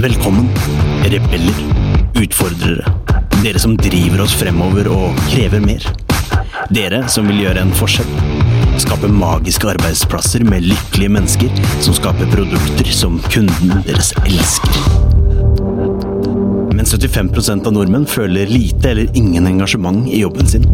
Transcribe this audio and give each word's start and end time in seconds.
Velkommen, 0.00 0.48
rebeller, 1.04 1.58
utfordrere. 2.16 2.92
Dere 3.44 3.58
som 3.58 3.74
driver 3.76 4.22
oss 4.24 4.32
fremover 4.38 4.88
og 4.88 5.18
krever 5.28 5.60
mer. 5.60 5.84
Dere 6.72 7.02
som 7.12 7.28
vil 7.28 7.42
gjøre 7.42 7.66
en 7.66 7.74
forskjell. 7.76 8.08
Skape 8.80 9.10
magiske 9.12 9.68
arbeidsplasser 9.74 10.46
med 10.48 10.70
lykkelige 10.70 11.12
mennesker 11.12 11.60
som 11.84 11.96
skaper 11.98 12.32
produkter 12.32 12.88
som 12.96 13.20
kunden 13.28 13.84
deres 13.84 14.14
elsker. 14.22 14.80
Men 16.72 16.88
75% 16.88 17.68
av 17.68 17.76
nordmenn 17.76 18.08
føler 18.08 18.48
lite 18.48 18.94
eller 18.94 19.12
ingen 19.18 19.50
engasjement 19.52 20.08
i 20.08 20.22
jobben 20.22 20.48
sin. 20.48 20.64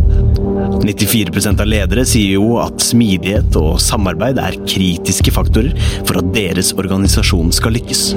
94% 0.83 1.63
av 1.63 1.71
ledere 1.71 2.07
sier 2.09 2.37
jo 2.37 2.57
at 2.63 2.83
smidighet 2.83 3.59
og 3.61 3.81
samarbeid 3.83 4.41
er 4.43 4.61
kritiske 4.67 5.35
faktorer 5.35 5.75
for 6.03 6.21
at 6.23 6.33
deres 6.37 6.75
organisasjon 6.77 7.55
skal 7.55 7.77
lykkes 7.79 8.09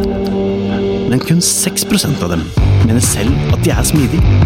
men 1.10 1.20
kun 1.20 1.42
6% 1.42 2.24
av 2.24 2.30
dem 2.30 2.44
mener 2.86 3.02
selv 3.04 3.54
at 3.54 3.64
de 3.66 3.74
er 3.74 3.88
smidige. 3.88 4.42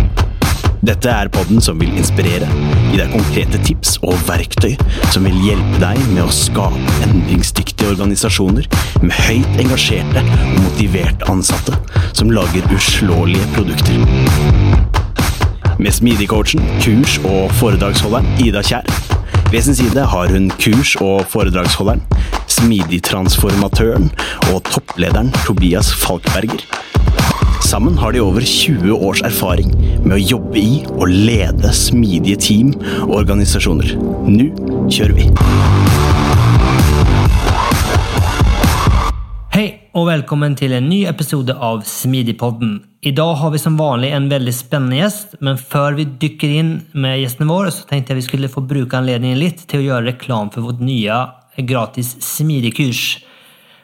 Dette 0.83 1.07
er 1.07 1.29
podden 1.31 1.61
som 1.63 1.79
vil 1.79 1.93
inspirere, 1.95 2.47
gi 2.91 2.97
deg 2.99 3.11
konkrete 3.13 3.59
tips 3.63 3.95
og 4.03 4.17
verktøy 4.27 4.73
som 5.13 5.23
vil 5.27 5.37
hjelpe 5.45 5.79
deg 5.83 5.99
med 6.11 6.25
å 6.25 6.33
skape 6.35 6.97
endringsdyktige 7.07 7.93
organisasjoner 7.93 8.67
med 9.03 9.15
høyt 9.27 9.61
engasjerte 9.63 10.25
og 10.25 10.57
motiverte 10.65 11.31
ansatte 11.31 11.79
som 12.11 12.31
lager 12.35 12.67
uslåelige 12.75 13.47
produkter. 13.55 14.92
Med 15.79 15.93
Smidigcoachen, 15.93 16.61
kurs- 16.81 17.19
og 17.25 17.51
foredragsholderen 17.59 18.27
Ida 18.43 18.61
Kjær. 18.61 18.87
Ved 19.51 19.61
sin 19.61 19.75
side 19.75 20.05
har 20.09 20.31
hun 20.33 20.51
kurs- 20.61 20.95
og 21.01 21.25
foredragsholderen 21.29 22.01
smidigtransformatøren 22.63 24.09
og 24.53 24.63
topplederen 24.69 25.31
Tobias 25.45 25.93
Falkberger. 26.03 26.63
Sammen 27.63 27.97
har 27.97 28.11
de 28.11 28.21
over 28.21 28.41
20 28.41 28.93
års 28.93 29.23
erfaring 29.25 29.73
med 30.03 30.17
å 30.17 30.21
jobbe 30.21 30.59
i 30.59 30.83
og 30.93 31.07
lede 31.09 31.73
smidige 31.75 32.39
team 32.49 32.73
og 33.07 33.17
organisasjoner. 33.23 33.95
Nå 34.29 34.49
kjører 34.91 35.19
vi! 35.19 36.02
Hei 39.53 39.67
og 39.93 40.07
velkommen 40.07 40.55
til 40.57 40.71
en 40.73 40.87
ny 40.89 41.03
episode 41.05 41.53
av 41.53 41.83
Smidigpodden. 41.85 42.71
I 43.05 43.11
dag 43.13 43.35
har 43.37 43.51
vi 43.53 43.59
som 43.61 43.75
vanlig 43.77 44.07
en 44.17 44.25
veldig 44.31 44.53
spennende 44.57 44.97
gjest, 44.97 45.35
men 45.45 45.59
før 45.61 45.93
vi 45.99 46.07
dykker 46.23 46.55
inn 46.55 46.71
med 46.97 47.19
gjesten 47.19 47.51
vår, 47.51 47.69
så 47.69 47.85
tenkte 47.85 48.15
jeg 48.15 48.23
vi 48.23 48.25
skulle 48.25 48.49
få 48.49 48.63
bruke 48.65 48.97
anledningen 48.97 49.37
litt 49.37 49.61
til 49.69 49.83
å 49.83 49.85
gjøre 49.85 50.07
reklame 50.07 50.49
for 50.55 50.65
vårt 50.65 50.81
nye 50.81 51.19
gratis 51.69 52.15
smidigkurs. 52.25 53.03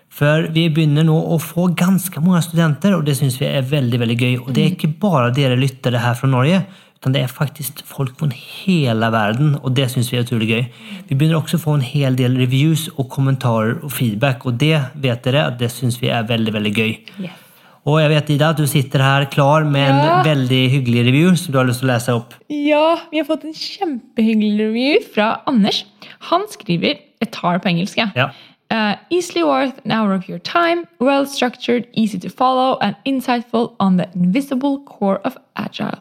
For 0.10 0.50
vi 0.56 0.66
begynner 0.74 1.06
nå 1.06 1.20
å 1.36 1.38
få 1.38 1.68
ganske 1.78 2.18
mange 2.26 2.42
studenter, 2.48 2.98
og 2.98 3.06
det 3.06 3.20
syns 3.22 3.38
vi 3.38 3.52
er 3.52 3.70
veldig 3.70 4.02
veldig 4.02 4.18
gøy. 4.24 4.36
Og 4.42 4.50
det 4.56 4.66
er 4.66 4.74
ikke 4.74 4.96
bare 5.06 5.30
dere 5.38 5.62
lyttere 5.62 6.02
her 6.02 6.18
fra 6.18 6.34
Norge, 6.34 6.64
men 7.04 7.14
det 7.16 7.22
er 7.24 7.28
faktisk 7.32 7.82
folk 7.88 8.18
fra 8.20 8.28
hele 8.36 9.08
verden, 9.14 9.54
og 9.64 9.76
det 9.76 9.90
syns 9.92 10.10
vi 10.12 10.18
er 10.20 10.26
utrolig 10.26 10.50
gøy. 10.50 10.64
Vi 11.08 11.16
begynner 11.16 11.40
også 11.40 11.56
å 11.60 11.64
få 11.64 11.76
en 11.78 11.86
hel 11.86 12.16
del 12.20 12.36
reviews 12.38 12.90
og 12.98 13.08
kommentarer 13.10 13.78
og 13.84 13.92
feedback, 13.96 14.46
og 14.46 14.58
det 14.60 14.82
vet 14.96 15.24
dere 15.24 15.46
at 15.48 15.60
det 15.62 15.72
syns 15.72 16.00
vi 16.02 16.10
er 16.12 16.28
veldig, 16.28 16.54
veldig 16.58 16.74
gøy. 16.76 16.92
Yes. 17.24 17.46
Og 17.88 18.02
jeg 18.02 18.10
vet, 18.12 18.30
Ida, 18.36 18.50
at 18.52 18.58
du 18.60 18.68
sitter 18.68 19.00
her 19.02 19.26
klar 19.32 19.64
med 19.64 19.82
en 19.90 19.96
Ja. 20.04 20.24
veldig 20.24 20.70
hyggelig 20.70 21.06
review 21.08 21.36
som 21.36 21.54
du 21.54 21.58
har 21.58 21.66
lyst 21.66 21.80
til 21.80 21.90
å 21.90 21.94
lese 21.94 22.10
opp. 22.14 22.34
Ja, 22.50 23.00
vi 23.10 23.18
har 23.18 23.26
fått 23.26 23.46
en 23.46 23.54
kjempehyggelig 23.56 24.60
review 24.60 25.00
fra 25.16 25.42
Anders. 25.48 25.86
Han 26.30 26.42
skriver 26.52 27.00
Jeg 27.22 27.32
tar 27.32 27.60
på 27.60 27.68
engelsk, 27.68 27.98
jeg. 27.98 28.12
Ja. 28.16 28.30
Uh, 28.72 28.96
easily 29.10 29.44
worth 29.44 29.74
an 29.84 29.92
hour 29.92 30.14
of 30.14 30.30
your 30.30 30.38
time, 30.40 30.86
well 31.00 31.26
structured, 31.26 31.88
easy 31.94 32.18
to 32.20 32.30
follow, 32.30 32.78
and 32.82 32.96
insightful 33.06 33.74
on 33.80 33.98
the 33.98 34.06
invisible 34.16 34.78
core 34.86 35.20
of 35.26 35.36
agile. 35.58 35.98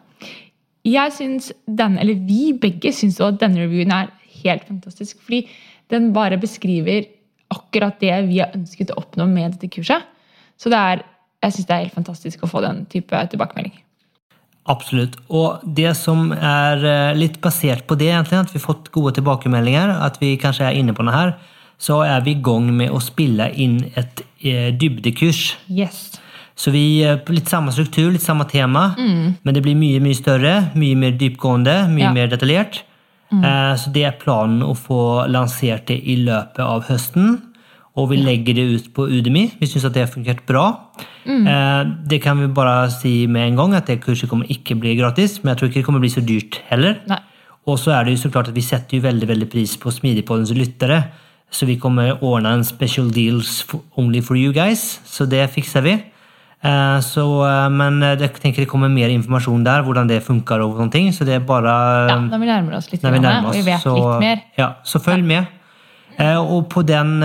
Jeg 0.86 1.12
synes 1.12 1.50
den, 1.66 1.98
eller 1.98 2.14
Vi 2.28 2.52
begge 2.60 2.92
syns 2.94 3.20
at 3.24 3.40
denne 3.40 3.64
reviewen 3.64 3.92
er 3.92 4.12
helt 4.44 4.64
fantastisk. 4.68 5.18
Fordi 5.24 5.46
den 5.90 6.12
bare 6.12 6.38
beskriver 6.38 7.08
akkurat 7.50 8.00
det 8.00 8.14
vi 8.28 8.40
har 8.42 8.54
ønsket 8.54 8.92
å 8.92 9.00
oppnå 9.02 9.26
med 9.30 9.56
dette 9.56 9.70
kurset. 9.72 10.04
Så 10.58 10.70
det 10.72 10.78
er, 10.78 11.04
jeg 11.44 11.54
syns 11.56 11.68
det 11.68 11.76
er 11.76 11.84
helt 11.86 11.98
fantastisk 11.98 12.42
å 12.42 12.50
få 12.50 12.62
den 12.64 12.84
type 12.92 13.26
tilbakemelding. 13.32 13.76
Absolutt. 14.68 15.16
Og 15.32 15.62
det 15.64 15.94
som 15.96 16.28
er 16.34 16.82
eh, 16.84 17.16
litt 17.16 17.38
basert 17.40 17.86
på 17.88 17.96
det, 17.96 18.10
egentlig, 18.12 18.42
at 18.42 18.52
vi 18.52 18.60
har 18.60 18.66
fått 18.66 18.90
gode 18.92 19.14
tilbakemeldinger, 19.16 19.94
at 20.04 20.18
vi 20.20 20.34
kanskje 20.40 20.66
er 20.68 20.76
inne 20.76 20.92
på 20.96 21.06
noe 21.06 21.14
her, 21.14 21.32
så 21.80 22.02
er 22.04 22.24
vi 22.26 22.34
i 22.34 22.42
gang 22.44 22.68
med 22.76 22.92
å 22.92 23.00
spille 23.00 23.48
inn 23.56 23.78
et 23.96 24.20
eh, 24.42 24.68
dybdekurs. 24.76 25.54
Yes. 25.72 26.17
Så 26.58 26.72
vi 26.74 27.02
eh, 27.06 27.18
litt 27.30 27.46
samme 27.48 27.70
struktur, 27.70 28.10
litt 28.10 28.24
samme 28.24 28.44
tema, 28.50 28.88
men 28.98 29.54
det 29.54 29.62
blir 29.62 29.76
mye 29.78 30.00
mye 30.02 30.16
større, 30.18 30.54
mye 30.74 30.96
mer 30.98 31.12
dypgående, 31.20 31.76
mye 31.92 32.08
Ja. 32.08 32.12
mer 32.12 32.26
detaljert. 32.32 32.80
Eh, 33.32 33.74
Så 33.78 33.92
det 33.92 34.04
er 34.08 34.16
planen 34.18 34.62
å 34.66 34.74
få 34.74 35.28
lansert 35.30 35.86
det 35.86 36.00
i 36.02 36.16
løpet 36.16 36.58
av 36.64 36.84
høsten. 36.88 37.42
Og 37.96 38.10
vi 38.10 38.16
legger 38.16 38.54
det 38.54 38.64
ut 38.74 38.92
på 38.94 39.06
Udemy. 39.10 39.52
Vi 39.60 39.66
syns 39.66 39.84
at 39.84 39.92
det 39.92 40.04
har 40.06 40.12
fungert 40.14 40.44
bra. 40.46 40.66
Eh, 41.26 41.84
Det 42.08 42.20
kan 42.22 42.38
vi 42.40 42.46
bare 42.46 42.90
si 42.90 43.26
med 43.26 43.48
en 43.48 43.56
gang, 43.56 43.74
at 43.74 43.86
det 43.86 44.00
kurset 44.00 44.28
kommer 44.28 44.46
ikke 44.48 44.78
bli 44.80 44.96
gratis. 44.96 45.42
Men 45.44 45.54
jeg 45.54 45.58
tror 45.58 45.68
ikke 45.68 45.80
det 45.80 45.84
kommer 45.84 46.00
bli 46.00 46.08
så 46.08 46.24
dyrt 46.24 46.60
heller. 46.70 46.98
Nei. 47.08 47.18
Og 47.66 47.78
så 47.78 47.92
er 47.92 48.04
det 48.04 48.16
jo 48.16 48.28
så 48.28 48.32
klart 48.32 48.48
at 48.48 48.54
vi 48.54 48.62
setter 48.62 48.96
jo 48.96 49.02
veldig 49.02 49.28
veldig 49.28 49.50
pris 49.50 49.76
på 49.76 49.90
Smidigpoddens 49.92 50.54
lyttere. 50.56 51.04
Så 51.50 51.66
vi 51.66 51.76
kommer 51.76 52.18
ordne 52.22 52.46
en 52.54 52.64
special 52.64 53.10
deals 53.10 53.62
for, 53.62 53.80
only 53.96 54.20
for 54.22 54.36
you 54.36 54.52
guys. 54.52 55.00
Så 55.04 55.28
det 55.28 55.50
fikser 55.50 55.82
vi. 55.82 56.02
Eh, 56.58 57.00
så, 57.06 57.24
eh, 57.46 57.68
men 57.70 58.00
eh, 58.02 58.16
jeg 58.18 58.34
tenker 58.42 58.64
det 58.64 58.70
kommer 58.70 58.90
mer 58.90 59.12
informasjon 59.14 59.62
der, 59.66 59.84
hvordan 59.86 60.08
det 60.10 60.24
funker. 60.26 60.64
og 60.64 60.80
sånne 60.80 60.92
ting, 60.92 61.12
Så 61.12 61.24
det 61.24 61.34
er 61.38 61.44
bare 61.46 62.08
Ja, 62.08 62.18
når 62.18 62.38
vi 62.38 62.46
nærmer 62.50 62.76
oss 62.78 62.90
litt, 62.90 63.02
vi 63.02 63.18
nærmer 63.18 63.48
og 63.48 63.54
vi 63.54 63.62
vet 63.62 63.80
så, 63.80 63.94
litt 63.94 64.20
mer. 64.20 64.42
Ja, 64.58 64.74
så 64.82 64.98
følg 64.98 65.24
med. 65.24 65.54
Og 66.18 66.66
på, 66.66 66.82
den, 66.82 67.20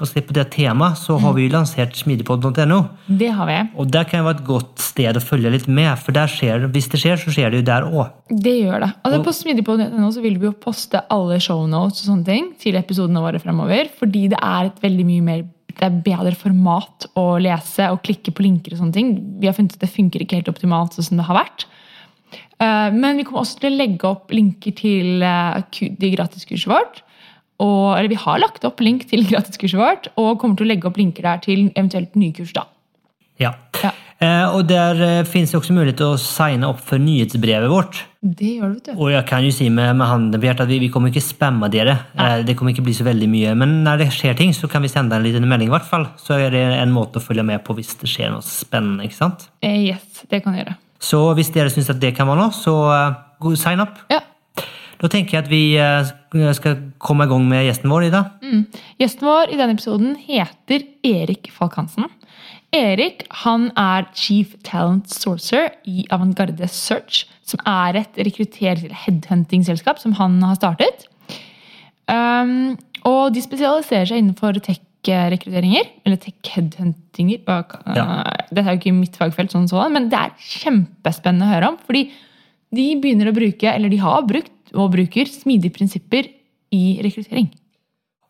på 0.00 0.06
det 0.32 0.46
temaet 0.48 0.96
så 0.96 1.18
har 1.20 1.34
vi 1.36 1.44
jo 1.44 1.52
lansert 1.52 1.92
smidigpod.no. 1.92 2.78
Det 3.04 3.28
har 3.36 3.44
vi. 3.44 3.58
Og 3.76 3.90
der 3.92 4.04
kan 4.08 4.22
jo 4.22 4.24
være 4.30 4.38
et 4.38 4.46
godt 4.46 4.80
sted 4.80 5.18
å 5.18 5.20
følge 5.20 5.52
litt 5.52 5.68
med, 5.68 5.92
for 6.00 6.16
skjer, 6.16 6.64
hvis 6.72 6.88
det 6.88 7.02
skjer, 7.02 7.20
så 7.20 7.28
skjer 7.28 7.52
det 7.52 7.60
jo 7.60 7.66
der 7.68 7.84
òg. 7.84 8.08
Det 8.32 8.54
gjør 8.62 8.80
det. 8.86 8.90
Altså, 9.04 9.20
på 9.26 9.36
smidigpod.no 9.42 10.08
så 10.08 10.24
vil 10.24 10.40
vi 10.40 10.48
jo 10.48 10.54
poste 10.56 11.04
alle 11.12 11.36
shownotes 11.36 12.00
og 12.00 12.14
sånne 12.14 12.24
ting 12.24 12.48
til 12.56 12.80
episodene 12.80 13.20
våre 13.20 13.44
fremover, 13.44 13.92
fordi 14.00 14.30
det 14.32 14.40
er 14.40 14.72
et 14.72 14.80
veldig 14.88 15.08
mye 15.12 15.28
mer 15.28 15.44
det 15.78 15.86
er 15.86 15.98
bedre 16.04 16.34
format 16.38 17.06
å 17.18 17.26
lese 17.42 17.88
og 17.92 18.02
klikke 18.06 18.32
på 18.34 18.44
linker 18.44 18.74
og 18.74 18.80
sånne 18.82 18.96
ting. 18.96 19.12
Vi 19.40 19.48
har 19.48 19.56
funnet 19.56 19.76
at 19.78 19.84
det 19.84 19.90
funker 19.94 20.24
ikke 20.24 20.40
helt 20.40 20.50
optimalt 20.50 20.96
sånn 20.96 21.06
som 21.10 21.20
det 21.20 21.26
har 21.28 21.38
vært. 21.38 21.66
Eh, 22.58 22.88
Men 22.94 23.16
vi 23.16 23.24
kommer 23.24 23.44
også 23.44 23.60
til 23.62 23.72
å 23.72 23.78
legge 23.78 24.08
opp 24.10 24.34
linker 24.34 24.74
til 24.78 25.22
eh, 25.22 25.60
de 26.02 26.10
gratiskurset 26.16 26.70
vårt. 26.70 27.02
Og, 27.58 27.96
eller 27.98 28.10
vi 28.12 28.18
har 28.22 28.38
lagt 28.38 28.66
opp 28.66 28.82
link 28.84 29.06
til 29.10 29.24
gratiskurset 29.30 29.78
vårt, 29.80 30.10
og 30.18 30.38
kommer 30.42 30.58
til 30.58 30.68
å 30.68 30.72
legge 30.72 30.90
opp 30.90 30.98
linker 31.00 31.26
der 31.26 31.40
til 31.46 31.68
eventuelt 31.74 32.14
nye 32.18 32.34
kurs. 32.36 32.52
da. 32.54 32.66
Ja. 33.38 33.54
Ja. 33.82 33.94
Eh, 34.18 34.50
og 34.50 34.64
der 34.66 34.98
eh, 34.98 35.26
finnes 35.30 35.52
det 35.52 35.58
også 35.60 35.74
mulighet 35.76 36.00
til 36.00 36.10
å 36.10 36.18
signe 36.18 36.66
opp 36.66 36.80
for 36.82 36.98
nyhetsbrevet 36.98 37.70
vårt. 37.70 38.00
Det 38.18 38.56
gjør 38.56 38.72
du, 38.72 38.78
vet 38.80 38.88
du. 38.88 38.94
Og 38.96 39.12
jeg 39.12 39.26
kan 39.28 39.44
jo 39.46 39.52
si 39.54 39.68
med, 39.70 39.92
med 40.00 40.10
handen 40.10 40.40
på 40.42 40.48
hjertet 40.48 40.64
at 40.64 40.72
vi, 40.72 40.80
vi 40.82 40.88
kommer 40.90 41.12
ikke 41.12 41.22
spamme 41.22 41.68
dere. 41.70 41.94
Eh, 42.18 42.40
det 42.48 42.56
kommer 42.58 42.74
ikke 42.74 42.82
bli 42.88 42.96
så 42.98 43.06
veldig 43.06 43.28
mye. 43.30 43.52
Men 43.60 43.76
når 43.86 44.02
det 44.02 44.08
skjer 44.16 44.34
ting, 44.40 44.50
så 44.56 44.66
kan 44.70 44.82
vi 44.82 44.90
sende 44.90 45.14
en 45.14 45.26
liten 45.26 45.46
melding. 45.46 45.70
i 45.70 45.74
hvert 45.76 45.86
fall. 45.86 46.08
Så 46.18 46.34
er 46.34 46.50
det 46.54 46.64
en 46.80 46.94
måte 46.94 47.22
å 47.22 47.24
følge 47.24 47.46
med 47.46 47.62
på 47.66 47.78
hvis 47.78 47.94
det 48.00 48.10
skjer 48.10 48.34
noe 48.34 48.42
spennende. 48.42 49.06
ikke 49.06 49.20
sant? 49.20 49.46
Yes, 49.62 50.24
det 50.26 50.42
kan 50.42 50.58
gjøre. 50.58 50.74
Så 50.98 51.22
hvis 51.38 51.54
dere 51.54 51.70
syns 51.70 51.92
at 51.94 52.02
det 52.02 52.16
kan 52.18 52.26
være 52.26 52.42
noe, 52.42 52.56
så 52.58 53.54
sign 53.54 53.84
up. 53.84 54.02
Ja. 54.10 54.24
Da 54.98 55.06
tenker 55.06 55.36
jeg 55.36 55.44
at 55.44 55.50
vi 56.34 56.42
skal 56.58 56.80
komme 56.98 57.28
i 57.28 57.30
gang 57.30 57.44
med 57.46 57.68
gjesten 57.68 57.92
vår, 57.92 58.08
Ida. 58.08 58.24
Gjesten 58.98 59.28
vår 59.30 59.52
i 59.54 59.60
denne 59.60 59.76
episoden 59.78 60.16
heter 60.26 60.82
Erik 61.06 61.52
Falk-Hansen. 61.54 62.10
Erik 62.74 63.24
han 63.44 63.70
er 63.80 64.08
Chief 64.12 64.52
Talent 64.66 65.08
Sourcer 65.08 65.70
i 65.88 66.04
Avantgarde 66.12 66.68
Search, 66.68 67.24
som 67.48 67.62
er 67.64 67.96
et 68.02 68.18
rekrutterings- 68.20 68.84
eller 68.84 68.98
headhunting-selskap 69.06 70.00
som 70.02 70.12
han 70.18 70.36
har 70.44 70.58
startet. 70.58 71.06
Um, 72.08 72.76
og 73.08 73.32
de 73.32 73.40
spesialiserer 73.44 74.10
seg 74.10 74.20
innenfor 74.20 74.60
tech-rekrutteringer, 74.64 75.88
eller 76.04 76.20
tech-headhuntinger. 76.20 77.40
Ja. 77.96 78.06
Dette 78.50 78.64
er 78.66 78.74
jo 78.74 78.80
ikke 78.82 78.96
mitt 78.96 79.16
fagfelt, 79.16 79.54
sånn 79.54 79.68
sånn, 79.70 79.94
men 79.96 80.10
det 80.12 80.20
er 80.20 80.36
kjempespennende 80.36 81.48
å 81.48 81.54
høre 81.54 81.72
om. 81.72 81.78
fordi 81.86 82.10
de 82.74 82.90
begynner 83.00 83.30
å 83.30 83.36
bruke, 83.36 83.64
eller 83.64 83.88
de 83.88 84.00
har 84.02 84.26
brukt 84.28 84.74
og 84.76 84.92
bruker, 84.92 85.24
smidige 85.32 85.72
prinsipper 85.72 86.28
i 86.74 86.98
rekruttering. 87.00 87.48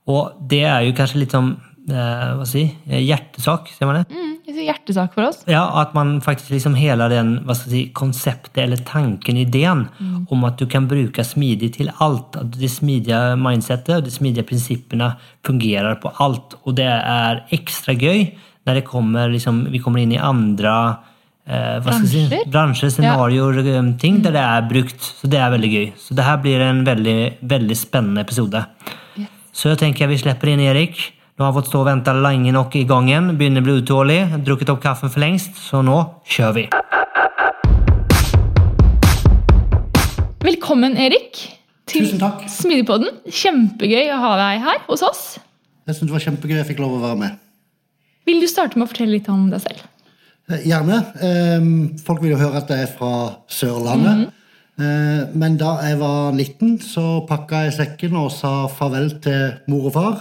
Og 0.08 0.38
det 0.48 0.62
er 0.62 0.84
jo 0.86 0.94
kanskje 0.96 1.24
litt 1.24 1.34
som 1.34 1.56
eh, 1.90 2.44
si, 2.48 2.64
hjertesak, 2.86 3.72
sier 3.74 3.90
man 3.90 4.00
det? 4.00 4.06
Mm, 4.14 4.38
er 4.58 4.66
hjertesak 4.68 5.14
for 5.16 5.28
oss. 5.28 5.42
Ja, 5.50 5.64
At 5.80 5.94
man 5.96 6.18
faktisk 6.24 6.52
liksom 6.54 6.76
hele 6.78 7.08
den 7.12 7.34
hva 7.46 7.56
skal 7.56 7.74
si, 7.74 7.82
konseptet 7.96 8.62
eller 8.64 8.80
tanken, 8.88 9.38
idén 9.40 9.86
om 10.30 10.44
at 10.48 10.58
du 10.58 10.66
kan 10.70 10.88
bruke 10.90 11.24
smidig 11.24 11.74
til 11.78 11.92
alt. 12.04 12.36
At 12.36 12.56
det 12.58 12.70
smidige 12.72 13.36
mindsetet 13.40 13.96
og 13.96 14.06
de 14.06 14.14
smidige 14.14 14.46
prinsippene 14.48 15.14
fungerer 15.46 15.98
på 16.02 16.12
alt. 16.24 16.58
Og 16.64 16.76
det 16.78 16.88
er 16.88 17.44
ekstra 17.54 17.96
gøy 17.98 18.28
når 18.66 18.80
det 18.80 18.88
kommer, 18.88 19.30
liksom, 19.32 19.66
vi 19.72 19.80
kommer 19.80 20.02
inn 20.02 20.12
i 20.12 20.20
andre 20.20 20.72
eh, 21.48 21.56
jag 21.56 21.84
säga, 21.84 22.28
Branscher? 22.28 22.50
branscher, 22.50 22.90
scenarier, 22.90 23.76
eh, 23.76 23.98
ting 23.98 24.22
der 24.22 24.32
det 24.32 24.44
er 24.44 24.66
brukt. 24.68 25.00
Så 25.00 25.30
det 25.30 25.40
er 25.40 25.50
veldig 25.54 25.70
gøy. 25.72 25.86
Så 25.96 26.14
det 26.14 26.24
her 26.26 26.42
blir 26.42 26.60
en 26.60 26.84
veldig, 26.84 27.20
veldig 27.40 27.76
spennende 27.76 28.20
episode. 28.20 28.64
Yes. 29.16 29.30
Så 29.52 29.72
jeg 29.72 29.78
tenker 29.78 30.10
vi 30.10 30.18
slipper 30.20 30.52
inn 30.52 30.60
Erik. 30.60 31.17
Nå 31.38 31.44
har 31.46 31.52
jeg 31.52 31.56
fått 31.60 31.68
stå 31.70 31.80
og 31.84 31.86
vente 31.86 32.12
lenge 32.18 32.50
nok 32.50 32.72
i 32.74 32.80
gangen. 32.82 33.28
Begynner 33.38 33.62
å 33.62 33.66
bli 33.68 33.74
utålig. 33.78 34.16
Drukket 34.42 34.72
opp 34.72 34.80
kaffen 34.82 35.10
for 35.14 35.22
lengst, 35.22 35.54
så 35.68 35.84
nå 35.86 35.98
kjører 36.26 36.54
vi. 36.56 36.64
Velkommen, 40.42 40.96
Erik, 40.98 41.38
til 41.86 42.08
Tusen 42.08 42.18
takk. 42.18 42.40
Smidigpodden. 42.50 43.20
Kjempegøy 43.30 44.10
å 44.10 44.18
ha 44.24 44.32
deg 44.40 44.64
her 44.64 44.80
hos 44.88 45.04
oss. 45.06 45.20
Jeg 45.86 45.94
synes 45.94 46.08
det 46.10 46.16
var 46.16 46.24
kjempegøy 46.24 46.56
jeg 46.58 46.68
fikk 46.72 46.82
lov 46.82 46.96
å 46.96 47.02
være 47.04 47.18
med. 47.20 47.36
Vil 48.26 48.42
du 48.42 48.48
starte 48.50 48.74
med 48.74 48.88
å 48.88 48.90
fortelle 48.90 49.14
litt 49.14 49.30
om 49.30 49.44
deg 49.52 49.62
selv? 49.62 49.84
Eh, 50.50 50.64
Gjerne. 50.66 50.98
Ehm, 51.22 51.70
Folk 52.02 52.24
vil 52.24 52.32
jo 52.34 52.40
høre 52.40 52.58
at 52.64 52.72
jeg 52.74 52.88
er 52.88 52.90
fra 52.98 53.12
Sørlandet. 53.46 54.32
Eh, 54.82 55.22
Men 55.38 55.54
da 55.62 55.76
jeg 55.86 56.00
var 56.02 56.32
19, 56.34 56.80
så 56.82 57.06
pakka 57.30 57.62
jeg 57.68 57.76
sekken 57.78 58.18
og 58.18 58.32
sa 58.34 58.66
farvel 58.66 59.14
til 59.22 59.54
mor 59.70 59.86
og 59.86 59.94
far. 59.94 60.18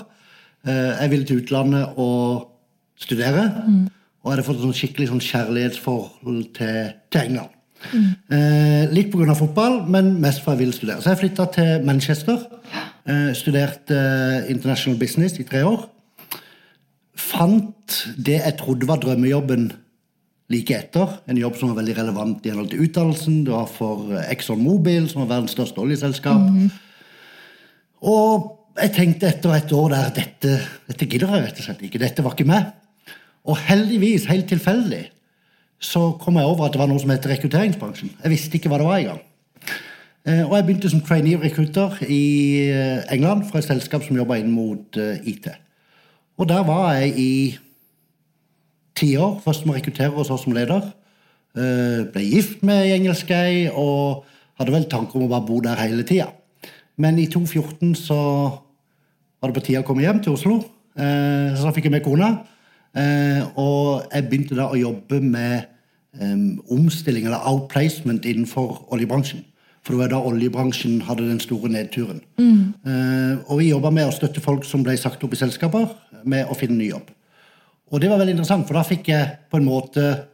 Eh, 0.67 1.01
Jeg 1.01 1.11
ville 1.11 1.25
til 1.25 1.41
utlandet 1.41 1.93
og 1.97 2.47
studere. 2.99 3.45
Og 4.23 4.31
jeg 4.31 4.35
hadde 4.35 4.47
fått 4.47 4.65
et 4.67 4.75
skikkelig 4.81 5.07
sånn 5.11 5.23
kjærlighetsforhold 5.23 6.41
til, 6.57 6.93
til 7.11 7.21
England. 7.21 7.53
Eh, 8.33 8.89
litt 8.91 9.11
pga. 9.13 9.35
fotball, 9.37 9.83
men 9.87 10.17
mest 10.21 10.41
for 10.43 10.55
jeg 10.55 10.65
ville 10.65 10.73
studere. 10.75 11.01
Så 11.01 11.13
jeg 11.13 11.21
flytta 11.21 11.45
til 11.53 11.85
Manchester. 11.85 12.41
Eh, 13.07 13.33
studerte 13.37 13.95
eh, 13.95 14.51
International 14.51 14.97
Business 14.99 15.37
i 15.39 15.45
tre 15.47 15.63
år. 15.63 15.85
Fant 17.15 18.01
det 18.17 18.41
jeg 18.41 18.57
trodde 18.59 18.87
var 18.89 18.99
drømmejobben 18.99 19.71
like 20.49 20.75
etter. 20.75 21.19
En 21.27 21.37
jobb 21.37 21.55
som 21.59 21.71
var 21.71 21.81
veldig 21.81 21.97
relevant 21.97 22.45
i 22.45 22.51
henhold 22.51 22.69
til 22.71 22.83
utdannelsen. 22.83 23.43
Det 23.45 23.53
var 23.53 23.67
for 23.71 24.11
Exxon 24.27 24.63
Mobil, 24.63 25.07
som 25.09 25.23
var 25.23 25.37
verdens 25.37 25.55
største 25.55 25.79
oljeselskap. 25.83 26.41
Og 28.01 28.56
jeg 28.77 28.94
tenkte 28.94 29.29
etter 29.31 29.53
et 29.57 29.71
år 29.74 29.94
der 29.94 30.09
dette, 30.15 30.57
dette 30.89 31.07
gidder 31.09 31.33
jeg 31.33 31.45
rett 31.47 31.62
og 31.62 31.65
slett 31.65 31.85
ikke. 31.88 32.01
Dette 32.01 32.25
var 32.25 32.35
ikke 32.35 32.50
meg. 32.50 32.68
Og 33.47 33.57
heldigvis, 33.68 34.27
helt 34.29 34.50
tilfeldig, 34.51 35.06
så 35.79 36.12
kom 36.21 36.38
jeg 36.38 36.50
over 36.50 36.68
at 36.68 36.75
det 36.75 36.81
var 36.81 36.89
noe 36.89 37.01
som 37.01 37.13
heter 37.13 37.31
rekrutteringsbransjen. 37.31 38.12
Jeg 38.24 38.33
visste 38.33 38.57
ikke 38.59 38.71
hva 38.71 38.81
det 38.81 38.88
var 38.89 39.01
engang. 39.01 39.21
Eh, 40.27 40.44
Og 40.44 40.56
jeg 40.57 40.65
begynte 40.68 40.91
som 40.91 41.01
trainee-rekrutter 41.01 42.01
i 42.09 42.24
eh, 42.68 43.06
England 43.13 43.47
fra 43.47 43.62
et 43.62 43.69
selskap 43.69 44.03
som 44.03 44.18
jobba 44.18 44.39
inn 44.41 44.51
mot 44.51 44.97
eh, 45.00 45.21
IT. 45.23 45.47
Og 46.38 46.50
der 46.50 46.65
var 46.68 46.97
jeg 47.00 47.13
i 47.18 47.33
ti 48.97 49.15
år. 49.15 49.39
Først 49.45 49.63
som 49.63 49.71
rekrutterer 49.71 50.13
og 50.13 50.25
så 50.27 50.38
som 50.38 50.53
leder. 50.53 50.94
Ble 51.57 52.21
gift 52.21 52.62
med 52.62 52.83
ei 52.83 52.91
engelskei 52.94 53.69
og 53.71 54.27
hadde 54.59 54.73
vel 54.75 54.83
tanker 54.89 55.18
om 55.18 55.25
å 55.25 55.31
bare 55.31 55.45
bo 55.47 55.57
der 55.65 55.80
hele 55.80 56.03
tida. 56.06 56.27
Men 57.01 57.18
i 57.18 57.25
2014 57.25 57.95
så 57.97 58.19
var 59.41 59.51
det 59.51 59.57
på 59.59 59.65
tide 59.67 59.81
å 59.83 59.87
komme 59.87 60.01
hjem 60.05 60.21
til 60.23 60.33
Oslo. 60.33 60.57
Eh, 60.97 61.55
Så 61.55 61.63
da 61.63 61.71
fikk 61.75 61.83
jeg 61.89 61.91
med 61.91 62.03
kona. 62.03 62.31
Eh, 62.95 63.43
Og 63.57 64.03
jeg 64.13 64.29
begynte 64.29 64.55
da 64.55 64.69
å 64.69 64.77
jobbe 64.79 65.21
med 65.21 65.67
omstilling, 66.73 67.25
eller 67.27 67.43
outplacement, 67.45 68.25
innenfor 68.25 68.87
oljebransjen. 68.91 69.43
For 69.83 69.93
det 69.93 69.99
var 69.99 70.09
da 70.09 70.21
oljebransjen 70.25 71.01
hadde 71.05 71.27
den 71.29 71.39
store 71.39 71.69
nedturen. 71.69 72.21
Eh, 72.39 73.37
Og 73.47 73.59
vi 73.59 73.69
jobba 73.69 73.91
med 73.91 74.07
å 74.07 74.11
støtte 74.15 74.41
folk 74.41 74.65
som 74.65 74.83
ble 74.83 74.97
sagt 74.97 75.23
opp 75.23 75.33
i 75.33 75.35
selskaper, 75.39 75.89
med 76.25 76.47
å 76.49 76.55
finne 76.57 76.77
ny 76.77 76.89
jobb. 76.89 77.11
Og 77.91 78.01
det 78.01 78.09
var 78.09 78.17
veldig 78.19 78.33
interessant, 78.35 78.65
for 78.67 78.73
da 78.73 78.83
fikk 78.83 79.07
jeg 79.07 79.37
på 79.51 79.57
en 79.61 79.65
måte 79.65 80.25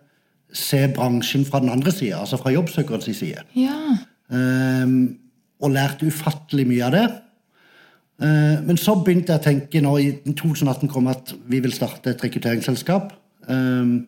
se 0.53 0.87
bransjen 0.87 1.45
fra 1.45 1.59
den 1.59 1.69
andre 1.69 1.91
sida, 1.91 2.21
altså 2.21 2.37
fra 2.39 2.51
jobbsøkerens 2.53 3.11
side. 3.17 3.43
Ja. 3.55 3.97
Ehm, 4.31 5.17
og 5.61 5.71
lærte 5.71 6.07
ufattelig 6.07 6.65
mye 6.67 6.85
av 6.85 6.91
det. 6.91 7.03
Eh, 8.21 8.59
men 8.65 8.77
så 8.77 8.95
begynte 9.01 9.33
jeg 9.33 9.41
å 9.41 9.47
tenke 9.47 9.81
når 9.81 9.99
i 10.01 10.11
2018 10.29 10.91
kom 10.91 11.09
at 11.11 11.33
vi 11.49 11.59
vil 11.63 11.73
starte 11.73 12.13
et 12.13 12.23
rekrutteringsselskap. 12.23 13.13
Ehm, 13.49 14.05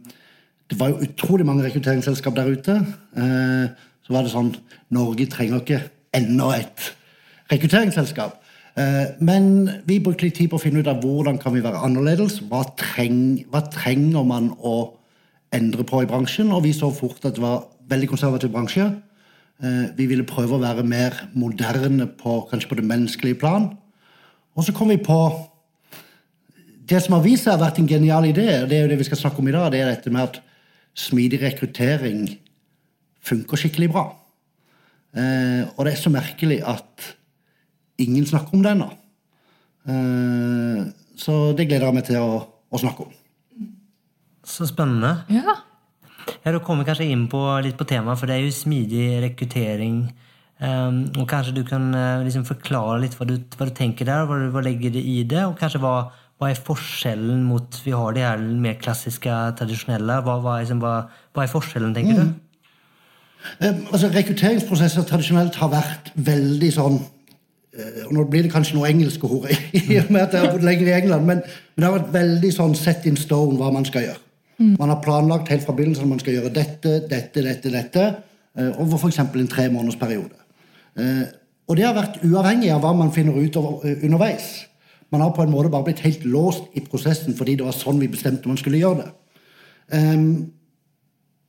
det 0.70 0.80
var 0.80 0.94
jo 0.94 1.06
utrolig 1.06 1.46
mange 1.46 1.66
rekrutteringsselskap 1.66 2.36
der 2.36 2.52
ute. 2.54 2.76
Eh, 3.18 3.68
så 4.06 4.14
var 4.14 4.24
det 4.24 4.34
sånn 4.34 4.56
Norge 4.94 5.28
trenger 5.30 5.62
ikke 5.62 5.82
enda 6.16 6.52
et 6.60 6.92
rekrutteringsselskap. 7.52 8.42
Eh, 8.78 9.16
men 9.24 9.70
vi 9.88 10.02
brukte 10.04 10.28
litt 10.28 10.36
tid 10.36 10.52
på 10.52 10.60
å 10.60 10.62
finne 10.62 10.84
ut 10.84 10.92
av 10.92 11.02
hvordan 11.04 11.40
kan 11.42 11.56
vi 11.56 11.64
være 11.64 11.82
annerledes. 11.86 12.42
Hva, 12.50 12.64
treng, 12.78 13.46
hva 13.52 13.64
trenger 13.72 14.26
man 14.28 14.52
å 14.60 14.76
endre 15.56 15.86
på 15.88 16.04
i 16.04 16.10
bransjen? 16.10 16.52
Og 16.52 16.66
vi 16.68 16.74
så 16.76 16.92
fort 16.94 17.24
at 17.26 17.38
det 17.38 17.44
var 17.44 17.66
veldig 17.90 18.10
konservativ 18.12 18.52
bransje. 18.54 18.90
Eh, 19.64 19.86
Vi 19.96 20.06
ville 20.12 20.28
prøve 20.28 20.58
å 20.58 20.62
være 20.62 20.84
mer 20.84 21.30
moderne 21.34 22.08
på, 22.08 22.42
kanskje 22.52 22.70
på 22.70 22.76
det 22.76 22.90
menneskelige 22.90 23.40
plan. 23.40 23.78
Og 24.56 24.64
så 24.64 24.74
kom 24.76 24.92
vi 24.94 24.98
på 25.04 25.20
Det 26.86 27.00
som 27.02 27.16
har 27.18 27.24
vist 27.26 27.48
seg 27.48 27.56
å 27.56 27.58
ha 27.58 27.64
vært 27.66 27.80
en 27.82 27.88
genial 27.90 28.28
idé, 28.30 28.46
og 28.62 28.70
det 28.70 28.78
er 28.78 28.84
jo 28.84 28.90
det 28.92 29.00
vi 29.00 29.08
skal 29.08 29.18
snakke 29.18 29.42
om 29.42 29.48
i 29.50 29.54
dag, 29.56 29.72
det 29.74 29.80
er 29.82 29.88
dette 29.90 30.12
med 30.14 30.28
at 30.28 30.36
smidig 30.94 31.40
rekruttering 31.42 32.28
funker 33.26 33.58
skikkelig 33.58 33.88
bra. 33.90 34.04
Eh, 35.18 35.64
og 35.66 35.88
det 35.88 35.96
er 35.96 35.98
så 35.98 36.12
merkelig 36.14 36.60
at 36.62 37.08
ingen 38.06 38.28
snakker 38.30 38.54
om 38.54 38.62
det 38.62 38.76
ennå. 38.76 38.92
Eh, 39.90 40.84
så 41.18 41.40
det 41.58 41.66
gleder 41.72 41.90
jeg 41.90 41.98
meg 41.98 42.06
til 42.06 42.22
å, 42.22 42.44
å 42.70 42.84
snakke 42.84 43.08
om. 43.08 43.18
Så 44.46 44.70
spennende. 44.70 45.16
ja. 45.34 45.64
Ja, 46.46 46.52
du 46.54 46.60
kommer 46.62 46.86
kanskje 46.86 47.08
inn 47.10 47.28
på, 47.30 47.40
litt 47.62 47.78
på 47.78 47.86
temaet, 47.90 48.18
for 48.18 48.30
det 48.30 48.38
er 48.38 48.46
jo 48.46 48.54
smidig 48.54 49.06
rekruttering. 49.24 50.00
Um, 50.66 51.02
og 51.20 51.28
kanskje 51.30 51.54
du 51.60 51.66
kan 51.68 51.92
eh, 51.94 52.24
liksom 52.26 52.46
forklare 52.48 53.02
litt 53.04 53.14
hva 53.20 53.28
du, 53.30 53.36
hva 53.58 53.68
du 53.68 53.74
tenker 53.76 54.08
der, 54.08 54.24
hva 54.26 54.40
du 54.40 54.48
hva 54.54 54.64
legger 54.66 54.94
du 54.96 54.98
i 54.98 55.20
det, 55.28 55.44
og 55.46 55.60
kanskje 55.60 55.82
hva, 55.84 56.08
hva 56.42 56.50
er 56.50 56.58
forskjellen 56.58 57.44
mot 57.46 57.78
Vi 57.86 57.94
har 57.94 58.16
de 58.16 58.24
her 58.24 58.42
mer 58.64 58.80
klassiske, 58.82 59.36
tradisjonelle. 59.60 60.22
Hva, 60.26 60.40
hva, 60.42 60.56
liksom, 60.64 60.80
hva, 60.82 60.96
hva 61.36 61.44
er 61.44 61.52
forskjellen, 61.52 61.94
tenker 61.94 62.22
du? 62.22 62.32
Eh, 63.60 63.84
altså, 63.92 64.10
rekrutteringsprosesser 64.16 65.06
tradisjonelt 65.06 65.60
har 65.60 65.70
vært 65.76 66.10
veldig 66.16 66.72
sånn 66.74 66.98
eh, 66.98 68.00
og 68.08 68.16
Nå 68.16 68.26
blir 68.32 68.48
det 68.48 68.54
kanskje 68.56 68.80
noe 68.80 68.90
engelske 68.90 69.28
ord 69.28 69.52
i 69.52 70.00
og 70.02 70.10
med 70.10 70.24
at 70.24 70.34
jeg 70.34 70.48
har 70.48 70.56
bodd 70.56 70.66
lenger 70.66 70.90
i 70.90 70.96
England, 70.96 71.28
men, 71.30 71.44
men 71.76 71.84
det 71.84 71.90
har 71.92 72.00
vært 72.00 72.16
veldig 72.16 72.54
sånn 72.56 72.74
set 72.80 73.06
in 73.12 73.20
stone 73.20 73.60
hva 73.60 73.70
man 73.76 73.86
skal 73.86 74.08
gjøre. 74.08 74.22
Man 74.80 74.88
har 74.88 75.02
planlagt 75.04 75.52
helt 75.52 75.66
fra 75.68 75.76
begynnelsen 75.76 76.08
at 76.08 76.14
man 76.14 76.24
skal 76.24 76.38
gjøre 76.38 76.54
dette, 76.56 76.96
dette, 77.12 77.44
dette, 77.44 77.72
dette 77.74 78.08
eh, 78.08 78.72
over 78.80 78.98
f.eks. 78.98 79.20
en 79.20 79.52
tre 79.52 79.68
måneders 79.70 80.00
periode. 80.00 80.32
Eh, 80.32 80.45
Og 81.66 81.78
det 81.78 81.86
har 81.86 81.96
vært 81.98 82.22
uavhengig 82.26 82.70
av 82.74 82.84
hva 82.84 82.94
man 82.94 83.14
finner 83.14 83.38
ut 83.38 83.58
eh, 83.58 84.04
underveis. 84.06 84.66
Man 85.14 85.22
har 85.22 85.34
på 85.34 85.46
en 85.46 85.54
måte 85.54 85.72
bare 85.74 85.88
blitt 85.88 86.04
helt 86.06 86.26
låst 86.26 86.70
i 86.78 86.84
prosessen 86.86 87.38
fordi 87.38 87.58
det 87.58 87.66
var 87.66 87.76
sånn 87.78 88.02
vi 88.02 88.12
bestemte 88.12 88.50
man 88.50 88.60
skulle 88.60 88.82
gjøre 88.82 89.04
det. 89.04 89.10
Ehm, 89.98 90.28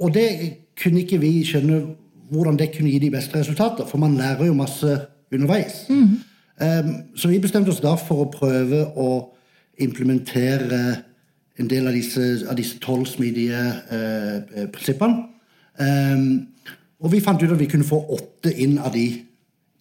og 0.00 0.12
det 0.14 0.28
kunne 0.76 1.02
ikke 1.02 1.20
vi 1.20 1.40
skjønne 1.44 1.82
hvordan 2.30 2.58
det 2.58 2.72
kunne 2.74 2.90
gi 2.90 3.00
de 3.00 3.10
beste 3.12 3.38
resultater, 3.38 3.86
for 3.86 4.02
man 4.02 4.16
lærer 4.18 4.48
jo 4.48 4.56
masse 4.56 4.96
underveis. 5.32 5.84
Ehm, 6.60 6.92
så 7.16 7.28
vi 7.28 7.40
bestemte 7.40 7.72
oss 7.72 7.84
da 7.84 7.94
for 8.00 8.24
å 8.24 8.30
prøve 8.32 8.82
å 8.96 9.10
implementere 9.80 10.82
en 11.56 11.68
del 11.68 11.88
av 11.88 11.96
disse, 11.96 12.78
tolv 12.84 13.06
smidige 13.08 13.60
eh, 13.92 14.36
eh, 14.36 14.68
prinsippene. 14.72 15.24
Um, 15.76 16.48
og 17.04 17.12
vi 17.12 17.20
fant 17.20 17.42
ut 17.42 17.50
at 17.52 17.60
vi 17.60 17.68
kunne 17.68 17.84
få 17.84 17.98
åtte 18.16 18.52
inn 18.52 18.78
av 18.80 18.94
de 18.94 19.25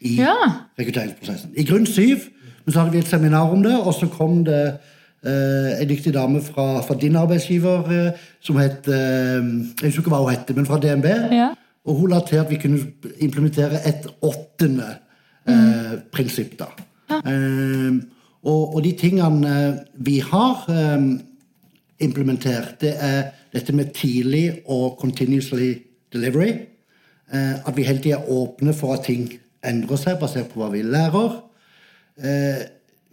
i 0.06 0.16
Ja. 0.22 0.36
rekrutteringsprosessen. 0.80 1.52
I 1.58 1.64
grunn 1.68 1.86
syv, 1.90 2.28
men 2.66 2.74
så 2.74 2.80
hadde 2.84 2.92
vi 2.96 3.02
et 3.04 3.10
seminar 3.10 3.52
om 3.54 3.64
det, 3.64 3.74
og 3.80 3.94
så 3.94 4.08
kom 4.12 4.44
det 4.46 4.78
eh, 5.26 5.82
en 5.82 5.90
dyktig 5.90 6.14
dame 6.14 6.42
fra, 6.46 6.82
fra 6.86 6.96
din 7.02 7.16
arbeidsgiver 7.18 7.92
eh, 7.92 8.26
som 8.42 8.58
het 8.62 8.88
eh, 8.88 9.42
Jeg 9.82 9.90
husker 9.90 10.02
ikke 10.04 10.14
hva 10.14 10.22
hun 10.24 10.34
het, 10.36 10.56
men 10.56 10.66
fra 10.70 10.80
DNB. 10.80 11.06
Ja. 11.34 11.52
Og 11.86 11.96
hun 12.00 12.10
la 12.14 12.20
til 12.26 12.40
at 12.42 12.50
vi 12.50 12.58
kunne 12.62 12.80
implementere 13.22 13.82
et 13.88 14.08
åttende 14.26 14.88
eh, 15.48 15.96
prinsipp. 16.14 16.56
da. 16.60 16.70
Eh, 17.10 18.00
og, 18.46 18.76
og 18.76 18.84
de 18.86 18.92
tingene 18.98 19.54
vi 20.06 20.20
har 20.22 20.66
eh, 20.70 21.06
implementert, 22.00 22.82
det 22.82 22.94
er 23.00 23.24
dette 23.54 23.74
med 23.74 23.94
tidlig 23.96 24.60
og 24.66 24.98
continuously 25.02 25.74
delivery. 26.14 26.52
Eh, 27.34 27.54
at 27.68 27.74
vi 27.78 27.84
hele 27.88 28.02
tida 28.04 28.20
er 28.20 28.30
åpne 28.30 28.74
for 28.74 28.94
at 28.98 29.06
ting 29.08 29.30
endrer 29.70 30.00
seg 30.00 30.20
basert 30.22 30.52
på 30.52 30.62
hva 30.62 30.70
vi 30.74 30.84
lærer. 30.86 31.40
Eh, 32.20 32.62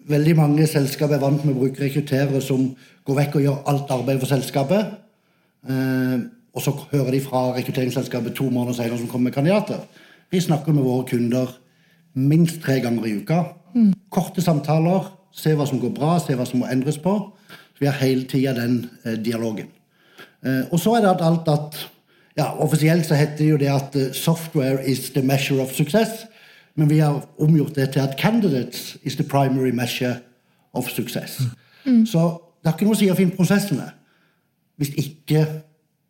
veldig 0.09 0.37
mange 0.39 0.67
selskap 0.71 1.13
er 1.13 1.23
vant 1.23 1.45
med 1.45 1.55
å 1.55 1.63
bruke 1.63 1.83
rekrutterere 1.83 2.43
som 2.45 2.69
går 3.07 3.19
vekk 3.19 3.39
og 3.39 3.47
gjør 3.47 3.65
alt 3.73 3.91
arbeidet 3.95 4.23
for 4.23 4.33
selskapet. 4.33 4.95
Eh, 5.69 6.19
og 6.53 6.65
så 6.65 6.75
hører 6.93 7.15
de 7.15 7.23
fra 7.25 7.51
rekrutteringsselskapet 7.57 8.37
to 8.37 8.49
måneder 8.51 8.77
senere 8.77 9.01
som 9.01 9.09
kommer 9.09 9.31
med 9.31 9.37
kandidater. 9.37 9.85
Vi 10.31 10.41
snakker 10.41 10.73
med 10.73 10.85
våre 10.85 11.07
kunder 11.09 11.55
minst 12.15 12.61
tre 12.63 12.81
ganger 12.81 13.07
i 13.09 13.17
uka. 13.23 13.43
Korte 14.13 14.45
samtaler, 14.45 15.07
se 15.33 15.55
hva 15.57 15.65
som 15.69 15.81
går 15.81 15.95
bra, 15.97 16.19
se 16.21 16.37
hva 16.37 16.45
som 16.49 16.61
må 16.61 16.69
endres 16.69 16.99
på. 17.01 17.15
Så 17.73 17.81
vi 17.81 17.89
har 17.89 17.97
hele 18.03 18.29
tida 18.29 18.53
den 18.57 18.85
eh, 19.05 19.17
dialogen. 19.17 19.73
Eh, 20.45 20.69
og 20.71 20.81
så 20.81 20.99
er 20.99 21.07
det 21.07 21.17
alt 21.25 21.49
at 21.49 21.81
ja, 22.37 22.47
Offisielt 22.65 23.05
så 23.05 23.15
heter 23.15 23.37
det 23.37 23.51
jo 23.51 23.57
det 23.61 23.69
at 23.69 23.97
uh, 23.97 24.13
'software 24.13 24.81
is 24.89 25.11
the 25.11 25.23
measure 25.23 25.63
of 25.63 25.69
success'. 25.69 26.25
Men 26.75 26.91
vi 26.91 26.99
har 26.99 27.29
omgjort 27.39 27.75
det 27.75 27.91
til 27.91 28.01
at 28.01 28.17
'candidates 28.21 28.97
is 29.03 29.15
the 29.15 29.25
primary 29.25 29.71
measure 29.71 30.17
of 30.73 30.89
success'. 30.89 31.43
Mm. 31.87 32.07
Så 32.07 32.19
det 32.63 32.71
har 32.71 32.73
ikke 32.73 32.85
noe 32.85 32.95
å 32.95 32.99
si 32.99 33.11
å 33.11 33.15
finne 33.15 33.37
prosessene 33.37 33.91
hvis 34.77 34.95
ikke 34.97 35.47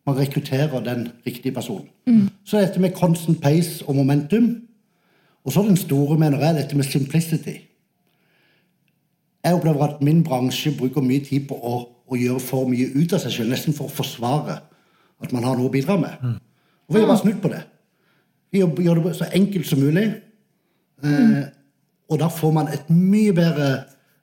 man 0.05 0.17
rekrutterer 0.17 0.83
den 0.83 1.07
riktige 1.25 1.53
personen. 1.53 1.87
Mm. 2.07 2.29
Så 2.45 2.59
dette 2.59 2.79
med 2.79 2.91
constant 2.91 3.41
pace 3.41 3.85
og 3.87 3.95
momentum. 3.95 4.61
Og 5.43 5.51
så 5.51 5.61
den 5.61 5.77
store, 5.77 6.19
mener 6.19 6.45
jeg, 6.45 6.55
dette 6.55 6.75
med 6.75 6.83
simplicity. 6.83 7.57
Jeg 9.43 9.53
opplever 9.53 9.83
at 9.83 10.01
min 10.01 10.23
bransje 10.23 10.77
bruker 10.77 11.01
mye 11.01 11.19
tid 11.25 11.47
på 11.47 11.55
å, 11.55 11.89
å 12.07 12.15
gjøre 12.15 12.39
for 12.39 12.67
mye 12.67 12.87
ut 12.95 13.13
av 13.13 13.19
seg 13.19 13.31
selv, 13.31 13.49
nesten 13.51 13.75
for 13.75 13.85
å 13.85 13.95
forsvare 13.95 14.59
at 15.23 15.33
man 15.35 15.43
har 15.43 15.57
noe 15.59 15.67
å 15.67 15.73
bidra 15.73 15.97
med. 15.99 16.21
Mm. 16.23 16.37
Og 16.87 16.95
vi 16.95 17.01
har 17.01 17.07
bare 17.07 17.23
snudd 17.23 17.41
på 17.43 17.51
det. 17.51 17.63
Vi 18.51 18.61
gjør 18.61 19.01
det 19.03 19.15
så 19.17 19.27
enkelt 19.33 19.67
som 19.67 19.81
mulig. 19.83 20.07
Mm. 21.03 21.35
Eh, 21.35 21.47
og 22.09 22.19
da 22.19 22.29
får 22.31 22.53
man 22.55 22.69
et 22.73 22.89
mye 22.89 23.33
bedre 23.35 23.71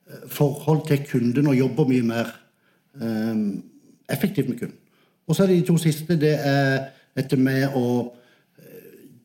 eh, 0.08 0.22
forhold 0.28 0.86
til 0.88 1.02
kunden 1.10 1.50
og 1.50 1.58
jobber 1.58 1.88
mye 1.88 2.06
mer 2.06 2.30
eh, 3.00 3.42
effektivt 4.10 4.48
med 4.48 4.58
kunden. 4.58 4.78
Og 5.28 5.36
så 5.36 5.44
er 5.44 5.52
det 5.52 5.60
de 5.60 5.66
to 5.68 5.76
siste. 5.78 6.16
Det 6.18 6.34
er 6.42 6.88
dette 7.16 7.36
med 7.38 7.76
å 7.76 8.10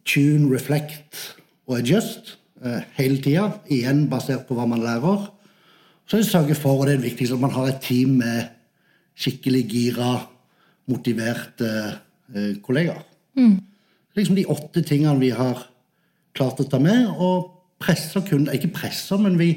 tune, 0.05 0.50
reflect 0.53 1.35
og 1.65 1.79
adjust 1.79 2.35
eh, 2.62 2.83
hele 3.00 3.21
tida. 3.24 3.50
Igjen 3.71 4.05
basert 4.12 4.45
på 4.47 4.57
hva 4.57 4.67
man 4.69 4.83
lærer. 4.85 5.29
Så 6.05 6.17
er 6.17 6.24
det 6.24 6.29
sørge 6.29 6.57
for, 6.57 6.79
og 6.79 6.85
det 6.85 6.95
er 6.95 7.01
det 7.01 7.09
viktigste, 7.09 7.38
at 7.38 7.41
man 7.41 7.55
har 7.55 7.71
et 7.71 7.81
team 7.81 8.19
med 8.21 8.51
skikkelig 9.17 9.63
gira 9.71 10.12
motiverte 10.91 11.71
eh, 12.35 12.51
kollegaer. 12.62 13.01
Mm. 13.39 13.57
Liksom 14.15 14.38
de 14.38 14.45
åtte 14.51 14.85
tingene 14.85 15.19
vi 15.19 15.31
har 15.35 15.65
klart 16.35 16.59
å 16.61 16.67
ta 16.69 16.79
med, 16.81 17.07
og 17.15 17.51
presser 17.81 18.23
kunder 18.27 18.55
Ikke 18.55 18.71
presser, 18.75 19.19
men 19.21 19.37
vi, 19.39 19.49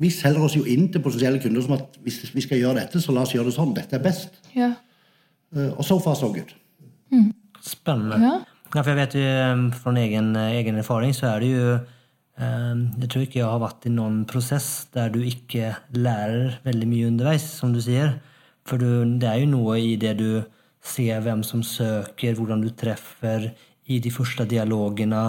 vi 0.00 0.10
selger 0.12 0.46
oss 0.46 0.56
jo 0.58 0.64
inn 0.68 0.88
til 0.92 1.02
potensielle 1.04 1.40
kunder 1.42 1.64
som 1.64 1.76
at 1.78 2.00
hvis 2.02 2.24
vi 2.34 2.44
skal 2.44 2.60
gjøre 2.60 2.80
dette, 2.80 3.02
så 3.02 3.14
la 3.14 3.24
oss 3.26 3.34
gjøre 3.34 3.50
det 3.50 3.56
sånn. 3.56 3.74
Dette 3.76 3.98
er 3.98 4.04
best. 4.04 4.40
Ja. 4.56 4.72
Uh, 5.54 5.70
og 5.70 5.84
so 5.86 5.98
far, 6.02 6.16
so 6.18 6.32
good. 6.34 6.54
Mm. 7.12 7.30
Spennende. 7.62 8.18
Ja. 8.22 8.36
ja. 8.72 8.80
for 8.80 8.92
jeg 8.92 9.00
vet 9.02 9.16
jo 9.18 9.26
eh, 9.28 9.64
fra 9.78 9.94
egen, 10.00 10.32
egen, 10.48 10.80
erfaring 10.80 11.12
så 11.14 11.34
er 11.34 11.44
det 11.44 11.50
jo 11.52 11.66
Jeg 12.42 13.08
tror 13.12 13.22
ikke 13.22 13.38
jeg 13.38 13.46
har 13.46 13.60
vært 13.60 13.84
i 13.86 13.90
noen 13.92 14.22
prosess 14.26 14.88
der 14.90 15.10
du 15.12 15.20
ikke 15.20 15.74
lærer 15.94 16.56
veldig 16.64 16.86
mye 16.88 17.10
underveis, 17.10 17.44
som 17.60 17.74
du 17.74 17.78
sier. 17.84 18.16
For 18.66 18.80
du, 18.80 19.04
det 19.20 19.28
er 19.28 19.42
jo 19.42 19.50
noe 19.52 19.76
i 19.78 19.92
det 20.00 20.16
du 20.18 20.40
ser 20.82 21.20
hvem 21.22 21.44
som 21.46 21.62
søker, 21.62 22.34
hvordan 22.34 22.64
du 22.64 22.72
treffer 22.74 23.50
i 23.92 24.00
de 24.02 24.10
første 24.10 24.48
dialogene. 24.48 25.22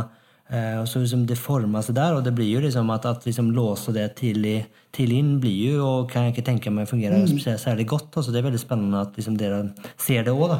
Eh, 0.52 0.80
og 0.82 0.88
så 0.88 1.00
liksom 1.00 1.26
Det 1.28 1.38
former 1.40 1.82
seg 1.82 1.96
der, 1.96 2.18
og 2.18 2.26
det 2.26 2.34
blir 2.36 2.50
jo 2.52 2.64
liksom 2.64 2.90
at, 2.94 3.06
at 3.06 3.26
liksom 3.26 3.52
låse 3.56 3.94
det 3.96 4.10
tidlig, 4.20 4.66
tidlig 4.94 5.22
inn 5.24 5.38
blir 5.42 5.78
jo, 5.78 5.86
og 5.88 6.10
kan 6.12 6.28
jeg 6.28 6.36
ikke 6.36 6.48
tenke 6.52 6.74
meg 6.74 6.90
fungerer 6.90 7.24
mm. 7.24 7.40
særlig 7.58 7.88
godt. 7.88 8.12
Altså 8.16 8.32
det 8.32 8.42
er 8.42 8.50
veldig 8.50 8.62
spennende 8.62 9.02
at 9.02 9.16
liksom 9.16 9.38
dere 9.40 9.70
ser 9.98 10.28
det 10.28 10.36
òg. 10.36 10.60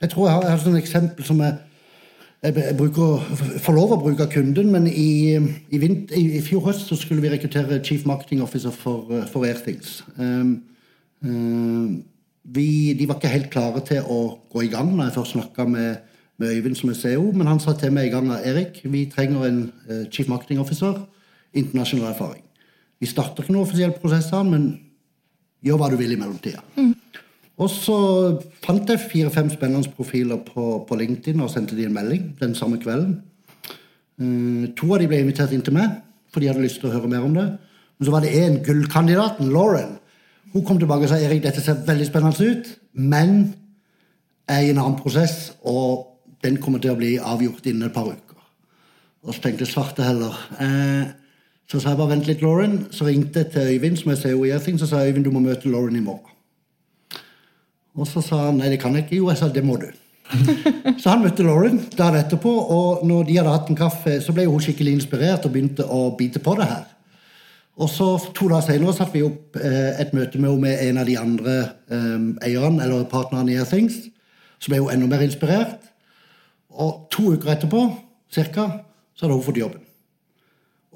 Jeg 0.00 0.12
tror 0.12 0.28
jeg 0.28 0.34
har, 0.34 0.42
jeg 0.42 0.50
har 0.50 0.68
et 0.68 0.82
eksempel 0.82 1.24
som 1.24 1.40
jeg, 1.40 1.56
jeg, 2.44 2.76
bruker, 2.76 3.24
får 3.64 3.74
lov 3.74 3.94
å 3.96 4.00
bruke 4.02 4.26
av 4.26 4.32
kunden, 4.34 4.68
men 4.74 4.86
i, 4.90 5.36
i, 5.72 5.80
vint, 5.80 6.12
i, 6.12 6.26
i 6.36 6.42
fjor 6.44 6.68
høst 6.68 6.90
så 6.90 6.98
skulle 7.00 7.24
vi 7.24 7.32
rekruttere 7.32 7.80
Chief 7.84 8.04
Marketing 8.06 8.42
Officer 8.44 8.74
for, 8.74 9.08
for 9.32 9.48
Airthings. 9.48 10.02
Um, 10.20 10.58
um, 11.24 12.04
vi, 12.44 12.92
de 12.98 13.08
var 13.08 13.16
ikke 13.18 13.32
helt 13.32 13.50
klare 13.50 13.82
til 13.88 14.04
å 14.04 14.20
gå 14.52 14.66
i 14.66 14.70
gang 14.70 14.92
når 14.92 15.08
jeg 15.08 15.16
først 15.16 15.34
snakka 15.38 15.66
med, 15.72 16.04
med, 16.38 16.52
Øyvind, 16.52 16.76
som 16.76 16.90
er 16.90 16.94
CEO, 16.94 17.30
men 17.32 17.46
han 17.46 17.60
sa 17.60 17.72
til 17.72 17.92
meg 17.92 18.10
en 18.10 18.28
gang 18.28 18.40
Erik, 18.44 18.80
vi 18.84 19.06
trenger 19.12 19.46
en 19.46 19.60
uh, 19.90 20.04
chief 20.10 20.28
marketing 20.28 20.60
officer. 20.60 20.98
Internasjonal 21.54 22.12
erfaring. 22.12 22.42
Vi 23.00 23.06
starter 23.06 23.42
ikke 23.42 23.52
noen 23.52 23.64
offisielle 23.64 23.96
prosesser, 23.96 24.42
men 24.44 24.68
gjør 25.64 25.80
hva 25.80 25.90
du 25.92 25.96
vil 25.96 26.12
i 26.12 26.18
mellomtida. 26.20 26.60
Mm. 26.76 26.92
Og 27.56 27.70
så 27.72 27.96
fant 28.64 28.90
jeg 28.90 29.00
fire-fem 29.00 29.48
spennende 29.52 29.88
profiler 29.96 30.40
på, 30.44 30.84
på, 30.88 30.98
LinkedIn 31.00 31.40
og 31.40 31.50
sendte 31.50 31.76
de 31.76 31.86
en 31.88 31.94
melding 31.96 32.34
den 32.40 32.54
samme 32.54 32.80
kvelden. 32.82 33.22
Uh, 34.20 34.68
to 34.76 34.92
av 34.92 35.00
de 35.00 35.08
ble 35.08 35.22
invitert 35.24 35.54
inn 35.56 35.64
til 35.64 35.76
meg, 35.76 36.02
for 36.32 36.44
de 36.44 36.50
hadde 36.50 36.64
lyst 36.64 36.82
til 36.82 36.90
å 36.90 36.96
høre 36.98 37.08
mer 37.12 37.24
om 37.24 37.36
det. 37.36 37.46
Men 37.96 38.08
så 38.08 38.12
var 38.12 38.24
det 38.24 38.34
én, 38.36 38.60
gullkandidaten, 38.64 39.48
Lauren, 39.52 39.96
hun 40.52 40.64
kom 40.64 40.78
tilbake 40.80 41.04
og 41.04 41.10
sa 41.10 41.18
Erik, 41.20 41.42
dette 41.44 41.60
ser 41.64 41.80
veldig 41.84 42.06
spennende 42.08 42.50
ut, 42.50 42.68
men 42.92 43.32
jeg 44.48 44.56
er 44.56 44.68
i 44.68 44.70
en 44.72 44.78
annen 44.80 45.00
prosess, 45.00 45.56
og 45.68 46.15
den 46.46 46.60
kommer 46.62 46.82
til 46.82 46.94
å 46.94 46.98
bli 46.98 47.16
avgjort 47.18 47.66
innen 47.66 47.88
et 47.88 47.94
par 47.94 48.08
uker. 48.08 48.40
Og 49.26 49.34
så 49.34 49.42
tenkte 49.42 49.66
svarte 49.66 50.06
heller. 50.06 50.34
Eh, 50.62 51.12
så 51.66 51.80
sa 51.82 51.92
jeg 51.92 51.98
bare 51.98 52.14
vent 52.14 52.28
litt, 52.28 52.42
Lauren. 52.46 52.78
Så 52.94 53.08
ringte 53.08 53.42
jeg 53.42 53.52
til 53.52 53.74
Øyvind, 53.74 53.98
som 53.98 54.12
jeg 54.12 54.22
ser 54.22 54.34
i 54.38 54.50
Earthing, 54.54 54.78
så 54.78 54.86
sa 54.86 55.02
Øyvind 55.02 55.26
du 55.26 55.32
må 55.34 55.42
møte 55.42 55.68
Lauren 55.68 55.98
i 55.98 56.04
morgen. 56.04 56.32
Og 57.96 58.06
så 58.06 58.20
sa 58.22 58.46
han 58.46 58.60
nei, 58.60 58.70
det 58.70 58.80
kan 58.82 58.94
jeg 58.94 59.06
ikke. 59.06 59.16
Jo, 59.18 59.30
jeg 59.32 59.40
sa 59.40 59.48
det 59.50 59.64
må 59.66 59.78
du. 59.80 59.88
så 61.00 61.12
han 61.12 61.22
møtte 61.22 61.46
Lauren 61.46 61.80
dagen 61.96 62.18
etterpå, 62.20 62.50
og 62.50 63.06
når 63.06 63.26
de 63.28 63.38
hadde 63.38 63.54
hatt 63.54 63.70
en 63.72 63.78
kaffe, 63.78 64.18
så 64.22 64.34
ble 64.34 64.46
hun 64.46 64.62
skikkelig 64.62 64.98
inspirert 64.98 65.46
og 65.46 65.54
begynte 65.54 65.86
å 65.86 66.10
bite 66.18 66.42
på 66.42 66.54
det 66.58 66.68
her. 66.70 66.84
Og 67.76 67.90
så 67.92 68.08
To 68.36 68.48
dager 68.48 68.64
senere 68.70 68.94
satte 68.96 69.18
vi 69.18 69.24
opp 69.26 69.58
eh, 69.60 69.98
et 70.00 70.14
møte 70.16 70.40
med 70.40 70.50
henne 70.50 70.62
med 70.62 70.84
en 70.86 71.00
av 71.02 71.08
de 71.08 71.16
andre 71.20 71.56
eh, 71.92 72.28
eierne 72.48 72.84
eller 72.84 73.08
partnerne 73.10 73.52
i 73.52 73.58
Airthings. 73.60 73.98
Så 74.58 74.72
ble 74.72 74.80
hun 74.80 74.92
enda 74.94 75.10
mer 75.10 75.24
inspirert. 75.26 75.85
Og 76.82 77.06
to 77.12 77.32
uker 77.34 77.54
etterpå 77.54 77.82
cirka, 78.32 78.68
så 79.14 79.26
hadde 79.26 79.38
hun 79.38 79.46
fått 79.46 79.60
jobben. 79.60 79.82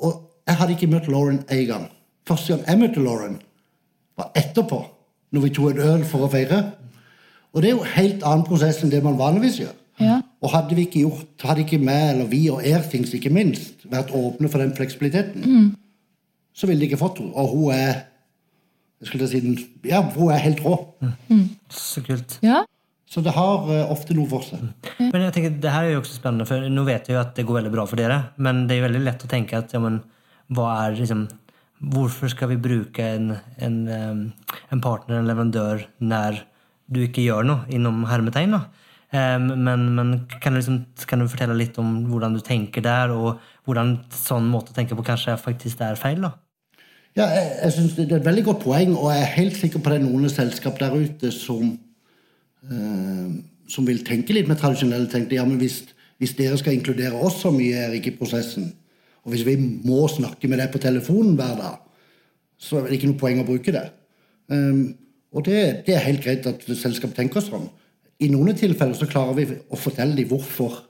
Og 0.00 0.18
jeg 0.46 0.58
hadde 0.60 0.76
ikke 0.76 0.90
møtt 0.90 1.08
Lauren 1.08 1.42
én 1.48 1.66
gang. 1.68 1.88
Første 2.28 2.54
gang 2.54 2.66
jeg 2.66 2.80
møtte 2.80 3.04
Lauren, 3.04 3.40
var 4.18 4.32
etterpå, 4.36 4.80
når 5.32 5.46
vi 5.46 5.52
tok 5.56 5.72
en 5.72 5.84
øl 5.94 6.06
for 6.08 6.26
å 6.26 6.30
feire. 6.32 6.62
Og 7.54 7.62
det 7.62 7.70
er 7.70 7.76
jo 7.76 7.84
en 7.84 7.94
helt 7.96 8.24
annen 8.26 8.46
prosess 8.46 8.82
enn 8.84 8.92
det 8.92 9.02
man 9.04 9.18
vanligvis 9.18 9.60
gjør. 9.62 9.76
Ja. 10.00 10.20
Og 10.40 10.52
hadde 10.54 10.76
vi 10.76 10.86
ikke 10.86 11.04
gjort, 11.04 11.44
hadde 11.44 11.64
ikke 11.64 11.80
vi, 11.80 11.92
eller 11.92 12.28
vi 12.28 12.40
og 12.52 12.64
Airthings 12.64 13.12
ikke 13.16 13.32
minst, 13.32 13.84
vært 13.90 14.12
åpne 14.16 14.48
for 14.48 14.62
den 14.62 14.76
fleksibiliteten, 14.76 15.44
mm 15.44 15.70
så 16.60 16.66
ville 16.66 16.80
de 16.80 16.90
ikke 16.90 17.00
fått 17.00 17.20
henne. 17.22 17.32
Og 17.34 17.48
hun 17.54 17.72
er 17.72 17.92
jeg 19.00 19.08
skulle 19.08 19.28
si, 19.30 19.38
ja, 19.88 20.02
hun 20.12 20.28
er 20.28 20.42
helt 20.44 20.58
rå. 20.64 20.74
Mm. 21.30 21.46
Så 21.72 22.02
kult. 22.04 22.36
Ja. 22.44 22.58
Så 23.10 23.22
det 23.26 23.34
har 23.34 23.66
uh, 23.66 23.90
ofte 23.90 24.14
noe 24.14 24.30
for 24.30 24.46
seg. 24.46 24.62
Mm. 25.00 25.08
Men 25.10 25.24
jeg 25.26 25.34
tenker, 25.34 25.54
det 25.62 25.74
her 25.74 25.88
er 25.88 25.96
jo 25.96 26.02
også 26.04 26.20
spennende, 26.20 26.46
for 26.46 26.70
nå 26.70 26.86
vet 26.86 27.10
jeg 27.10 27.16
jo 27.16 27.22
at 27.22 27.32
det 27.34 27.46
går 27.48 27.58
veldig 27.58 27.72
bra 27.74 27.86
for 27.90 27.98
dere. 27.98 28.20
Men 28.38 28.64
det 28.68 28.76
er 28.76 28.82
jo 28.82 28.86
veldig 28.86 29.04
lett 29.06 29.24
å 29.26 29.30
tenke 29.30 29.58
at 29.58 29.74
ja, 29.74 29.82
men, 29.82 30.02
er 30.50 30.98
liksom 30.98 31.28
Hvorfor 31.80 32.28
skal 32.28 32.50
vi 32.50 32.58
bruke 32.60 33.00
en, 33.00 33.30
en, 33.64 33.76
en 33.88 34.80
partner, 34.84 35.16
en 35.16 35.28
leverandør, 35.30 35.86
når 36.04 36.42
du 36.92 36.98
ikke 37.06 37.24
gjør 37.24 37.46
noe, 37.48 37.62
innom 37.72 38.02
hermetegn? 38.04 38.52
Men, 39.14 39.86
men 39.96 40.10
kan, 40.42 40.52
du 40.52 40.58
liksom, 40.58 40.76
kan, 41.08 41.24
du 41.24 41.30
fortelle 41.32 41.56
litt 41.56 41.80
om 41.80 42.02
hvordan 42.10 42.36
du 42.36 42.42
tenker 42.44 42.84
der, 42.84 43.14
og 43.16 43.40
hvordan 43.64 43.94
sånn 44.12 44.50
måte 44.52 44.74
å 44.74 44.76
tenke 44.76 44.98
på 44.98 45.06
kanskje 45.08 45.38
faktisk 45.40 45.80
er 45.86 45.96
feil? 45.96 46.20
da? 46.26 46.34
Ja, 47.18 47.26
jeg, 47.34 47.46
jeg 47.62 47.72
synes 47.74 47.96
Det 47.96 48.10
er 48.10 48.18
et 48.20 48.28
veldig 48.28 48.44
godt 48.46 48.64
poeng, 48.64 48.92
og 48.94 49.08
jeg 49.14 49.24
er 49.24 49.36
helt 49.38 49.56
sikker 49.58 49.82
på 49.82 49.92
det 49.92 49.98
er 49.98 50.04
noen 50.04 50.30
selskap 50.30 50.78
der 50.78 50.94
ute 50.94 51.32
som, 51.34 51.72
eh, 51.72 51.89
som 53.70 53.86
vil 53.86 54.02
tenke 54.04 54.34
litt 54.36 54.48
med 54.50 54.58
tradisjonelle, 54.60 55.08
Tenkte, 55.10 55.38
ja, 55.38 55.46
men 55.48 55.60
hvis, 55.60 55.82
hvis, 56.20 56.34
dere 56.38 56.58
skal 56.60 56.76
inkludere 56.76 57.16
oss 57.16 57.40
så 57.44 57.52
mye 57.54 57.86
er 57.86 57.94
ikke 57.96 58.12
i 58.12 58.18
prosessen, 58.18 58.72
og 59.24 59.34
hvis 59.34 59.46
vi 59.46 59.56
må 59.60 60.02
snakke 60.10 60.48
med 60.48 60.60
deg 60.60 60.72
på 60.72 60.80
telefonen 60.82 61.36
hver 61.38 61.56
dag, 61.60 61.80
så 62.60 62.80
er 62.80 62.88
det 62.88 62.98
ikke 62.98 63.12
noe 63.12 63.20
poeng 63.20 63.40
å 63.40 63.48
bruke 63.48 63.72
det. 63.72 63.86
Um, 64.52 64.94
og 65.32 65.44
det, 65.46 65.86
det, 65.86 65.94
er 65.94 66.04
helt 66.04 66.24
greit 66.24 66.46
at 66.48 66.64
selskap 66.76 67.12
tenker 67.16 67.44
sånn. 67.44 67.68
I 68.20 68.28
noen 68.32 68.56
tilfeller 68.58 68.96
så 68.98 69.08
klarer 69.08 69.36
vi 69.38 69.46
å 69.70 69.78
fortelle 69.78 70.16
dem 70.18 70.28
hvorfor 70.28 70.82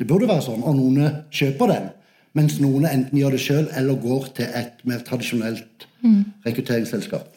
det 0.00 0.06
burde 0.08 0.30
være 0.30 0.46
sånn, 0.46 0.64
og 0.66 0.78
noen 0.78 1.20
kjøper 1.34 1.70
den. 1.70 1.90
Mens 2.38 2.56
noen 2.62 2.88
enten 2.88 3.18
gjør 3.18 3.36
det 3.36 3.42
sjøl 3.44 3.66
eller 3.76 3.98
går 4.00 4.30
til 4.38 4.54
et 4.56 4.80
mer 4.88 5.02
tradisjonelt 5.04 5.86
mm. 6.00 6.22
rekrutteringsselskap. 6.46 7.28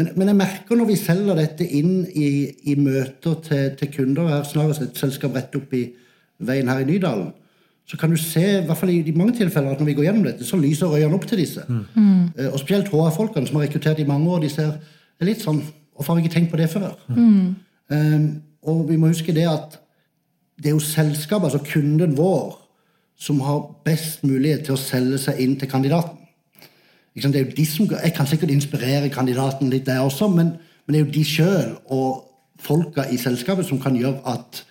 Men, 0.00 0.08
men, 0.16 0.30
jeg 0.30 0.38
merker 0.38 0.78
når 0.78 0.88
vi 0.88 0.96
selger 0.96 1.36
dette 1.36 1.66
inn 1.76 2.06
i, 2.16 2.30
i 2.72 2.76
møter 2.80 3.36
til, 3.44 3.74
til, 3.76 3.90
kunder 3.92 4.30
Jeg 4.30 4.36
har 4.38 4.48
snarere 4.48 4.86
et 4.86 4.98
selskap 4.98 5.36
rett 5.36 5.58
opp 5.58 5.74
i 5.76 5.84
veien 6.40 6.70
her 6.72 6.80
i 6.80 6.88
Nydalen. 6.88 7.32
så 7.84 7.98
kan 7.98 8.10
du 8.10 8.16
se 8.16 8.40
i 8.40 8.62
hvert 8.64 8.78
fall 8.78 8.90
i 8.90 9.12
mange 9.16 9.34
tilfeller, 9.36 9.74
at 9.74 9.80
når 9.80 9.86
vi 9.86 9.94
går 9.98 10.04
gjennom 10.06 10.24
dette, 10.24 10.46
så 10.46 10.56
lyser 10.56 10.92
øynene 10.94 11.14
opp 11.14 11.26
til 11.26 11.40
disse. 11.42 11.64
Mm. 11.68 12.30
Og 12.52 12.58
spesielt 12.62 12.88
HR-folkene 12.88 13.46
som 13.46 13.58
har 13.58 13.66
rekruttert 13.66 13.98
i 13.98 14.06
mange 14.06 14.30
år. 14.30 14.40
de 14.40 14.48
ser 14.48 14.70
det 14.70 15.26
er 15.26 15.32
litt 15.34 15.44
sånn 15.44 15.60
Hvorfor 16.00 16.14
har 16.14 16.20
jeg 16.20 16.30
ikke 16.30 16.34
tenkt 16.38 16.50
på 16.50 16.56
det 16.56 16.70
før? 16.72 16.94
Mm. 17.12 17.56
Um, 17.92 18.28
og 18.62 18.86
vi 18.88 18.96
må 18.96 19.10
huske 19.10 19.34
det 19.36 19.44
at 19.50 19.74
det 20.56 20.70
er 20.70 20.76
jo 20.78 20.80
selskapet, 20.80 21.50
altså 21.50 21.72
kunden 21.72 22.16
vår, 22.16 22.54
som 23.20 23.40
har 23.44 23.66
best 23.84 24.24
mulighet 24.24 24.64
til 24.64 24.78
å 24.78 24.80
selge 24.80 25.18
seg 25.20 25.42
inn 25.44 25.58
til 25.60 25.68
kandidaten. 25.68 26.19
Det 27.14 27.34
er 27.34 27.44
jo 27.44 27.56
de 27.56 27.66
som, 27.66 27.88
jeg 27.90 28.14
kan 28.14 28.26
sikkert 28.26 28.50
inspirere 28.54 29.10
kandidaten 29.10 29.70
litt 29.70 29.86
der 29.86 30.00
også, 30.00 30.28
men, 30.28 30.54
men 30.86 30.94
det 30.94 31.00
er 31.00 31.06
jo 31.06 31.12
de 31.14 31.24
sjøl 31.24 31.72
og 31.90 32.26
folka 32.60 33.08
i 33.10 33.18
selskapet 33.18 33.66
som 33.66 33.80
kan 33.80 33.96
gjøre 33.96 34.20
at 34.28 34.64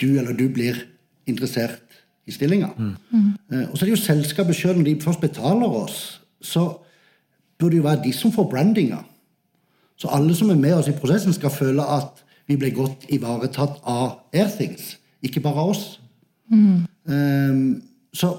du 0.00 0.06
eller 0.18 0.32
du 0.36 0.46
blir 0.52 0.78
interessert 1.26 1.82
i 2.26 2.32
stillinga. 2.32 2.70
Mm. 2.78 2.94
Mm. 3.10 3.64
Og 3.70 3.78
så 3.78 3.84
er 3.84 3.90
det 3.90 3.96
jo 3.96 4.02
selskapet 4.04 4.56
sjøl, 4.56 4.76
når 4.78 4.84
de 4.84 5.00
først 5.02 5.20
betaler 5.20 5.76
oss, 5.82 6.20
så 6.40 6.68
burde 7.58 7.74
det 7.74 7.82
jo 7.82 7.88
være 7.88 8.04
de 8.04 8.12
som 8.12 8.32
får 8.32 8.48
brandinga. 8.50 9.02
Så 9.96 10.08
alle 10.08 10.34
som 10.34 10.50
er 10.50 10.60
med 10.60 10.74
oss 10.74 10.88
i 10.88 10.96
prosessen, 10.96 11.32
skal 11.36 11.52
føle 11.52 11.84
at 11.84 12.22
vi 12.48 12.56
ble 12.56 12.70
godt 12.74 13.04
ivaretatt 13.12 13.82
av 13.86 14.22
Airthings, 14.34 14.96
ikke 15.22 15.42
bare 15.44 15.60
av 15.60 15.74
oss. 15.74 15.84
Mm. 16.50 16.86
Um, 17.04 17.82
så 18.14 18.32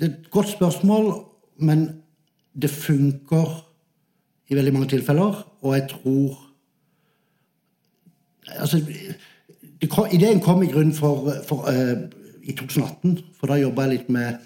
det 0.00 0.08
er 0.08 0.12
et 0.12 0.30
godt 0.30 0.48
spørsmål, 0.48 1.12
men 1.60 1.99
det 2.54 2.70
funker 2.70 3.66
i 4.50 4.56
veldig 4.58 4.72
mange 4.72 4.88
tilfeller, 4.88 5.42
og 5.62 5.74
jeg 5.74 5.88
tror 5.88 6.46
Altså, 8.58 8.80
det, 9.80 9.90
ideen 10.12 10.40
kom 10.40 10.62
i 10.62 10.66
grunn 10.66 10.92
for, 10.94 11.28
for 11.46 11.68
uh, 11.70 12.08
i 12.42 12.52
2018. 12.52 13.18
For 13.38 13.46
da 13.46 13.60
jobba 13.60 13.84
jeg 13.86 13.92
litt 13.92 14.08
med 14.10 14.40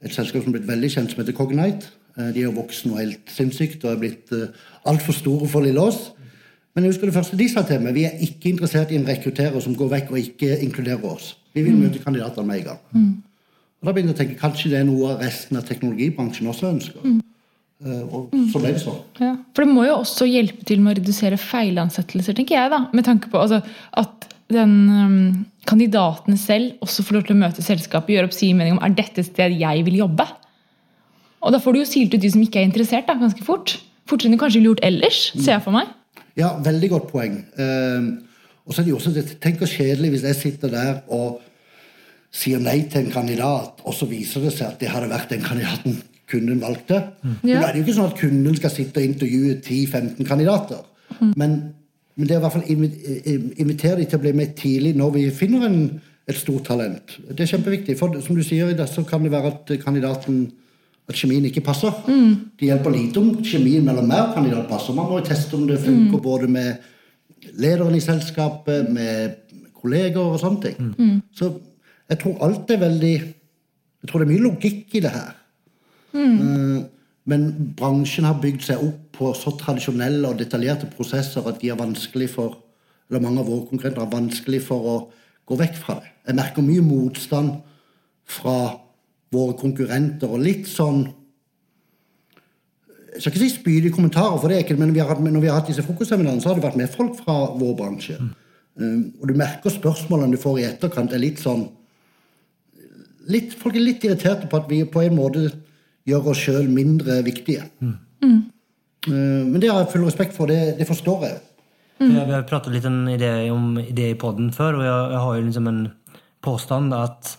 et 0.00 0.14
selskap 0.14 0.42
som 0.42 0.52
er 0.52 0.58
blitt 0.58 0.70
veldig 0.70 0.90
kjent, 0.94 1.12
som 1.12 1.20
heter 1.20 1.36
Cognite. 1.36 1.90
Uh, 2.16 2.30
de 2.32 2.40
er 2.40 2.46
jo 2.46 2.54
voksne 2.56 2.94
og 2.94 3.02
helt 3.02 3.34
sinnssykt 3.34 3.84
og 3.84 3.92
er 3.92 4.00
blitt 4.00 4.32
uh, 4.32 4.46
altfor 4.88 5.18
store 5.18 5.50
for 5.50 5.66
lille 5.66 5.82
oss. 5.82 6.14
Men 6.74 6.86
jeg 6.86 6.94
husker 6.94 7.10
det 7.10 7.14
første 7.14 7.38
de 7.38 7.50
sa 7.50 7.62
til 7.68 7.84
meg, 7.84 7.94
vi 7.94 8.06
er 8.08 8.16
ikke 8.24 8.50
interessert 8.50 8.90
i 8.90 8.98
en 8.98 9.06
rekrutterer 9.06 9.60
som 9.62 9.76
går 9.78 9.92
vekk 9.92 10.10
og 10.14 10.22
ikke 10.22 10.56
inkluderer 10.64 11.04
oss. 11.06 11.34
Vi 11.54 11.62
vil 11.62 11.76
møte 11.78 12.02
kandidatene 12.02 12.46
med 12.48 12.62
en 12.62 12.64
gang. 12.72 12.80
Mm. 12.90 13.12
Og 13.80 13.86
Da 13.86 13.92
begynte 13.92 14.14
jeg 14.14 14.16
å 14.16 14.22
tenke 14.22 14.40
kanskje 14.40 14.72
det 14.72 14.80
er 14.80 14.88
noe 14.88 15.14
resten 15.20 15.60
av 15.60 15.68
teknologibransjen 15.68 16.50
også 16.50 16.72
ønsker. 16.72 17.04
Mm. 17.04 17.20
Og 17.82 18.30
så 18.52 18.60
ble 18.62 18.70
det 18.72 18.80
sånn. 18.80 19.00
Ja, 19.18 19.32
for 19.52 19.64
det 19.64 19.74
må 19.74 19.82
jo 19.84 19.96
også 19.98 20.28
hjelpe 20.28 20.64
til 20.68 20.80
med 20.80 20.94
å 20.94 21.00
redusere 21.00 21.38
feilansettelser, 21.40 22.36
tenker 22.38 22.56
jeg. 22.56 22.70
da, 22.72 22.84
Med 22.94 23.04
tanke 23.08 23.28
på 23.32 23.40
altså, 23.40 23.60
at 23.98 24.28
den 24.52 24.76
um, 24.92 25.16
kandidaten 25.68 26.38
selv 26.40 26.78
også 26.84 27.04
får 27.04 27.18
lov 27.18 27.26
til 27.26 27.36
å 27.36 27.40
møte 27.42 27.64
selskapet, 27.64 28.14
gjøre 28.14 28.30
opp 28.30 28.36
sin 28.36 28.56
mening 28.60 28.78
om 28.78 28.84
er 28.84 28.94
dette 28.96 29.20
et 29.20 29.28
sted 29.28 29.56
jeg 29.58 29.84
vil 29.88 29.98
jobbe. 30.04 30.26
Og 31.44 31.52
da 31.52 31.60
får 31.60 31.74
du 31.74 31.82
jo 31.82 31.88
silt 31.88 32.14
ut 32.14 32.22
de 32.22 32.30
som 32.32 32.44
ikke 32.44 32.62
er 32.62 32.70
interessert, 32.70 33.08
da, 33.10 33.18
ganske 33.20 33.44
fort. 33.44 33.76
Fortere 34.08 34.30
enn 34.30 34.38
du 34.38 34.40
kanskje 34.40 34.60
ville 34.60 34.72
gjort 34.72 34.86
ellers, 34.86 35.20
ser 35.34 35.56
jeg 35.56 35.66
for 35.66 35.76
meg. 35.76 35.90
Ja, 36.40 36.54
veldig 36.64 36.92
godt 36.94 37.10
poeng. 37.10 37.42
Uh, 37.58 38.14
og 38.64 38.72
så 38.72 38.80
er 38.80 38.86
det 38.86 38.94
jo 38.94 39.00
også 39.02 39.12
det, 39.12 39.26
Tenk 39.44 39.60
hvor 39.60 39.68
kjedelig 39.68 40.14
hvis 40.14 40.24
jeg 40.30 40.40
sitter 40.40 40.72
der 40.72 41.02
og 41.12 41.42
sier 42.34 42.62
nei 42.62 42.80
til 42.90 43.04
en 43.04 43.12
kandidat, 43.12 43.84
og 43.84 43.94
så 43.94 44.08
viser 44.10 44.46
det 44.46 44.54
seg 44.56 44.72
at 44.72 44.80
det 44.80 44.90
hadde 44.90 45.12
vært 45.12 45.30
den 45.34 45.44
kandidaten 45.44 46.00
kunden 46.34 46.60
valgte. 46.62 47.00
Mm. 47.22 47.36
Ja. 47.48 47.60
Det 47.60 47.68
er 47.70 47.78
jo 47.78 47.84
ikke 47.86 47.96
sånn 47.98 48.10
at 48.10 48.18
kunden 48.18 48.58
skal 48.58 48.74
sitte 48.74 49.00
og 49.00 49.08
intervjue 49.08 49.60
10-15 49.60 50.28
kandidater. 50.28 50.82
Mm. 51.20 51.30
Men, 51.36 51.54
men, 52.16 52.26
det 52.26 52.34
er 52.34 52.42
i 52.42 52.44
hvert 52.44 52.56
fall 52.58 52.68
invitere 52.74 54.00
dem 54.00 54.10
til 54.10 54.18
å 54.18 54.24
bli 54.26 54.34
med 54.36 54.58
tidlig 54.58 54.94
når 54.98 55.14
vi 55.18 55.24
finner 55.34 55.68
en, 55.68 55.80
et 56.28 56.38
stort 56.38 56.66
talent. 56.68 57.16
Det 57.30 57.46
er 57.46 57.54
kjempeviktig. 57.54 57.96
For 58.00 58.20
som 58.24 58.36
du 58.38 58.44
sier, 58.46 58.74
så 58.90 59.06
kan 59.08 59.24
det 59.24 59.32
være 59.34 59.54
at 59.54 59.74
kandidaten 59.84 60.44
at 61.08 61.18
kjemien 61.18 61.44
ikke 61.44 61.64
passer. 61.64 61.92
Mm. 62.08 62.50
Det 62.58 62.70
hjelper 62.70 62.94
lite 62.94 63.20
om 63.20 63.30
kjemien 63.44 63.84
mellom 63.84 64.08
mer 64.08 64.32
kandidat 64.36 64.68
passer. 64.70 64.96
Man 64.96 65.10
må 65.10 65.20
jo 65.20 65.28
teste 65.28 65.56
om 65.58 65.66
det 65.68 65.82
funker 65.82 66.16
mm. 66.16 66.24
både 66.24 66.48
med 66.48 66.90
lederen 67.60 67.96
i 67.96 68.00
selskapet, 68.00 68.88
med 68.92 69.40
kolleger 69.76 70.22
og 70.22 70.38
sånne 70.40 70.62
ting. 70.64 70.92
Mm. 70.96 71.16
Så 71.36 71.52
jeg 72.08 72.20
tror 72.22 72.40
alt 72.44 72.70
er 72.70 72.80
veldig 72.80 73.14
Jeg 74.04 74.10
tror 74.10 74.20
det 74.20 74.26
er 74.26 74.32
mye 74.34 74.44
logikk 74.44 74.96
i 74.98 75.00
det 75.00 75.10
her. 75.14 75.28
Mm. 76.14 76.84
Men 77.30 77.46
bransjen 77.78 78.26
har 78.28 78.40
bygd 78.40 78.66
seg 78.66 78.82
opp 78.84 79.00
på 79.18 79.30
så 79.38 79.54
tradisjonelle 79.58 80.28
og 80.28 80.38
detaljerte 80.38 80.90
prosesser 80.92 81.46
at 81.48 81.60
de 81.62 81.70
er 81.72 81.80
vanskelig 81.80 82.28
for 82.34 82.60
eller 83.10 83.20
mange 83.20 83.42
av 83.42 83.50
våre 83.50 83.68
konkurrenter 83.68 84.02
er 84.02 84.12
vanskelig 84.12 84.62
for 84.64 84.88
å 84.88 84.94
gå 85.44 85.58
vekk 85.60 85.76
fra 85.76 85.98
det. 86.00 86.10
Jeg 86.24 86.38
merker 86.38 86.64
mye 86.64 86.84
motstand 86.84 87.58
fra 88.24 88.56
våre 89.34 89.56
konkurrenter 89.60 90.30
og 90.30 90.42
litt 90.44 90.70
sånn 90.70 91.04
Jeg 93.14 93.20
skal 93.22 93.30
ikke 93.30 93.40
si 93.44 93.48
spydige 93.52 93.94
kommentarer, 93.94 94.40
for 94.42 94.50
det 94.50 94.56
er 94.56 94.64
ikke 94.64 94.74
men 94.74 94.90
vi 94.90 94.98
hatt, 94.98 95.20
når 95.22 95.42
vi 95.44 95.46
har 95.46 95.60
hatt 95.60 95.68
disse 95.70 95.84
frokostseminarene, 95.86 96.42
så 96.42 96.48
har 96.50 96.56
det 96.58 96.64
vært 96.64 96.78
med 96.80 96.90
folk 96.90 97.12
fra 97.20 97.36
vår 97.54 97.76
bransje. 97.78 98.16
Mm. 98.18 98.32
Um, 98.74 99.04
og 99.20 99.30
du 99.30 99.36
merker 99.38 99.70
spørsmålene 99.70 100.34
du 100.34 100.40
får 100.42 100.56
i 100.58 100.64
etterkant, 100.66 101.14
er 101.14 101.22
litt 101.22 101.38
sånn 101.38 101.68
litt, 103.30 103.54
Folk 103.54 103.78
er 103.78 103.84
litt 103.86 104.02
irriterte 104.02 104.48
på 104.50 104.58
at 104.58 104.66
vi 104.66 104.80
på 104.82 105.04
en 105.04 105.14
måte 105.14 105.44
gjøre 106.08 106.34
oss 106.34 106.42
sjøl 106.44 106.68
mindre 106.70 107.20
viktige. 107.26 107.66
Mm. 107.80 107.96
Mm. 108.24 108.42
Men 109.08 109.58
det 109.60 109.70
har 109.70 109.82
jeg 109.82 109.92
full 109.94 110.06
respekt 110.06 110.36
for. 110.36 110.50
Det, 110.50 110.76
det 110.78 110.86
forstår 110.88 111.26
jeg. 111.28 111.40
Mm. 112.00 112.14
Vi 112.14 112.34
har 112.34 112.46
pratet 112.48 112.74
litt 112.74 112.86
idé, 113.14 113.32
om 113.54 113.74
det 113.78 114.10
i 114.10 114.18
poden 114.18 114.50
før, 114.52 114.80
og 114.80 114.86
jeg, 114.86 115.10
jeg, 115.12 115.20
har 115.24 115.36
jo 115.36 115.44
liksom 115.48 115.68
en 115.70 115.82
påstand 116.44 116.96
at 116.96 117.36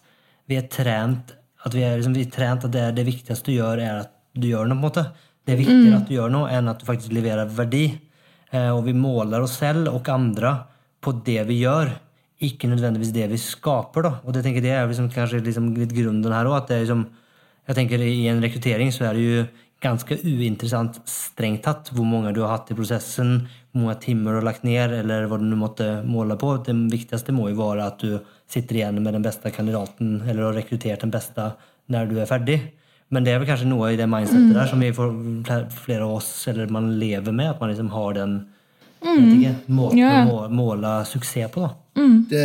vi 0.50 0.58
er 0.60 0.70
trent 0.72 1.36
at 1.66 1.74
vi 1.74 1.82
er, 1.82 1.98
liksom, 1.98 2.14
vi 2.14 2.26
er 2.28 2.34
trent 2.34 2.66
at 2.68 2.74
det, 2.74 2.84
det, 2.94 3.08
viktigste 3.08 3.50
du 3.50 3.56
gjør, 3.58 3.82
er 3.82 4.04
at 4.04 4.12
du 4.38 4.48
gjør 4.52 4.68
noe. 4.70 4.78
på 4.78 4.78
en 4.78 4.86
måte. 4.86 5.04
Det 5.46 5.56
er 5.56 5.62
viktigere 5.62 5.96
mm. 5.96 5.98
at 5.98 6.10
du 6.10 6.14
gjør 6.14 6.34
noe, 6.34 6.50
enn 6.54 6.70
at 6.70 6.82
du 6.82 6.86
faktisk 6.86 7.14
leverer 7.16 7.50
verdi. 7.50 7.86
Eh, 8.52 8.70
og 8.70 8.84
vi 8.86 8.94
måler 8.98 9.42
oss 9.42 9.58
selv 9.58 9.90
og 9.90 10.10
andre 10.14 10.54
på 11.02 11.16
det 11.26 11.42
vi 11.50 11.64
gjør, 11.64 11.90
ikke 12.46 12.70
nødvendigvis 12.70 13.14
det 13.16 13.26
vi 13.32 13.40
skaper. 13.42 14.06
da. 14.06 14.12
Og 14.26 14.36
det 14.36 14.44
tenker 14.46 14.66
jeg 14.66 14.78
er 14.78 14.90
liksom, 14.92 15.10
kanskje 15.14 15.42
liksom 15.46 15.72
litt 15.78 15.96
grunnen 15.96 16.38
her 16.38 16.52
òg. 16.52 16.70
Liksom, 16.70 17.06
jeg 17.66 17.78
tenker 17.78 18.02
I 18.06 18.28
en 18.30 18.44
rekruttering 18.44 18.92
så 18.94 19.08
er 19.10 19.18
det 19.18 19.26
jo 19.26 19.46
ganske 19.84 20.18
uinteressant 20.24 20.98
strengt 21.10 21.66
tatt 21.66 21.92
hvor 21.94 22.08
mange 22.08 22.34
du 22.34 22.42
har 22.44 22.56
hatt 22.56 22.72
i 22.72 22.78
prosessen, 22.78 23.46
hvor 23.72 23.84
mange 23.84 24.00
timer 24.06 24.34
du 24.34 24.40
har 24.40 24.48
lagt 24.48 24.66
ned, 24.66 24.94
eller 25.02 25.28
hva 25.30 25.40
du 25.42 25.52
måtte 25.60 25.90
måle 26.08 26.38
på. 26.42 26.56
Det 26.66 26.76
viktigste 26.94 27.36
må 27.36 27.50
jo 27.52 27.60
være 27.60 27.90
at 27.92 28.02
du 28.02 28.18
sitter 28.50 28.80
igjen 28.80 29.02
med 29.02 29.18
den 29.18 29.26
beste 29.26 29.52
kandidaten, 29.54 30.20
eller 30.24 30.50
har 30.50 30.60
rekruttert 30.62 31.04
den 31.06 31.14
beste 31.14 31.52
når 31.92 32.10
du 32.10 32.18
er 32.22 32.30
ferdig. 32.30 32.60
Men 33.14 33.26
det 33.26 33.34
er 33.34 33.42
vel 33.42 33.50
kanskje 33.50 33.70
noe 33.70 33.92
i 33.94 34.00
det 34.00 34.08
mindsetet 34.10 34.50
mm. 34.50 34.56
der 34.56 34.70
som 34.72 34.82
vi 34.82 34.94
får, 34.96 35.12
flere 35.86 36.08
av 36.08 36.16
oss 36.18 36.32
eller 36.50 36.72
man 36.74 36.96
lever 37.02 37.36
med, 37.36 37.52
at 37.52 37.62
man 37.62 37.70
liksom 37.72 37.92
har 37.94 38.16
den 38.18 38.40
mm. 39.06 39.32
ikke, 39.36 39.56
måten 39.78 40.02
ja. 40.02 40.14
å 40.28 40.46
måle 40.52 40.98
suksess 41.10 41.52
på. 41.54 41.64
da. 41.66 41.74
Mm. 41.96 42.26
Det, 42.30 42.42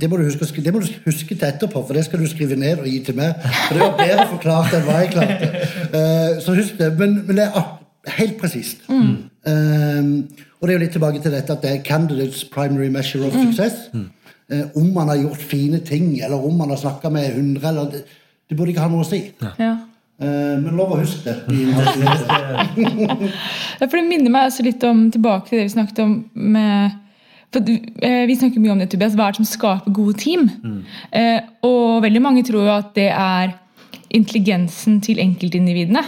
det, 0.00 0.10
må 0.10 0.18
huske, 0.20 0.62
det, 0.62 0.72
må 0.74 0.82
du 0.82 0.88
huske, 1.06 1.34
til 1.34 1.46
etterpå, 1.48 1.82
for 1.86 1.96
det 1.96 2.04
skal 2.04 2.20
du 2.20 2.28
skrive 2.28 2.56
ned 2.56 2.82
og 2.82 2.88
gi 2.90 2.98
til 3.04 3.16
meg. 3.16 3.38
For 3.40 3.78
det 3.78 3.84
var 3.84 3.96
bedre 3.96 4.26
forklart 4.34 4.76
enn 4.76 4.84
hva 4.84 4.98
jeg 5.02 5.14
klarte. 5.14 5.48
Uh, 5.94 6.42
så 6.44 6.56
husk 6.58 6.76
det. 6.80 6.92
Men, 6.98 7.16
men, 7.24 7.40
det 7.40 7.48
er 7.48 8.18
helt 8.18 8.36
presist. 8.40 8.84
Mm. 8.92 9.16
Uh, 9.48 10.44
og 10.58 10.68
det 10.68 10.74
er 10.74 10.76
jo 10.76 10.84
litt 10.84 10.94
tilbake 10.98 11.24
til 11.24 11.32
dette 11.32 11.54
at 11.54 11.64
det 11.64 11.72
er 11.72 11.82
candidates 11.86 12.44
primary 12.52 12.90
measure 12.92 13.30
of 13.30 13.36
success. 13.38 13.88
Mm. 13.94 14.08
Uh, 14.52 14.64
om 14.80 14.92
man 14.94 15.12
har 15.12 15.22
gjort 15.22 15.48
fine 15.50 15.80
ting, 15.84 16.18
eller 16.20 16.36
om 16.36 16.60
man 16.60 16.74
har 16.74 16.80
snakka 16.80 17.12
med 17.14 17.30
100 17.30 17.68
eller 17.68 17.92
det, 17.92 18.04
det, 18.50 18.56
burde 18.56 18.74
ikke 18.74 18.84
ha 18.84 18.92
noe 18.92 19.06
å 19.06 19.08
si. 19.08 19.24
Ja. 19.60 19.76
Uh, 20.18 20.58
men 20.58 20.74
lov 20.74 20.96
å 20.96 20.98
huske 20.98 21.22
det. 21.30 21.36
for 23.84 23.94
det 23.94 24.06
minner 24.08 24.32
meg 24.34 24.48
også 24.48 24.64
litt 24.66 24.82
om 24.82 25.04
tilbake 25.14 25.46
til 25.46 25.60
det 25.60 25.68
vi 25.68 25.74
snakket 25.76 26.00
om 26.02 26.16
med 26.34 26.96
for 27.52 27.64
eh, 27.64 28.26
Vi 28.28 28.36
snakker 28.36 28.60
mye 28.60 28.74
om 28.74 28.82
det, 28.82 28.90
Tobias. 28.92 29.16
Hva 29.16 29.28
er 29.28 29.36
det 29.36 29.40
som 29.40 29.48
skaper 29.48 29.94
gode 29.94 30.18
team? 30.20 30.48
Mm. 30.60 30.80
Eh, 31.16 31.40
og 31.64 32.02
veldig 32.04 32.20
mange 32.20 32.44
tror 32.44 32.66
jo 32.66 32.74
at 32.74 32.90
det 32.98 33.08
er 33.08 33.54
intelligensen 34.12 35.00
til 35.04 35.20
enkeltindividene. 35.22 36.02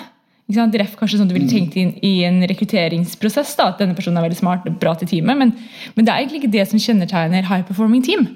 Ref 0.50 0.96
kanskje 0.98 1.20
sånn 1.20 1.30
du 1.30 1.36
ville 1.36 1.46
mm. 1.46 1.52
tenkt 1.52 1.76
inn 1.78 1.92
i 2.04 2.24
en 2.26 2.42
rekrutteringsprosess. 2.50 3.54
da, 3.56 3.70
at 3.70 3.80
denne 3.80 3.94
personen 3.94 4.18
er 4.18 4.26
veldig 4.26 4.40
smart, 4.40 4.66
og 4.66 4.78
bra 4.82 4.96
til 4.98 5.08
teamet, 5.08 5.38
men, 5.38 5.54
men, 5.94 6.04
det 6.04 6.12
er 6.12 6.24
egentlig 6.24 6.42
ikke 6.42 6.56
det 6.58 6.66
som 6.68 6.82
kjennetegner 6.82 7.46
high 7.46 7.64
performing 7.66 8.02
team. 8.04 8.26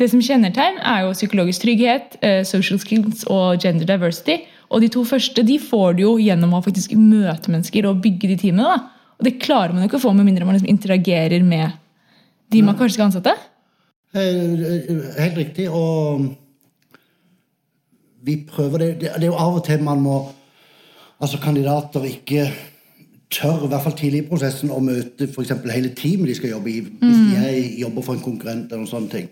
Det 0.00 0.08
som 0.10 0.22
kjennetegner 0.24 0.82
er 0.82 1.04
jo 1.04 1.14
psykologisk 1.14 1.62
trygghet, 1.64 2.18
eh, 2.26 2.42
social 2.48 2.80
skills 2.82 3.22
og 3.30 3.62
gender 3.62 3.86
diversity. 3.86 4.40
Og 4.70 4.82
de 4.84 4.90
to 4.92 5.02
første 5.06 5.42
de 5.46 5.58
får 5.62 5.98
du 5.98 6.04
jo 6.04 6.16
gjennom 6.22 6.54
å 6.54 6.62
faktisk 6.64 6.94
møte 6.98 7.50
mennesker 7.50 7.88
og 7.90 8.02
bygge 8.04 8.30
de 8.30 8.36
teamene. 8.38 8.66
da. 8.70 9.14
Og 9.18 9.26
det 9.26 9.38
klarer 9.42 9.74
man 9.74 9.82
jo 9.82 9.90
ikke 9.90 9.98
å 9.98 10.06
få 10.06 10.12
med 10.16 10.28
mindre 10.28 10.46
man 10.46 10.56
liksom 10.56 10.70
interagerer 10.70 11.42
med 11.44 11.74
de 12.50 12.62
man 12.66 12.76
kanskje 12.78 12.96
skal 12.96 13.08
ansette? 13.10 13.34
Helt 14.14 15.36
riktig. 15.38 15.68
Og 15.70 16.30
vi 18.26 18.40
prøver 18.48 18.84
det. 18.84 18.90
Det 19.00 19.10
er 19.18 19.26
jo 19.28 19.38
av 19.38 19.58
og 19.60 19.64
til 19.66 19.82
man 19.86 20.04
må 20.04 20.20
Altså 21.20 21.36
kandidater 21.36 22.00
ikke 22.08 22.46
tør, 23.28 23.66
i 23.66 23.68
hvert 23.68 23.82
fall 23.84 23.92
tidlig 23.92 24.22
i 24.22 24.28
prosessen, 24.30 24.70
å 24.72 24.80
møte 24.80 25.26
f.eks. 25.28 25.50
hele 25.68 25.90
teamet 25.92 26.30
de 26.30 26.36
skal 26.38 26.54
jobbe 26.54 26.70
i. 26.72 26.78
Hvis 26.80 27.18
mm. 27.18 27.26
de 27.34 27.58
jobber 27.82 28.06
for 28.06 28.16
en 28.16 28.22
konkurrent 28.24 28.70
eller 28.70 28.80
noen 28.80 28.88
sånne 28.88 29.12
ting. 29.12 29.26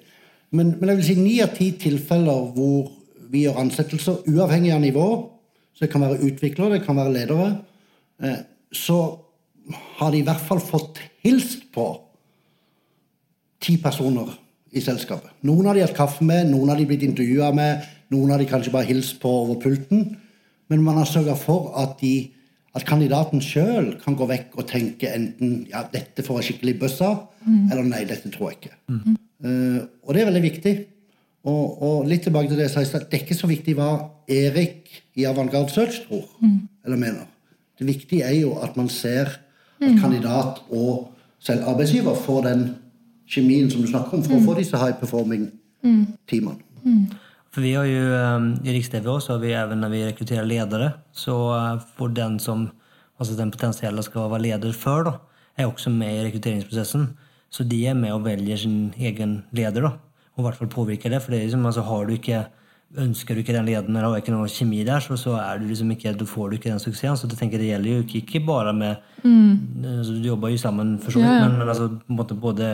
Men, 0.53 0.75
men 0.77 0.93
jeg 0.93 0.99
vil 0.99 1.07
si 1.07 1.17
ni 1.17 1.39
av 1.41 1.55
ti 1.57 1.71
tilfeller 1.81 2.51
hvor 2.53 2.91
vi 3.31 3.45
gjør 3.45 3.61
ansettelser 3.63 4.27
uavhengig 4.31 4.73
av 4.75 4.83
nivå, 4.83 5.09
så 5.75 5.85
det 5.85 5.93
kan 5.93 6.05
være 6.05 6.21
utviklere, 6.27 6.79
det 6.79 6.87
kan 6.87 6.99
være 6.99 7.15
ledere, 7.15 7.49
eh, 8.23 8.41
så 8.73 8.99
har 9.99 10.13
de 10.13 10.23
i 10.23 10.27
hvert 10.27 10.45
fall 10.49 10.61
fått 10.65 11.01
hilst 11.25 11.69
på 11.75 11.87
ti 13.63 13.77
personer 13.83 14.33
i 14.73 14.81
selskapet. 14.85 15.31
Noen 15.49 15.69
har 15.69 15.77
de 15.77 15.85
hatt 15.85 15.97
kaffe 15.97 16.25
med, 16.27 16.49
noen 16.51 16.73
har 16.73 16.81
de 16.81 16.87
blitt 16.89 17.05
intervjua 17.07 17.53
med, 17.57 17.85
noen 18.13 18.33
har 18.33 18.41
de 18.41 18.49
kanskje 18.49 18.73
bare 18.75 18.89
hilst 18.89 19.19
på 19.23 19.31
over 19.45 19.61
pulten. 19.63 20.11
Men 20.69 20.85
man 20.85 21.01
har 21.01 21.09
sørga 21.09 21.37
for 21.39 21.73
at, 21.81 21.97
de, 22.03 22.29
at 22.77 22.85
kandidaten 22.89 23.41
sjøl 23.45 23.95
kan 24.03 24.17
gå 24.19 24.29
vekk 24.29 24.59
og 24.61 24.69
tenke 24.69 25.11
enten 25.15 25.63
ja, 25.71 25.85
dette 25.93 26.25
får 26.25 26.41
jeg 26.41 26.51
skikkelig 26.51 26.77
bøss 26.83 26.99
av, 27.07 27.23
mm. 27.45 27.65
eller 27.71 27.89
nei, 27.89 28.05
dette 28.09 28.33
tror 28.35 28.53
jeg 28.53 28.61
ikke. 28.61 28.77
Mm. 28.93 29.19
Uh, 29.39 29.81
og 30.05 30.15
det 30.15 30.23
er 30.23 30.31
veldig 30.31 30.45
viktig. 30.45 30.75
Og, 31.49 31.83
og, 31.83 32.07
litt 32.09 32.25
tilbake 32.27 32.51
til 32.51 32.59
det 32.59 32.67
jeg 32.67 32.75
sa 32.75 32.85
i 32.85 32.89
stad, 32.89 33.07
det 33.09 33.19
er 33.19 33.25
ikke 33.25 33.39
så 33.39 33.49
viktig 33.49 33.75
hva 33.79 33.91
Erik 34.29 34.91
i 35.19 35.27
Avantgarde 35.29 35.73
Search 35.73 36.03
tror 36.07 36.27
mm. 36.43 36.59
eller 36.87 37.01
mener. 37.01 37.29
Det 37.79 37.87
viktige 37.89 38.27
er 38.27 38.35
jo 38.41 38.57
at 38.63 38.77
man 38.77 38.91
ser 38.93 39.31
at 39.79 39.87
mm. 39.87 40.01
kandidat 40.03 40.61
og 40.75 41.15
selv 41.41 41.69
arbeidsgiver 41.71 42.19
får 42.19 42.43
den 42.49 42.67
kjemien 43.29 43.71
som 43.71 43.85
du 43.85 43.89
snakker 43.91 44.19
om, 44.19 44.25
for 44.25 44.39
å 44.39 44.43
få 44.43 44.57
mm. 44.57 44.59
disse 44.59 44.81
high 44.81 44.97
performing-teamene. 44.99 46.59
Mm. 46.83 47.05
For 47.55 47.65
vi 47.65 47.73
har 47.77 47.87
jo, 47.89 48.03
um, 48.15 48.51
I 48.65 48.75
Riks-TV 48.75 49.09
også 49.11 49.37
har 49.37 49.41
vi 49.43 49.55
even 49.57 49.81
når 49.83 49.95
vi 49.95 50.03
rekrutterer 50.07 50.49
ledere, 50.49 50.91
så 51.17 51.37
uh, 51.55 51.87
får 51.99 52.13
den 52.17 52.37
som 52.43 52.69
altså 53.19 53.35
den 53.39 53.53
potensielle 53.55 54.03
skal 54.07 54.29
være 54.33 54.45
leder 54.47 54.75
før, 54.77 55.09
da, 55.09 55.15
er 55.59 55.71
også 55.71 55.91
med 55.91 56.13
i 56.13 56.27
rekrutteringsprosessen. 56.29 57.09
Så 57.51 57.65
de 57.65 57.81
er 57.89 57.97
med 57.97 58.13
og 58.13 58.27
velger 58.27 58.61
sin 58.61 58.93
egen 59.01 59.41
leder, 59.57 59.89
da, 59.89 59.95
og 60.39 60.45
i 60.45 60.47
hvert 60.47 60.61
fall 60.61 60.71
påvirker 60.73 61.13
det. 61.13 61.21
For 61.25 61.35
det 61.35 61.41
er 61.41 61.49
liksom, 61.49 61.67
altså, 61.67 61.85
har 61.89 62.07
du 62.07 62.15
ikke 62.15 62.47
ønsker 63.03 63.37
du 63.37 63.43
ikke 63.43 63.53
den 63.53 63.67
leden 63.69 63.93
eller 63.99 64.15
har 64.15 64.23
ikke 64.23 64.33
noe 64.33 64.49
kjemi 64.49 64.79
der, 64.87 65.03
så, 65.05 65.19
så 65.21 65.35
er 65.37 65.59
du 65.61 65.67
liksom 65.69 65.91
ikke, 65.93 66.15
du 66.17 66.25
får 66.25 66.49
du 66.49 66.55
ikke 66.57 66.71
den 66.71 66.81
suksessen. 66.81 67.19
Så 67.21 67.29
det 67.29 67.37
tenker 67.37 67.61
det 67.61 67.69
gjelder 67.69 67.99
jo 67.99 68.05
ikke, 68.07 68.23
ikke 68.23 68.41
bare 68.47 68.73
med 68.73 68.97
mm. 69.27 69.51
altså, 69.99 70.15
Du 70.15 70.31
jobber 70.31 70.55
jo 70.55 70.63
sammen, 70.63 70.95
for 71.03 71.13
så 71.13 71.21
vidt, 71.21 71.29
ja, 71.29 71.43
ja. 71.43 71.51
men, 71.51 71.59
men 71.59 71.69
altså, 71.69 72.39
både 72.41 72.71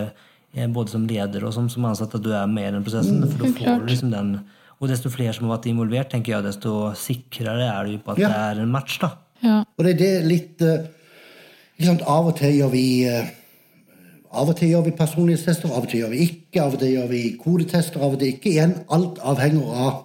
Eh, 0.54 0.68
både 0.70 0.92
som 0.92 1.06
leder 1.10 1.44
og 1.44 1.54
som, 1.54 1.68
som 1.70 1.86
ansatt, 1.88 2.14
at 2.14 2.22
du 2.22 2.30
er 2.30 2.50
med 2.50 2.68
i 2.68 2.74
den 2.76 2.84
prosessen. 2.86 3.18
Mm, 3.22 3.30
for 3.30 3.42
da 3.42 3.54
får 3.56 3.80
du 3.80 3.88
liksom 3.90 4.12
den 4.14 4.36
Og 4.82 4.88
desto 4.90 5.08
flere 5.08 5.32
som 5.32 5.46
har 5.46 5.54
vært 5.54 5.68
involvert, 5.70 6.08
tenker 6.10 6.32
jeg, 6.32 6.44
desto 6.44 6.90
sikrere 6.98 7.62
er 7.62 7.86
du 7.86 8.00
på 8.02 8.10
at 8.12 8.18
ja. 8.18 8.28
det 8.28 8.40
er 8.42 8.62
en 8.64 8.72
match. 8.74 8.98
da. 9.00 9.12
Ja. 9.40 9.60
Og 9.62 9.86
det 9.86 9.92
er 9.94 9.98
det 10.00 10.26
litt 10.26 10.64
uh, 10.66 12.00
Av 12.10 12.26
og 12.26 12.34
til 12.36 12.58
gjør 12.58 12.72
vi 12.74 12.82
uh, 13.06 13.30
av 14.34 14.50
og 14.50 14.56
til 14.58 14.72
gjør 14.72 14.86
vi 14.88 14.96
personlighetstester, 14.98 15.72
av 15.72 15.86
og 15.86 15.90
til 15.90 16.04
gjør 16.04 16.12
vi 16.14 16.22
ikke. 16.28 16.62
Av 16.62 16.74
og 16.74 16.80
til 16.82 16.94
gjør 16.94 17.10
vi 17.10 17.22
kodetester, 17.40 18.02
av 18.02 18.16
og 18.16 18.22
til 18.22 18.34
ikke. 18.34 18.52
Igjen, 18.52 18.74
alt 18.94 19.20
avhenger 19.22 19.76
av 19.86 20.00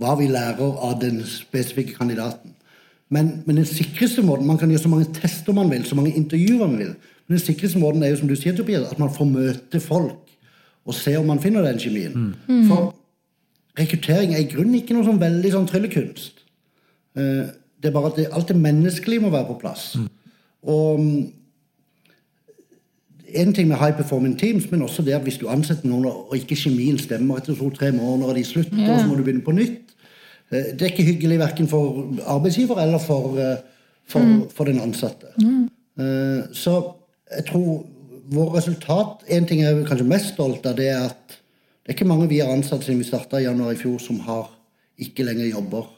hva 0.00 0.16
vi 0.18 0.30
lærer 0.30 0.80
av 0.86 0.96
den 1.02 1.20
spesifikke 1.28 1.98
kandidaten. 1.98 2.54
Men, 3.10 3.32
men 3.46 3.58
den 3.58 3.66
sikreste 3.66 4.22
måten 4.22 4.46
Man 4.46 4.58
kan 4.58 4.70
gjøre 4.70 4.84
så 4.84 4.88
mange 4.92 5.08
tester 5.16 5.52
man 5.52 5.70
vil, 5.70 5.82
så 5.84 5.96
mange 5.98 6.14
intervjuer 6.14 6.62
man 6.62 6.78
vil. 6.78 6.92
Men 7.26 7.36
den 7.36 7.42
sikreste 7.42 7.78
måten 7.82 8.02
er 8.02 8.12
jo 8.12 8.20
som 8.22 8.30
du 8.30 8.36
sier, 8.38 8.54
Tobias, 8.56 8.86
at 8.90 8.98
man 9.02 9.12
får 9.14 9.28
møte 9.28 9.80
folk 9.82 10.26
og 10.88 10.96
se 10.96 11.12
om 11.18 11.26
man 11.28 11.40
finner 11.42 11.66
den 11.66 11.78
kjemien. 11.78 12.14
Mm. 12.48 12.62
For 12.70 12.94
rekruttering 13.78 14.32
er 14.34 14.44
i 14.44 14.48
grunnen 14.50 14.78
ikke 14.78 14.96
noe 14.96 15.06
sånn 15.06 15.20
veldig 15.20 15.52
sånn 15.52 15.68
tryllekunst. 15.68 16.40
Eh, 17.18 17.50
det 17.80 17.90
er 17.90 17.94
bare 17.94 18.10
at 18.10 18.18
det, 18.18 18.26
alt 18.32 18.48
det 18.48 18.56
menneskelige 18.58 19.22
må 19.22 19.30
være 19.32 19.50
på 19.50 19.58
plass. 19.60 19.92
Mm. 20.00 20.08
Og 20.72 21.04
en 23.34 23.52
ting 23.54 23.68
med 23.68 23.78
high 23.80 23.96
performing 23.96 24.38
teams, 24.38 24.70
men 24.70 24.82
også 24.82 25.02
det 25.02 25.12
at 25.16 25.22
hvis 25.22 25.38
du 25.38 25.48
ansetter 25.48 25.88
noen 25.88 26.06
og 26.10 26.36
ikke 26.36 26.58
kjemien 26.58 26.98
stemmer 26.98 27.40
etter 27.40 27.56
to-tre 27.58 27.92
måneder, 27.92 28.32
og 28.32 28.38
de 28.38 28.44
slutter, 28.44 28.78
yeah. 28.78 28.94
og 28.94 29.00
så 29.00 29.06
må 29.08 29.18
du 29.18 29.22
begynne 29.26 29.44
på 29.46 29.54
nytt 29.56 29.94
eh, 30.52 30.72
Det 30.72 30.82
er 30.82 30.92
ikke 30.92 31.08
hyggelig 31.12 31.38
verken 31.38 31.68
for 31.68 32.04
arbeidsgiver 32.26 32.82
eller 32.82 32.98
for, 32.98 33.38
eh, 33.38 33.56
for, 34.08 34.20
mm. 34.20 34.42
for 34.56 34.70
den 34.70 34.80
ansatte. 34.80 35.34
Mm. 35.42 35.68
Så 36.56 36.72
jeg 37.36 37.44
tror 37.50 37.82
vår 38.32 38.54
resultat 38.54 39.26
En 39.28 39.46
ting 39.46 39.60
jeg 39.60 39.74
er 39.74 39.84
kanskje 39.84 40.06
mest 40.08 40.30
stolt 40.32 40.66
av, 40.66 40.76
det 40.78 40.88
er 40.88 41.10
at 41.10 41.36
det 41.80 41.92
er 41.92 41.98
ikke 41.98 42.08
mange 42.08 42.28
vi 42.30 42.38
har 42.38 42.52
ansatt 42.52 42.84
siden 42.84 43.00
vi 43.02 43.08
starta 43.08 43.40
i 43.40 43.44
januar 43.44 43.74
i 43.74 43.78
fjor, 43.80 43.98
som 43.98 44.20
har 44.22 44.46
ikke 45.00 45.24
lenger 45.26 45.48
jobber 45.48 45.88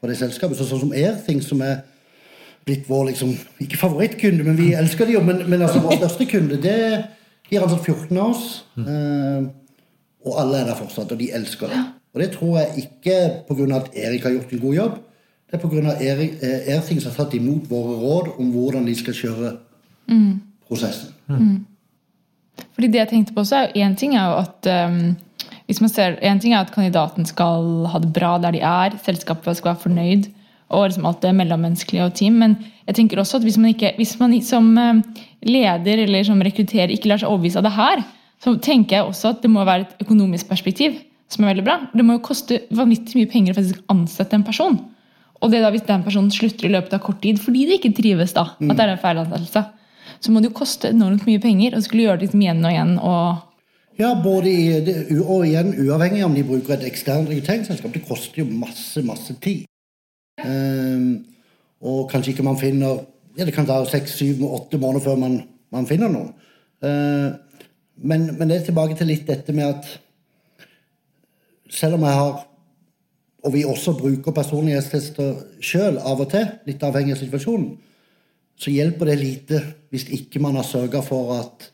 for 0.00 0.10
det 0.10 0.16
selskapet. 0.18 0.58
Så, 0.58 0.66
sånn 0.66 0.80
som 0.86 0.94
Airthing, 0.96 1.42
som 1.44 1.60
er 1.62 1.82
blitt 2.68 2.88
vår 2.88 3.10
liksom, 3.10 3.32
ikke 3.62 3.78
favorittkunde, 3.80 4.44
men 4.46 4.58
vi 4.58 4.72
elsker 4.78 5.08
de 5.08 5.16
jo. 5.16 5.22
Men, 5.24 5.44
men 5.50 5.62
altså, 5.62 5.82
vår 5.84 5.98
største 6.00 6.26
kunde, 6.30 6.60
det 6.62 6.76
de 7.50 7.56
har 7.56 7.66
ansatt 7.66 7.86
14 7.86 8.18
av 8.18 8.30
oss. 8.30 8.50
Eh, 8.78 9.46
og 10.28 10.36
alle 10.38 10.60
er 10.60 10.68
der 10.68 10.78
fortsatt, 10.78 11.10
og 11.10 11.18
de 11.18 11.30
elsker 11.34 11.72
det. 11.72 11.80
Og 12.14 12.22
det 12.22 12.28
tror 12.34 12.58
jeg 12.60 12.84
ikke 12.84 13.16
pga. 13.48 13.70
at 13.76 13.96
Erik 13.96 14.26
har 14.26 14.36
gjort 14.36 14.52
en 14.52 14.60
god 14.60 14.74
jobb. 14.74 15.00
Det 15.50 15.58
er 15.58 15.64
pga. 15.64 15.96
Eh, 15.98 16.74
Airthing 16.74 17.00
som 17.00 17.10
har 17.10 17.24
tatt 17.24 17.34
imot 17.34 17.70
våre 17.70 17.96
råd 17.98 18.30
om 18.38 18.52
hvordan 18.54 18.86
de 18.86 18.94
skal 18.94 19.14
kjøre 19.14 19.56
mm. 20.06 20.40
prosessen. 20.68 21.14
Mm. 21.26 21.66
Fordi 22.74 22.90
det 22.92 23.02
jeg 23.02 23.08
tenkte 23.08 23.34
på 23.34 23.42
også, 23.42 23.56
er 23.56 23.86
Én 23.86 23.96
ting 23.96 24.14
er 24.14 24.30
jo 24.30 24.38
at 24.44 24.70
um, 24.90 25.16
hvis 25.66 25.80
man 25.80 25.90
ser, 25.90 26.18
en 26.22 26.40
ting 26.40 26.54
er 26.54 26.64
at 26.64 26.72
kandidaten 26.74 27.26
skal 27.26 27.86
ha 27.86 27.98
det 28.02 28.12
bra 28.12 28.36
der 28.42 28.54
de 28.56 28.60
er, 28.60 28.96
selskapet 29.04 29.56
skal 29.56 29.72
være 29.72 29.82
fornøyd, 29.84 30.30
og 30.70 30.86
liksom 30.86 31.08
alt 31.08 31.20
det 31.24 31.34
mellommenneskelige 31.36 32.06
og 32.06 32.14
team. 32.18 32.38
Men 32.42 32.56
jeg 32.86 32.98
tenker 32.98 33.20
også 33.20 33.40
at 33.40 33.46
hvis 33.46 33.58
man, 33.60 33.72
ikke, 33.74 33.92
hvis 33.98 34.16
man 34.20 34.36
som 34.46 34.70
um, 34.78 35.02
leder 35.46 36.04
eller 36.06 36.26
som 36.26 36.42
rekrutterer 36.42 36.92
ikke 36.94 37.10
lar 37.10 37.22
seg 37.22 37.30
overbevise 37.30 37.60
av 37.60 37.66
det 37.66 37.74
her, 37.76 38.04
så 38.40 38.54
tenker 38.62 38.96
jeg 38.96 39.08
også 39.08 39.34
at 39.34 39.42
det 39.42 39.50
må 39.52 39.66
være 39.68 39.88
et 39.88 40.06
økonomisk 40.06 40.48
perspektiv 40.48 40.96
som 41.30 41.44
er 41.44 41.52
veldig 41.52 41.66
bra. 41.66 41.76
Det 41.92 42.06
må 42.06 42.16
jo 42.16 42.24
koste 42.30 42.62
vanvittig 42.74 43.18
mye 43.18 43.30
penger 43.30 43.54
å 43.54 43.60
faktisk 43.60 43.82
ansette 43.92 44.38
en 44.38 44.46
person. 44.46 44.78
Og 45.40 45.52
det 45.52 45.60
da 45.64 45.70
hvis 45.72 45.86
den 45.88 46.02
personen 46.04 46.32
slutter 46.32 46.68
i 46.68 46.72
løpet 46.72 46.94
av 46.96 47.04
kort 47.04 47.20
tid 47.24 47.38
fordi 47.40 47.66
de 47.68 47.78
ikke 47.78 47.94
trives, 47.96 48.34
da, 48.36 48.52
at 48.60 48.74
det 48.76 48.86
er 48.86 48.94
en 48.94 49.04
feilansettelse 49.04 49.66
så 50.20 50.32
må 50.32 50.40
det 50.40 50.50
jo 50.50 50.58
koste 50.60 50.90
enormt 50.92 51.24
mye 51.28 51.40
penger 51.42 51.76
å 51.76 51.84
skulle 51.84 52.04
gjøre 52.04 52.20
det 52.20 52.28
liksom 52.28 52.42
igjen 52.44 52.64
og 52.64 52.74
igjen. 52.74 52.92
og 52.98 53.46
ja, 54.00 54.14
både 54.16 54.48
i, 54.48 55.16
og 55.20 55.44
igjen 55.44 55.74
uavhengig 55.76 56.22
om 56.24 56.36
de 56.36 56.44
bruker 56.46 56.78
et 56.78 56.86
eksternt 56.88 57.28
rekrutteringsselskap. 57.28 57.92
Det 57.92 58.06
koster 58.08 58.40
jo 58.40 58.46
masse, 58.48 59.02
masse 59.04 59.34
tid. 59.44 59.66
Um, 60.44 61.26
og 61.80 62.10
kanskje 62.10 62.34
ikke 62.34 62.44
man 62.44 62.58
finner 62.60 63.02
ja, 63.36 63.44
Det 63.44 63.54
kan 63.54 63.66
ta 63.68 63.78
seks, 63.88 64.16
syv, 64.18 64.42
åtte 64.44 64.78
måneder 64.80 65.04
før 65.04 65.18
man, 65.20 65.40
man 65.72 65.86
finner 65.88 66.10
noen. 66.12 66.32
Uh, 66.82 67.36
men, 68.00 68.30
men, 68.38 68.48
det 68.48 68.60
er 68.60 68.70
tilbake 68.70 68.96
til 68.96 69.10
litt 69.10 69.26
dette 69.28 69.52
med 69.52 69.68
at 69.68 69.90
selv 71.70 71.98
om 71.98 72.06
jeg 72.08 72.16
har 72.18 72.46
Og 73.44 73.54
vi 73.54 73.62
også 73.64 73.94
bruker 73.96 74.34
personlighetstester 74.36 75.60
sjøl 75.64 75.96
av 75.96 76.18
og 76.20 76.26
til, 76.28 76.44
litt 76.68 76.82
avhengig 76.84 77.14
av 77.14 77.22
situasjonen, 77.22 77.70
så 78.60 78.68
hjelper 78.68 79.08
det 79.08 79.14
lite 79.16 79.60
hvis 79.88 80.10
ikke 80.12 80.42
man 80.44 80.58
har 80.60 80.66
sørga 80.68 81.00
for 81.00 81.32
at 81.38 81.70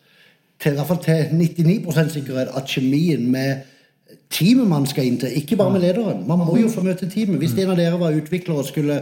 til, 0.62 0.72
i 0.72 0.76
hvert 0.76 0.87
fall 0.87 1.00
til 1.02 1.33
99% 1.35 2.12
sikkerhet 2.14 2.52
at 2.55 2.70
kjemien 2.70 3.26
med 3.33 3.66
teamet 4.33 4.69
man 4.69 4.87
skal 4.87 5.07
inn 5.07 5.19
til, 5.21 5.35
ikke 5.39 5.57
bare 5.57 5.73
med 5.75 5.85
lederen 5.85 6.25
Man 6.29 6.43
må 6.43 6.57
jo 6.59 6.71
få 6.73 6.83
møte 6.85 7.09
teamet. 7.11 7.39
Hvis 7.39 7.55
en 7.59 7.71
av 7.73 7.79
dere 7.79 7.99
var 8.01 8.17
utvikler 8.17 8.59
og 8.59 8.69
skulle 8.69 9.01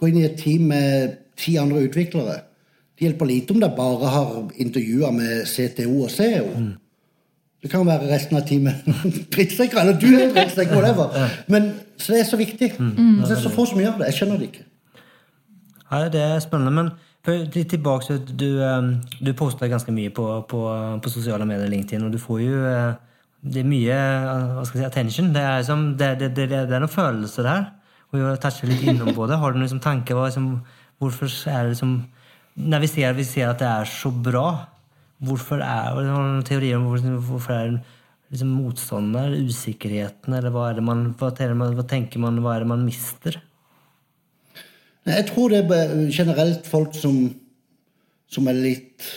gå 0.00 0.10
inn 0.10 0.18
i 0.18 0.26
et 0.26 0.38
team 0.40 0.68
med 0.72 1.18
ti 1.38 1.56
andre 1.60 1.84
utviklere 1.86 2.40
Det 2.94 3.06
hjelper 3.06 3.26
lite 3.26 3.54
om 3.54 3.60
dere 3.62 3.76
bare 3.76 4.10
har 4.10 4.32
intervjua 4.62 5.10
med 5.10 5.46
CTO 5.50 6.02
og 6.04 6.10
CEO. 6.10 6.50
Det 7.62 7.70
kan 7.72 7.86
være 7.86 8.10
resten 8.10 8.36
av 8.36 8.44
teamet 8.46 8.84
drittsekker, 9.34 9.80
eller 9.80 9.96
du 9.98 10.10
er 10.12 10.34
drittsekk, 10.34 10.70
whatever. 10.76 11.14
Men, 11.48 11.72
så 11.96 12.12
det 12.12 12.20
er 12.20 12.28
så 12.28 12.36
viktig. 12.36 12.74
Mm. 12.78 13.22
Så 13.22 13.30
det 13.30 13.38
er 13.38 13.42
så 13.42 13.50
få 13.54 13.64
som 13.66 13.80
gjør 13.80 13.96
det. 13.98 14.10
Jeg 14.12 14.18
skjønner 14.18 14.38
det 14.38 14.50
ikke. 14.52 14.66
Ja, 15.90 16.08
det 16.12 16.20
er 16.20 16.38
spennende, 16.44 16.70
men 16.70 16.92
for 17.24 17.46
tilbake, 17.54 18.18
du, 18.38 18.62
ehm, 18.62 18.90
du 19.26 19.32
poster 19.32 19.70
ganske 19.72 19.92
mye 19.92 20.10
på, 20.12 20.26
på, 20.48 20.60
på, 21.02 21.10
sosiale 21.10 21.46
medier, 21.48 21.70
LinkedIn, 21.72 22.04
og 22.04 22.12
du 22.12 22.18
får 22.20 22.40
jo 22.40 22.58
eh, 22.68 22.94
Det 23.44 23.60
er 23.60 23.68
mye 23.68 23.96
hva 24.54 24.62
skal 24.64 24.80
jeg 24.80 24.84
si, 24.84 24.88
attention. 24.88 25.32
Det 25.34 25.42
er, 25.44 25.64
som, 25.66 25.88
det, 26.00 26.14
det, 26.22 26.30
det, 26.36 26.46
det 26.52 26.62
er 26.64 26.80
noen 26.80 26.92
følelser 26.92 27.44
der. 27.44 27.66
Og 28.08 28.18
vi 28.18 28.24
har 28.24 28.38
touchet 28.40 28.70
litt 28.70 28.84
innom 28.88 29.10
på 29.16 29.26
det. 29.28 29.36
Har 29.40 29.52
du 29.52 29.58
noen 29.58 29.66
liksom, 29.66 29.82
tanke 29.84 30.16
liksom, 30.16 30.48
Hvorfor 31.02 31.28
er 31.50 31.66
det 31.66 31.74
liksom 31.74 31.96
Når 32.54 32.84
vi 32.84 32.90
ser, 32.92 33.16
vi 33.18 33.26
ser, 33.26 33.50
at 33.50 33.60
det 33.60 33.66
er 33.66 33.90
så 33.90 34.12
bra, 34.14 34.46
hvorfor 35.24 35.58
er 35.64 35.96
det 35.98 36.04
noen 36.06 36.44
teorier 36.46 36.78
om 36.78 36.86
hvorfor, 36.86 37.16
hvorfor 37.26 37.54
er 37.56 37.72
liksom, 37.74 38.52
motstander, 38.54 39.34
usikkerheten, 39.42 40.36
eller 40.38 40.54
hva 40.54 40.68
man 40.78 41.08
hva, 41.18 41.32
hva 41.34 41.86
tenker 41.90 42.22
man, 42.22 42.38
hva 42.44 42.54
er 42.54 42.62
det 42.62 42.70
man 42.70 42.86
mister? 42.86 43.40
Jeg 45.04 45.26
tror 45.28 45.50
det 45.50 45.64
er 45.66 45.96
generelt 46.14 46.70
folk 46.70 46.94
som, 46.96 47.18
som 48.30 48.48
er 48.48 48.62
litt 48.70 49.10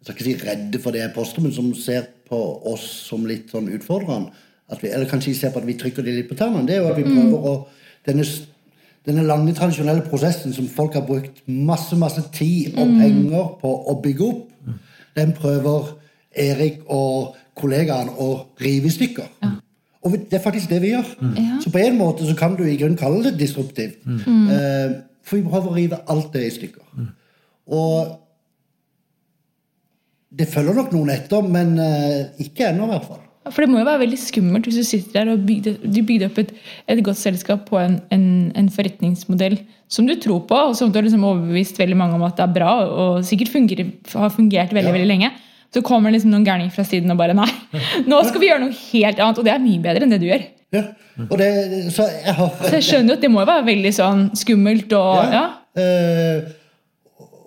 jeg 0.00 0.06
skal 0.06 0.14
ikke 0.16 0.28
si 0.28 0.48
redde 0.48 0.78
for 0.80 0.96
det 0.96 1.02
jeg 1.02 1.12
poster, 1.16 1.44
men 1.44 1.52
som 1.52 1.72
ser 1.76 2.06
på 2.30 2.38
oss 2.70 2.86
som 3.08 3.26
litt 3.28 3.50
sånn 3.52 3.68
utfordrende. 3.74 4.32
Vi, 4.78 4.88
eller 4.88 5.08
kanskje 5.10 5.34
ser 5.34 5.50
på 5.50 5.58
at 5.58 5.66
vi 5.66 5.74
trykker 5.78 6.04
de 6.06 6.14
litt 6.14 6.28
på 6.30 6.38
tennene. 6.38 6.66
Det 6.68 6.76
er 6.76 6.84
jo 6.84 6.92
at 6.92 6.98
vi 7.00 7.06
mm. 7.08 7.16
prøver 7.16 7.48
å 7.50 7.54
denne, 8.06 8.26
denne 9.08 9.24
lange, 9.26 9.54
tradisjonelle 9.58 10.04
prosessen 10.06 10.54
som 10.54 10.68
folk 10.70 10.94
har 10.94 11.06
brukt 11.08 11.42
masse 11.46 11.98
masse 11.98 12.22
tid 12.36 12.76
og 12.76 12.86
mm. 12.92 13.00
penger 13.02 13.50
på 13.62 13.72
å 13.90 13.96
bygge 14.04 14.28
opp, 14.28 14.46
den 15.18 15.34
prøver 15.34 15.90
Erik 16.38 16.84
og 16.86 17.34
kollegaene 17.58 18.14
å 18.22 18.30
rive 18.62 18.86
i 18.86 18.94
stykker. 18.94 19.26
Og 20.06 20.14
det 20.14 20.38
er 20.38 20.44
faktisk 20.44 20.70
det 20.70 20.78
vi 20.80 20.94
gjør. 20.94 21.08
Ja. 21.36 21.58
Så 21.60 21.72
på 21.74 21.82
en 21.82 21.98
måte 21.98 22.24
så 22.24 22.36
kan 22.38 22.54
du 22.56 22.62
i 22.64 22.78
grunnen 22.78 22.96
kalle 22.96 23.24
det 23.26 23.34
disruptivt. 23.40 23.98
Mm. 24.06 25.02
for 25.26 25.36
vi 25.36 25.44
prøver 25.50 25.68
å 25.68 25.74
rive 25.76 25.98
alt 26.08 26.30
det 26.32 26.46
i 26.46 26.54
stykker. 26.54 27.10
Og 27.66 28.14
det 30.38 30.46
følger 30.48 30.76
nok 30.78 30.92
noen 30.94 31.10
etter, 31.10 31.42
men 31.42 31.74
eh, 31.82 32.44
ikke 32.44 32.68
ennå, 32.70 32.86
i 32.86 32.92
hvert 32.94 33.08
fall. 33.08 33.20
For 33.50 33.64
det 33.64 33.70
må 33.72 33.80
jo 33.80 33.86
være 33.88 34.02
veldig 34.02 34.18
skummelt 34.20 34.66
hvis 34.68 34.76
du 34.78 34.84
sitter 34.86 35.24
der 35.24 35.30
og 35.32 35.44
bygde, 35.48 35.72
du 35.82 36.00
bygde 36.06 36.26
opp 36.28 36.36
et, 36.42 36.50
et 36.92 37.00
godt 37.02 37.18
selskap 37.18 37.64
på 37.70 37.78
en, 37.80 37.96
en, 38.14 38.26
en 38.60 38.68
forretningsmodell 38.70 39.56
som 39.90 40.06
du 40.06 40.12
tror 40.22 40.42
på, 40.46 40.58
og 40.70 40.76
som 40.78 40.92
du 40.92 40.98
har 41.00 41.06
liksom 41.08 41.24
overbevist 41.26 41.80
veldig 41.80 41.96
mange 41.98 42.14
om 42.18 42.22
at 42.28 42.36
det 42.38 42.44
er 42.44 42.52
bra, 42.60 42.74
og 42.86 43.24
sikkert 43.26 43.50
fungerer, 43.54 43.90
har 44.12 44.30
fungert 44.34 44.74
veldig 44.76 44.92
Ja. 44.92 44.96
veldig 44.98 45.08
lenge. 45.08 45.30
Så 45.74 45.82
kommer 45.86 46.10
liksom 46.14 46.30
noen 46.34 46.44
gærninger 46.46 46.74
fra 46.74 46.82
siden 46.86 47.10
og 47.14 47.18
bare 47.18 47.34
nei, 47.38 47.48
nå 48.10 48.20
skal 48.26 48.42
vi 48.42 48.48
gjøre 48.50 48.64
noe 48.68 48.74
helt 48.92 49.20
annet. 49.22 49.38
Og 49.38 49.44
det 49.46 49.52
er 49.54 49.60
mye 49.62 49.82
bedre 49.84 50.02
enn 50.06 50.10
det 50.14 50.20
du 50.22 50.26
gjør. 50.28 50.44
Ja. 50.74 50.82
Det, 51.40 51.48
så 51.94 52.06
jeg 52.10 52.34
har 52.38 52.50
Så 52.64 52.72
jeg 52.76 52.86
skjønner 52.86 53.12
jo 53.12 53.16
at 53.18 53.24
det 53.24 53.30
må 53.34 53.42
jo 53.42 53.48
være 53.50 53.66
veldig 53.66 53.92
sånn 53.96 54.24
skummelt 54.38 54.92
og 54.98 55.32
ja. 55.34 55.42
Eh, 55.78 56.50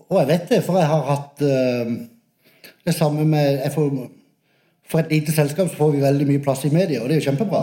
og 0.09 0.19
jeg 0.21 0.27
vet 0.29 0.49
det, 0.51 0.59
for 0.65 0.79
jeg 0.79 0.87
har 0.91 1.03
hatt 1.09 1.43
eh, 1.47 1.93
det 2.85 2.93
samme 2.95 3.25
med 3.25 3.59
jeg 3.63 3.71
får, 3.73 3.91
For 4.91 4.99
et 4.99 5.11
lite 5.11 5.31
selskap 5.31 5.69
så 5.71 5.77
får 5.77 5.91
vi 5.93 6.01
veldig 6.03 6.25
mye 6.27 6.41
plass 6.43 6.65
i 6.67 6.69
media, 6.73 7.01
og 7.01 7.07
det 7.09 7.15
er 7.15 7.21
jo 7.21 7.29
kjempebra. 7.31 7.61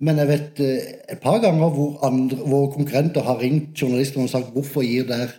Men 0.00 0.16
jeg 0.22 0.28
vet 0.28 0.60
eh, 0.64 0.92
et 1.12 1.20
par 1.20 1.40
ganger 1.42 1.68
hvor, 1.74 1.98
andre, 2.06 2.36
hvor 2.46 2.70
konkurrenter 2.72 3.20
har 3.26 3.38
ringt 3.42 3.74
journalister 3.82 4.20
og 4.22 4.30
sagt 4.30 4.52
hvorfor 4.54 4.82
gir 4.86 5.04
der 5.08 5.34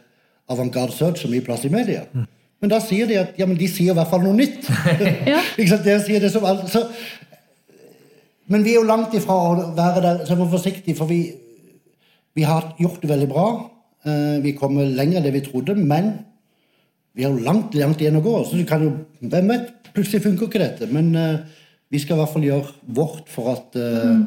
Avantgarde 0.49 0.91
Search 0.91 1.21
så 1.23 1.29
mye 1.31 1.41
plass 1.45 1.63
i 1.65 1.69
media? 1.73 2.03
Men 2.61 2.69
da 2.73 2.79
sier 2.83 3.07
de 3.07 3.15
at 3.21 3.37
ja, 3.39 3.45
men 3.47 3.57
de 3.57 3.67
sier 3.71 3.93
i 3.93 3.95
hvert 3.97 4.09
fall 4.11 4.21
noe 4.25 4.35
nytt. 4.35 4.67
Ja. 5.31 5.39
Ikke 5.57 5.69
sant? 5.71 5.85
De 5.87 5.95
sier 6.03 6.19
det 6.19 6.31
som 6.33 6.45
alt, 6.45 6.67
så, 6.69 6.85
Men 8.49 8.63
vi 8.65 8.73
er 8.73 8.79
jo 8.81 8.87
langt 8.89 9.13
ifra 9.13 9.33
å 9.33 9.51
være 9.77 10.01
der, 10.05 10.23
så 10.25 10.33
jeg 10.33 10.39
må 10.39 10.45
være 10.47 10.57
forsiktig, 10.57 10.95
for 10.97 11.05
vi, 11.09 11.19
vi 12.35 12.45
har 12.49 12.73
gjort 12.81 13.01
det 13.03 13.09
veldig 13.11 13.27
bra. 13.29 13.45
Eh, 14.05 14.39
Vi 14.43 14.55
kommer 14.57 14.85
lenger 14.89 15.19
enn 15.19 15.27
det 15.29 15.33
vi 15.37 15.43
trodde, 15.45 15.75
men 15.77 16.11
vi 17.17 17.25
har 17.25 17.33
jo 17.33 17.45
langt, 17.45 17.75
langt 17.77 18.01
igjen 18.01 18.19
å 18.19 18.23
gå. 18.23 18.35
Så 18.47 18.59
du 18.59 18.65
kan 18.69 18.83
jo, 18.85 18.91
hvem 19.19 19.49
vet, 19.51 19.71
plutselig 19.95 20.23
funker 20.23 20.49
ikke 20.49 20.61
dette. 20.61 20.89
Men 20.93 21.09
uh, 21.17 21.63
vi 21.89 22.01
skal 22.01 22.17
i 22.17 22.21
hvert 22.21 22.33
fall 22.35 22.45
gjøre 22.45 22.93
vårt 22.99 23.31
for 23.33 23.51
at 23.53 23.79
uh, 23.79 24.11
mm. 24.13 24.21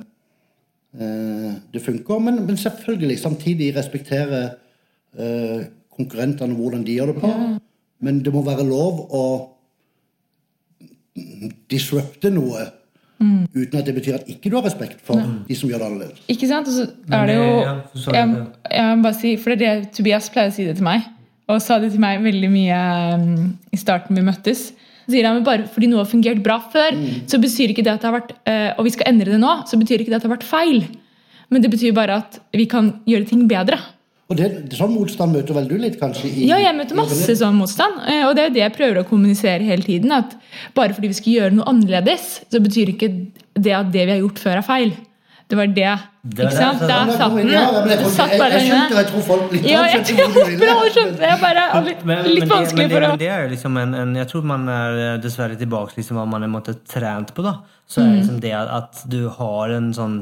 uh, 1.01 1.53
det 1.73 1.85
funker. 1.85 2.23
Men, 2.27 2.43
men 2.49 2.59
selvfølgelig 2.61 3.21
samtidig 3.23 3.73
respektere 3.77 4.43
eh, 5.19 5.65
konkurrentene 5.93 6.55
og 6.55 6.61
hvordan 6.61 6.85
de 6.87 6.99
gjør 6.99 7.13
det 7.13 7.23
på. 7.23 7.33
Men 8.03 8.21
det 8.25 8.33
må 8.35 8.43
være 8.45 8.65
lov 8.67 9.03
å 9.15 9.25
disrupte 11.71 12.33
noe 12.33 12.71
uten 13.23 13.79
at 13.79 13.87
det 13.87 13.95
betyr 13.95 14.17
at 14.17 14.31
ikke 14.31 14.51
du 14.51 14.57
har 14.57 14.65
respekt 14.67 15.03
for 15.07 15.21
de 15.47 15.55
som 15.55 15.71
gjør 15.71 15.83
det 15.83 15.89
annerledes. 15.91 16.23
Ikke 16.33 16.49
sant? 16.51 16.67
Og 16.67 16.75
så 16.75 16.87
er 17.15 17.29
det 17.31 17.37
jo 17.37 17.51
ja, 17.61 17.75
jeg 18.17 18.31
må 18.33 19.05
bare 19.05 19.15
si, 19.15 19.37
For 19.39 19.55
det 19.55 19.69
er 19.69 19.83
det 19.85 19.93
Tobias 19.95 20.27
pleier 20.33 20.51
å 20.51 20.55
si 20.57 20.67
det 20.67 20.75
til 20.81 20.89
meg, 20.89 21.07
og 21.55 21.63
sa 21.65 21.79
det 21.83 21.93
til 21.95 22.03
meg 22.03 22.23
veldig 22.25 22.51
mye 22.53 22.81
um, 23.17 23.53
i 23.73 23.81
starten 23.81 24.19
vi 24.19 24.25
møttes. 24.27 24.71
Så 25.03 25.15
sier 25.15 25.27
han 25.27 25.41
men 25.41 25.47
bare 25.47 25.67
fordi 25.71 25.89
noe 25.91 26.05
har 26.05 26.11
fungert 26.11 26.43
bra 26.45 26.61
før, 26.73 26.99
så 27.31 27.41
betyr 27.43 27.73
ikke 27.73 27.85
det 27.85 27.95
at 27.95 28.05
det 28.05 28.11
har 28.11 28.19
vært 28.21 28.37
uh, 28.47 28.71
og 28.79 28.87
vi 28.87 28.95
skal 28.95 29.11
endre 29.11 29.35
det 29.35 29.41
nå, 29.43 29.55
så 29.69 29.79
betyr 29.81 30.03
ikke 30.03 30.15
det 30.15 30.21
at 30.21 30.25
det 30.25 30.31
har 30.31 30.37
vært 30.37 30.49
feil. 30.49 30.85
Men 31.53 31.65
det 31.65 31.73
betyr 31.73 31.97
bare 31.97 32.23
at 32.23 32.39
vi 32.57 32.69
kan 32.71 32.95
gjøre 33.09 33.29
ting 33.29 33.45
bedre. 33.51 33.81
Og 34.33 34.39
det, 34.39 34.49
sånn 34.73 34.95
motstand 34.95 35.35
møter 35.37 35.57
vel 35.59 35.67
du 35.69 35.75
litt, 35.77 35.99
kanskje? 36.01 36.31
I, 36.31 36.47
Ja, 36.49 36.57
jeg 36.63 36.73
møter 36.79 36.97
masse 36.97 37.35
sånn 37.37 37.59
motstand, 37.59 37.99
eh, 38.09 38.23
og 38.25 38.37
det 38.39 38.47
er 38.47 38.55
det 38.55 38.63
jeg 38.63 38.75
prøver 38.79 39.03
å 39.03 39.09
kommunisere 39.09 39.67
hele 39.67 39.85
tiden. 39.85 40.15
At 40.17 40.33
bare 40.77 40.97
fordi 40.97 41.11
vi 41.11 41.19
skal 41.19 41.35
gjøre 41.35 41.57
noe 41.59 41.69
annerledes, 41.69 42.29
så 42.49 42.63
betyr 42.65 42.95
ikke 42.95 43.11
det 43.59 43.75
at 43.77 43.91
det 43.93 44.07
vi 44.07 44.15
har 44.15 44.23
gjort 44.23 44.41
før, 44.41 44.63
er 44.63 44.65
feil. 44.65 44.95
Det 45.53 45.57
var 45.59 45.69
det. 45.77 45.89
Det 46.25 46.45
Ikke 46.47 46.57
sant? 46.57 46.83
Der 46.89 47.11
satt 47.13 47.35
den. 47.37 47.49
jeg, 47.53 48.61
skjønte, 48.65 48.95
jeg 48.97 49.09
tror 49.11 49.25
folk 49.27 49.51
litt 49.53 49.67
Ja, 49.69 49.83
jeg 49.91 50.05
ville. 50.07 50.77
skjønte 50.95 51.19
det. 51.19 51.29
Jeg 51.29 51.41
bare 51.43 51.65
er 51.67 51.83
litt, 51.85 52.05
Men, 52.09 52.23
litt 52.25 52.47
men, 52.47 52.49
det, 52.49 52.55
vanskelig 52.55 52.79
men, 52.79 52.89
det, 52.89 52.95
for 52.95 53.05
å 53.05 53.11
men 53.11 53.21
det 53.21 53.29
er 53.29 53.43
jo 53.43 53.51
liksom 53.51 53.77
en, 53.83 53.93
en 53.99 54.15
Jeg 54.17 54.31
tror 54.31 54.47
man 54.49 54.65
er 54.73 55.01
eh, 55.03 55.19
dessverre 55.21 55.59
tilbake 55.61 55.99
liksom 55.99 56.17
hva 56.17 56.25
man 56.31 56.47
er 56.47 56.53
måtte, 56.55 56.73
trent 56.89 57.35
på. 57.37 57.45
da 57.45 57.53
Så 57.85 58.01
er 58.01 58.09
det 58.09 58.23
liksom 58.23 58.39
det 58.47 58.55
at, 58.57 58.73
at 58.79 59.03
du 59.13 59.19
har 59.29 59.75
en 59.77 59.93
sånn 59.99 60.17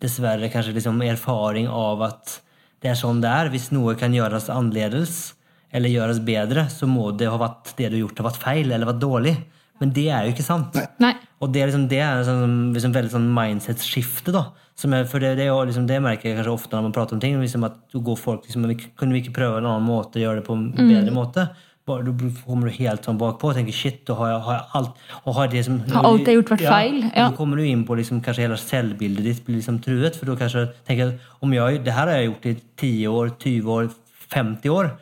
dessverre 0.00 0.48
kanskje 0.54 0.72
liksom 0.78 1.04
erfaring 1.04 1.68
av 1.68 2.00
at 2.08 2.38
det 2.82 2.94
er 2.94 2.96
sånn 2.98 3.20
det 3.20 3.28
er. 3.28 3.52
Hvis 3.52 3.68
noe 3.76 3.92
kan 4.00 4.16
gjøres 4.16 4.48
annerledes 4.50 5.34
eller 5.68 5.92
gjøres 5.92 6.24
bedre, 6.24 6.64
så 6.72 6.88
må 6.88 7.10
det 7.12 7.28
ha 7.28 7.36
vært 7.44 7.76
det 7.76 7.92
du 7.92 7.98
har 7.98 8.06
gjort, 8.06 8.24
har 8.24 8.30
vært 8.30 8.40
feil 8.46 8.72
eller 8.72 8.88
vært 8.88 9.04
dårlig. 9.04 9.36
Men 9.80 9.92
det 9.96 10.08
er 10.12 10.26
jo 10.26 10.34
ikke 10.34 10.46
sant. 10.46 10.76
Nei. 11.02 11.14
Og 11.42 11.50
det 11.52 11.62
er 11.62 11.70
liksom 11.70 11.88
det 11.90 12.02
er 12.04 12.20
en 12.20 12.26
sånn, 12.28 12.58
liksom 12.76 12.92
veldig 12.94 13.14
sånn 13.16 13.30
mindset-skifte. 13.34 14.34
da 14.34 14.50
som 14.82 14.94
er, 14.96 15.04
for 15.08 15.22
det, 15.22 15.34
det, 15.38 15.46
er 15.46 15.52
jo 15.52 15.58
liksom, 15.68 15.84
det 15.88 15.98
merker 16.02 16.30
jeg 16.30 16.38
kanskje 16.38 16.54
ofte 16.54 16.76
når 16.76 16.86
man 16.88 16.94
prater 16.96 17.16
om 17.16 17.20
ting. 17.22 17.36
Liksom 17.40 17.66
at 17.68 17.76
du 17.92 18.00
går 18.04 18.16
folk 18.18 18.46
liksom, 18.46 18.64
Kunne 18.98 19.16
vi 19.16 19.22
ikke 19.24 19.36
prøve 19.36 19.60
en 19.60 19.68
annen 19.68 19.86
måte, 19.86 20.22
gjøre 20.22 20.40
det 20.40 20.46
på 20.48 20.56
en 20.56 20.70
bedre 20.74 21.14
måte? 21.14 21.46
Bare, 21.88 22.04
da 22.06 22.28
kommer 22.46 22.70
du 22.70 22.76
helt 22.76 23.06
sånn 23.06 23.18
bakpå 23.18 23.48
og 23.50 23.56
tenker 23.58 23.74
shit, 23.74 24.04
da 24.06 24.14
har 24.14 24.28
jeg, 24.30 24.42
har 24.46 24.54
jeg 24.54 24.66
alt 24.78 25.00
og 25.26 25.34
har 25.34 25.48
det 25.50 25.62
som, 25.66 25.80
Har 25.90 26.06
alt 26.12 26.28
jeg 26.30 26.38
gjort 26.38 26.52
vært 26.54 26.62
feil? 26.62 26.98
Ja. 27.08 27.24
Då 27.26 27.38
kommer 27.40 27.58
du 27.58 27.64
inn 27.66 27.82
på 27.88 27.96
liksom, 27.98 28.20
kanskje 28.22 28.44
hele 28.46 28.58
selvbildet 28.62 29.26
ditt 29.26 29.40
blir 29.46 29.58
liksom 29.58 29.80
truet. 29.82 30.18
For 30.18 30.30
då 30.30 30.36
kanskje 30.38 30.68
tenker 30.86 31.08
jag, 31.08 31.32
om 31.42 31.56
jeg, 31.56 31.82
det 31.82 31.96
her 31.96 32.06
har 32.06 32.20
jeg 32.20 32.30
gjort 32.30 32.46
i 32.46 32.54
10 32.84 32.92
år, 33.10 33.32
20 33.42 33.74
år, 33.76 33.90
50 34.32 34.76
år. 34.76 34.92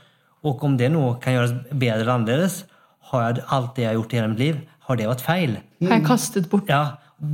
Og 0.49 0.65
om 0.65 0.79
det 0.81 0.89
nå 0.95 1.05
kan 1.21 1.37
gjøres 1.37 1.53
bedre 1.69 2.01
eller 2.01 2.15
annerledes, 2.17 2.63
har 3.13 3.27
jeg, 3.27 3.45
alt 3.51 3.77
det 3.77 3.83
jeg 3.85 3.91
har 3.91 3.99
gjort 4.01 4.13
i 4.13 4.21
hele 4.21 4.33
mitt 4.33 4.43
liv, 4.43 4.59
har 4.89 4.99
det 4.99 5.07
vært 5.11 5.25
feil? 5.25 5.57
Har 5.87 5.97
jeg 5.97 6.07
kastet 6.07 6.51
bort 6.51 6.69
Ja, 6.71 6.83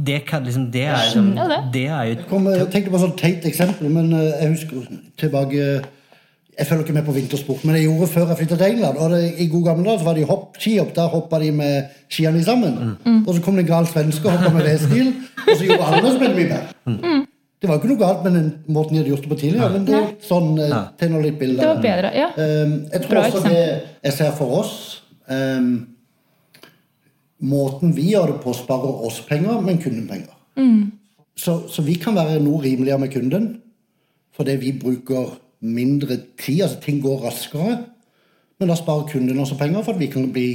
det 0.06 0.24
kan 0.26 0.42
liksom, 0.44 0.70
det 0.74 0.82
er, 0.90 0.96
liksom, 1.04 1.28
det. 1.36 1.58
det 1.74 1.84
er 1.86 2.08
jo 2.10 2.16
Kom, 2.30 2.48
jeg 2.50 2.66
tenkte 2.72 2.90
på 2.90 2.98
et 2.98 3.04
sånt 3.04 3.20
teit 3.20 3.44
eksempel, 3.46 3.88
men 3.92 4.08
eh, 4.12 4.32
jeg 4.42 4.56
husker 4.56 4.88
tilbake 5.22 5.60
Jeg 6.58 6.66
følger 6.66 6.84
ikke 6.86 6.96
med 6.96 7.04
på 7.06 7.12
vintersport, 7.12 7.64
men 7.68 7.76
jeg 7.76 7.84
gjorde 7.86 8.08
før 8.08 8.30
jeg 8.32 8.38
flytta 8.40 8.56
til 8.56 8.66
England. 8.72 8.96
og 8.98 9.10
det, 9.12 9.22
I 9.38 9.46
gode 9.52 9.68
gamle 9.68 9.84
dager 9.90 10.04
var 10.08 10.14
det 10.16 10.24
hopp, 10.30 10.56
skihopp. 10.58 10.94
Der 10.96 11.10
hoppa 11.12 11.38
de 11.42 11.50
med 11.52 11.90
skiene 12.08 12.40
sammen. 12.46 12.94
Og 13.26 13.34
så 13.36 13.42
kom 13.44 13.58
det 13.58 13.66
en 13.66 13.72
gal 13.74 13.88
svenske 13.90 14.24
og 14.24 14.38
hoppa 14.38 14.54
med 14.54 14.64
V-stil, 14.64 15.10
og 15.44 15.50
så 15.52 15.66
gjorde 15.66 15.90
alle 15.90 16.12
som 16.14 16.24
mye 16.24 16.46
mer. 16.48 17.26
Det 17.60 17.68
var 17.68 17.76
jo 17.76 17.82
ikke 17.82 17.90
noe 17.92 18.00
galt 18.00 18.24
med 18.24 18.34
den 18.38 18.48
måten 18.72 18.96
de 18.96 19.02
hadde 19.02 19.12
gjort 19.12 19.26
det 19.26 19.30
på 19.34 19.38
tidligere, 19.42 19.68
men 19.74 19.84
det 19.84 19.96
var 20.00 20.08
sånn 20.28 20.48
eh, 20.64 20.74
tegner 21.00 21.22
litt 21.28 21.38
bilder. 21.40 21.60
Det 21.60 21.68
var 21.74 21.84
bedre. 21.84 22.10
Ja. 22.16 22.28
Um, 22.40 22.74
jeg 22.92 23.04
tror 23.04 23.12
Bra 23.12 23.22
også 23.26 23.38
eksempel. 23.42 23.52
det 23.52 24.08
jeg 24.08 24.16
ser 24.22 24.34
for 24.40 24.56
oss 24.62 24.74
um, 25.30 25.70
Måten 27.36 27.92
vi 27.92 28.06
gjør 28.14 28.30
det 28.30 28.38
på, 28.40 28.52
sparer 28.56 29.02
oss 29.04 29.18
penger, 29.28 29.58
men 29.60 29.76
kunden 29.76 30.06
penger. 30.08 30.32
Så, 31.36 31.58
så 31.68 31.82
vi 31.84 31.98
kan 32.00 32.16
være 32.16 32.38
noe 32.40 32.62
rimeligere 32.64 33.02
med 33.02 33.12
kunden 33.12 33.50
fordi 34.36 34.54
vi 34.60 34.72
bruker 34.76 35.34
mindre 35.64 36.16
tid. 36.40 36.62
altså 36.62 36.80
Ting 36.80 37.02
går 37.02 37.22
raskere. 37.24 37.76
Men 38.58 38.68
da 38.68 38.76
sparer 38.76 39.08
kunden 39.08 39.38
også 39.40 39.56
penger 39.58 39.84
for 39.84 39.92
at 39.92 40.00
vi 40.00 40.08
kan 40.12 40.26
bli, 40.32 40.48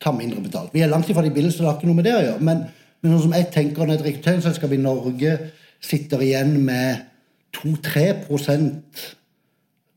ta 0.00 0.12
mindre 0.14 0.42
betalt. 0.42 0.74
Vi 0.74 0.82
er 0.82 0.90
langt 0.90 1.10
ifra 1.10 1.22
de 1.22 1.30
billigste, 1.30 1.62
det 1.62 1.70
har 1.70 1.78
ikke 1.78 1.90
noe 1.90 1.98
med 1.98 2.06
det 2.06 2.14
å 2.14 2.22
gjøre. 2.22 2.44
Men, 2.46 2.62
men 3.02 3.14
sånn 3.14 3.24
som 3.26 3.34
jeg 3.38 3.50
tenker 3.54 3.86
når 3.86 4.00
et 4.00 4.06
rekrutteringsselskap 4.08 4.74
i 4.74 4.82
Norge 4.82 5.34
sitter 5.82 6.22
igjen 6.22 6.56
med 6.66 7.02
2-3% 7.58 9.02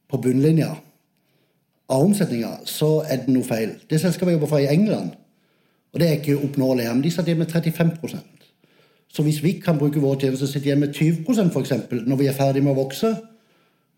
på 0.09 0.21
bunnlinja 0.21 0.73
av 1.89 2.05
omsetninga, 2.05 2.51
så 2.65 3.03
er 3.05 3.23
det 3.23 3.33
noe 3.33 3.45
feil. 3.45 3.75
Det 3.89 3.99
selskapet 4.01 4.33
jeg 4.33 4.39
jobber 4.39 4.51
for 4.51 4.63
i 4.63 4.71
England, 4.71 5.13
og 5.93 6.01
det 6.01 6.07
er 6.07 6.17
ikke 6.19 6.39
oppnåelig 6.47 6.87
her, 6.87 6.95
men 6.95 7.03
de 7.05 7.11
satt 7.13 7.29
igjen 7.29 7.39
med 7.39 7.51
35% 7.53 8.49
Så 9.15 9.23
hvis 9.23 9.43
vi 9.43 9.53
kan 9.63 9.77
bruke 9.79 10.01
våre 10.03 10.19
tjenester 10.19 10.47
og 10.47 10.51
sitte 10.51 10.67
igjen 10.67 10.81
med 10.81 10.95
20% 10.95 11.53
for 11.53 11.63
eksempel, 11.63 12.01
når 12.07 12.19
vi 12.19 12.27
er 12.27 12.35
ferdig 12.35 12.63
med 12.63 12.73
å 12.73 12.81
vokse, 12.81 13.13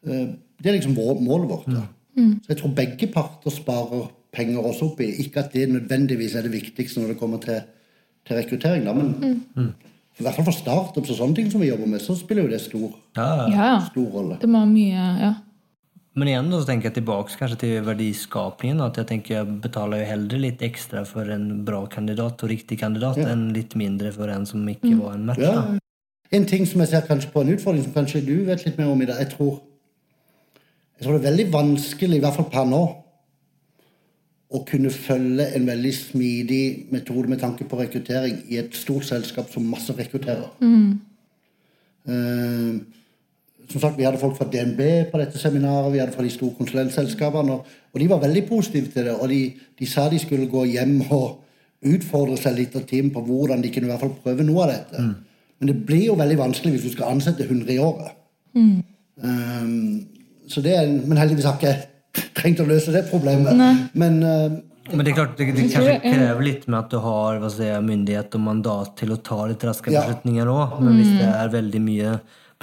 eh, 0.05 0.27
det 0.61 0.69
er 0.69 0.77
liksom 0.77 0.93
målet 0.93 1.49
vårt. 1.49 1.65
Da. 1.73 1.87
Så 2.17 2.51
jeg 2.51 2.57
tror 2.57 2.75
begge 2.77 3.07
parter 3.13 3.53
sparer 3.53 4.11
penger 4.33 4.59
også 4.59 4.91
oppi. 4.91 5.07
Ikke 5.23 5.39
at 5.39 5.53
det 5.53 5.69
nødvendigvis 5.69 6.35
er 6.35 6.45
det 6.45 6.53
viktigste 6.53 7.01
når 7.01 7.13
det 7.13 7.17
kommer 7.17 7.41
til, 7.41 7.61
til 8.27 8.35
rekruttering, 8.37 8.85
da, 8.85 8.93
men 8.93 9.73
i 10.17 10.23
hvert 10.25 10.33
fall 10.35 10.47
for 10.47 10.55
startups 10.55 11.11
og 11.13 11.19
sånne 11.19 11.37
ting 11.37 11.49
som 11.51 11.61
vi 11.61 11.69
jobber 11.69 11.89
med, 11.89 12.01
så 12.01 12.15
spiller 12.17 12.47
jo 12.47 12.53
det 12.53 12.61
stor, 12.61 12.95
ja. 13.17 13.27
ja. 13.53 13.73
stor 13.91 14.07
rolle. 14.13 14.39
Det 14.41 14.49
må 14.49 14.63
mye 14.69 15.11
Ja. 15.21 15.33
Men 16.17 16.27
igjen 16.31 16.47
då 16.49 16.59
så 16.61 16.65
tenker 16.65 16.89
jeg 16.89 16.95
tilbake 16.97 17.35
kanskje 17.37 17.57
til 17.61 17.83
verdiskapningen. 17.85 18.79
At 18.81 18.97
jeg 18.97 19.05
tenker 19.11 19.35
jeg 19.35 19.57
betaler 19.61 20.01
jo 20.01 20.07
heller 20.09 20.41
litt 20.41 20.63
ekstra 20.65 21.03
for 21.05 21.29
en 21.29 21.63
bra 21.67 21.83
kandidat 21.93 22.41
og 22.41 22.49
riktig 22.49 22.79
kandidat 22.81 23.19
Ja. 23.21 23.27
enn 23.33 23.51
litt 23.53 23.75
mindre 23.77 24.11
for 24.11 24.27
en 24.33 24.45
som 24.45 24.65
ikke 24.67 24.95
var 24.97 25.13
en 25.13 25.27
match. 25.29 25.39
Ja. 25.45 25.77
En 26.31 26.45
ting 26.45 26.65
som 26.65 26.81
jeg 26.81 26.89
ser 26.89 27.01
kanskje 27.05 27.31
på 27.31 27.41
en 27.41 27.53
utfordring 27.53 27.83
som 27.83 27.93
kanskje 27.93 28.25
du 28.25 28.45
vet 28.45 28.65
litt 28.65 28.77
mer 28.77 28.89
om 28.89 29.01
i 29.01 29.05
dag, 29.05 29.19
jeg 29.19 29.29
tror, 29.37 29.61
jeg 30.97 31.05
tror 31.05 31.19
det 31.19 31.21
er 31.25 31.29
veldig 31.31 31.51
vanskelig, 31.53 32.15
i 32.17 32.19
hvert 32.19 32.35
fall 32.35 32.49
per 32.51 32.65
nå, 32.65 32.81
å 34.51 34.65
kunne 34.65 34.89
følge 34.89 35.55
en 35.55 35.65
veldig 35.67 35.93
smidig 35.93 36.91
metode 36.91 37.29
med 37.29 37.39
tanke 37.39 37.63
på 37.67 37.77
rekruttering 37.77 38.41
i 38.49 38.57
et 38.57 38.73
stort 38.73 39.05
selskap 39.05 39.51
som 39.51 39.63
masse 39.69 39.93
rekrutterer. 39.93 40.49
Eh, 42.07 42.79
som 43.71 43.81
sagt, 43.81 43.97
Vi 43.97 44.05
hadde 44.05 44.19
folk 44.21 44.37
fra 44.37 44.47
DNB 44.47 45.11
på 45.11 45.19
dette 45.19 45.39
seminaret, 45.39 45.91
vi 45.93 45.99
hadde 45.99 46.15
fra 46.15 46.23
de 46.23 46.31
store 46.31 46.55
konsulentselskapene. 46.59 47.57
Og, 47.57 47.65
og 47.93 47.99
de 47.99 48.09
var 48.09 48.21
veldig 48.23 48.45
positive 48.47 48.91
til 48.93 49.09
det. 49.09 49.15
Og 49.17 49.29
de, 49.29 49.41
de 49.79 49.89
sa 49.89 50.07
de 50.09 50.19
skulle 50.19 50.47
gå 50.51 50.63
hjem 50.71 51.01
og 51.09 51.43
utfordre 51.87 52.37
seg 52.39 52.55
litt 52.57 52.75
av 52.75 52.85
team 52.89 53.11
på 53.13 53.21
hvordan 53.27 53.61
de 53.61 53.71
kunne 53.73 53.89
i 53.89 53.91
hvert 53.91 54.05
fall 54.05 54.15
prøve 54.23 54.45
noe 54.47 54.63
av 54.63 54.71
dette. 54.71 55.03
Men 55.57 55.71
det 55.71 55.75
blir 55.89 56.07
jo 56.07 56.15
veldig 56.17 56.37
vanskelig 56.39 56.75
hvis 56.75 56.87
du 56.87 56.95
skal 56.95 57.11
ansette 57.15 57.45
100 57.45 57.73
i 57.73 57.81
året. 57.81 58.15
Um, 59.21 60.07
så 60.47 60.63
det 60.63 60.73
er, 60.77 60.87
men 60.87 61.19
heldigvis 61.19 61.45
har 61.49 61.59
jeg 61.61 61.77
ikke 61.81 62.25
trengt 62.37 62.63
å 62.63 62.69
løse 62.69 62.93
det 62.93 63.07
problemet. 63.11 63.59
Men 63.97 64.19
uh, 64.23 64.57
Men 64.87 65.03
det 65.03 65.11
er 65.11 65.17
klart, 65.17 65.37
det, 65.37 65.49
det 65.51 65.67
kanskje 65.73 65.99
krever 65.99 66.43
litt 66.45 66.67
med 66.69 66.79
at 66.79 66.91
du 66.93 67.01
har 67.03 67.41
vad 67.43 67.51
säger, 67.51 67.81
myndighet 67.83 68.35
og 68.37 68.41
mandat 68.45 68.93
til 69.01 69.11
å 69.11 69.17
ta 69.19 69.41
litt 69.49 69.63
raske 69.67 69.91
beslutninger 69.91 70.47
òg. 70.47 70.77
Men 70.79 71.01
hvis 71.01 71.11
det 71.17 71.27
er 71.27 71.51
veldig 71.51 71.81
mye 71.83 72.13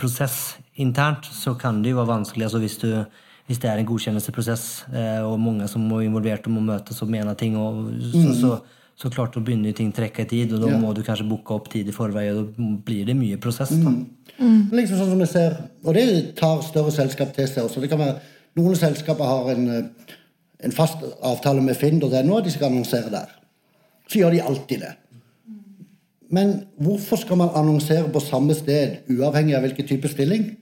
prosess 0.01 0.57
internt, 0.77 1.27
så 1.33 1.55
kan 1.59 1.83
det 1.83 1.91
jo 1.93 2.01
være 2.01 2.11
vanskelig. 2.17 2.45
Altså 2.49 2.59
hvis, 2.63 2.77
du, 2.83 3.05
hvis 3.47 3.59
det 3.63 3.71
er 3.71 3.79
en 3.83 3.87
godkjennelsesprosess, 3.87 4.85
eh, 4.95 5.21
og 5.23 5.39
mange 5.41 5.69
som 5.71 5.85
er 5.93 6.07
involvert 6.09 6.47
og 6.49 6.57
må 6.57 6.61
møtes 6.61 7.03
og 7.03 7.11
mene 7.11 7.35
ting, 7.39 7.57
og, 7.57 7.93
så, 8.13 8.35
så, 8.41 8.53
så 8.97 9.11
klart 9.15 9.37
å 9.39 9.43
begynner 9.45 9.71
jo 9.71 9.79
ting 9.81 9.93
trekke 9.95 10.27
i 10.27 10.31
tid, 10.31 10.53
og 10.57 10.65
da 10.65 10.73
Ja. 10.73 10.79
må 10.79 10.93
du 10.95 11.03
kanskje 11.07 11.29
booke 11.29 11.55
opp 11.55 11.71
tid 11.71 11.89
i 11.89 11.95
forveien, 11.95 12.39
og 12.39 12.55
da 12.57 12.71
blir 12.87 13.07
det 13.07 13.17
mye 13.19 13.39
prosess. 13.39 13.71
da. 13.71 13.95
liksom 14.75 14.99
sånn 14.99 15.13
som 15.13 15.21
jeg 15.21 15.29
ser 15.31 15.57
Og 15.85 15.95
det 15.95 16.35
tar 16.37 16.63
større 16.63 16.91
selskap 16.91 17.33
til 17.35 17.47
seg 17.47 17.65
også. 17.65 17.81
Det 17.81 17.91
kan 17.91 17.99
være, 17.99 18.19
noen 18.57 18.75
selskaper 18.77 19.25
har 19.25 19.51
en, 19.55 19.69
eh, 19.71 20.15
en 20.65 20.73
fast 20.73 20.99
avtale 21.23 21.63
med 21.63 21.77
finn.no, 21.77 22.41
de 22.41 22.51
skal 22.51 22.71
annonsere 22.73 23.11
der. 23.11 23.31
Så 24.09 24.19
gjør 24.19 24.31
de 24.31 24.41
alltid 24.43 24.81
det. 24.81 24.95
Men 26.31 26.65
hvorfor 26.81 27.17
skal 27.21 27.37
man 27.37 27.53
annonsere 27.55 28.11
på 28.11 28.21
samme 28.21 28.55
sted, 28.55 29.05
uavhengig 29.11 29.55
av 29.55 29.63
hvilken 29.67 29.87
type 29.87 30.09
stilling? 30.09 30.57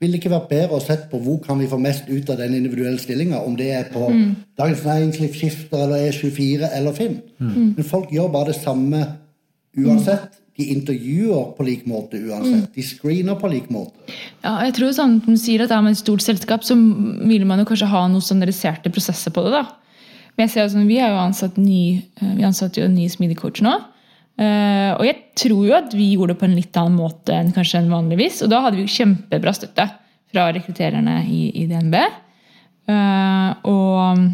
Vil 0.00 0.12
det 0.12 0.18
ikke 0.20 0.30
være 0.30 0.48
bedre 0.50 0.76
å 0.76 0.84
sette 0.84 1.08
på 1.08 1.18
hvor 1.24 1.38
kan 1.44 1.56
vi 1.58 1.68
få 1.70 1.78
mest 1.80 2.08
ut 2.10 2.28
av 2.28 2.36
den 2.36 2.54
individuelle 2.58 3.00
stillinga? 3.00 3.38
Om 3.48 3.54
det 3.56 3.70
er 3.72 3.86
på 3.92 4.10
Dagens 4.58 4.82
Næringsliv, 4.84 5.32
Skifter 5.32 5.86
eller 5.86 6.10
E24 6.10 6.68
eller 6.76 6.92
Finn. 6.92 7.22
Men 7.40 7.84
folk 7.84 8.12
gjør 8.12 8.28
bare 8.34 8.52
det 8.52 8.58
samme 8.60 9.00
uansett. 9.76 10.36
De 10.56 10.64
intervjuer 10.72 11.50
på 11.56 11.64
lik 11.68 11.82
måte 11.88 12.16
uansett. 12.16 12.68
De 12.76 12.84
screener 12.84 13.36
på 13.40 13.48
lik 13.52 13.66
måte. 13.72 13.92
Ja, 14.44 14.54
jeg 14.64 14.76
tror 14.78 14.92
sånn 14.96 15.18
Du 15.24 15.34
sier 15.36 15.64
at 15.64 15.72
er 15.72 15.82
man 15.84 15.92
et 15.92 16.00
stort 16.00 16.24
selskap, 16.24 16.64
så 16.64 16.76
vil 16.76 17.44
man 17.48 17.60
jo 17.60 17.66
kanskje 17.68 17.88
ha 17.92 18.06
noen 18.08 18.24
standardiserte 18.24 18.92
prosesser 18.92 19.32
på 19.32 19.44
det. 19.44 19.52
da. 19.52 19.66
Men 20.36 20.46
jeg 20.46 20.52
ser 20.52 20.62
jo 20.64 20.72
sånn, 20.76 20.88
Vi 20.88 20.98
har 21.00 21.10
jo 21.10 21.20
ansatt 21.24 21.56
ny, 21.56 22.02
eh, 22.20 22.34
vi 22.36 22.44
ansatte 22.44 22.80
jo 22.80 22.84
en 22.84 22.94
ny 22.94 23.08
smidig 23.08 23.36
coach 23.36 23.60
nå. 23.60 23.74
Eh, 24.36 24.90
og 24.96 25.04
jeg 25.06 25.16
tror 25.40 25.62
jo 25.68 25.76
at 25.78 25.94
vi 25.96 26.10
gjorde 26.12 26.34
det 26.34 26.40
på 26.42 26.48
en 26.48 26.56
litt 26.58 26.76
annen 26.76 26.98
måte 27.00 27.32
enn 27.36 27.54
kanskje 27.56 27.80
enn 27.80 27.92
vanligvis. 27.92 28.42
Og 28.44 28.50
da 28.52 28.62
hadde 28.66 28.78
vi 28.80 28.84
jo 28.86 28.94
kjempebra 28.96 29.54
støtte 29.56 29.86
fra 30.32 30.48
rekruttererne 30.56 31.20
i, 31.32 31.46
i 31.62 31.66
DNB. 31.70 31.96
Eh, 32.86 33.50
og, 33.70 34.26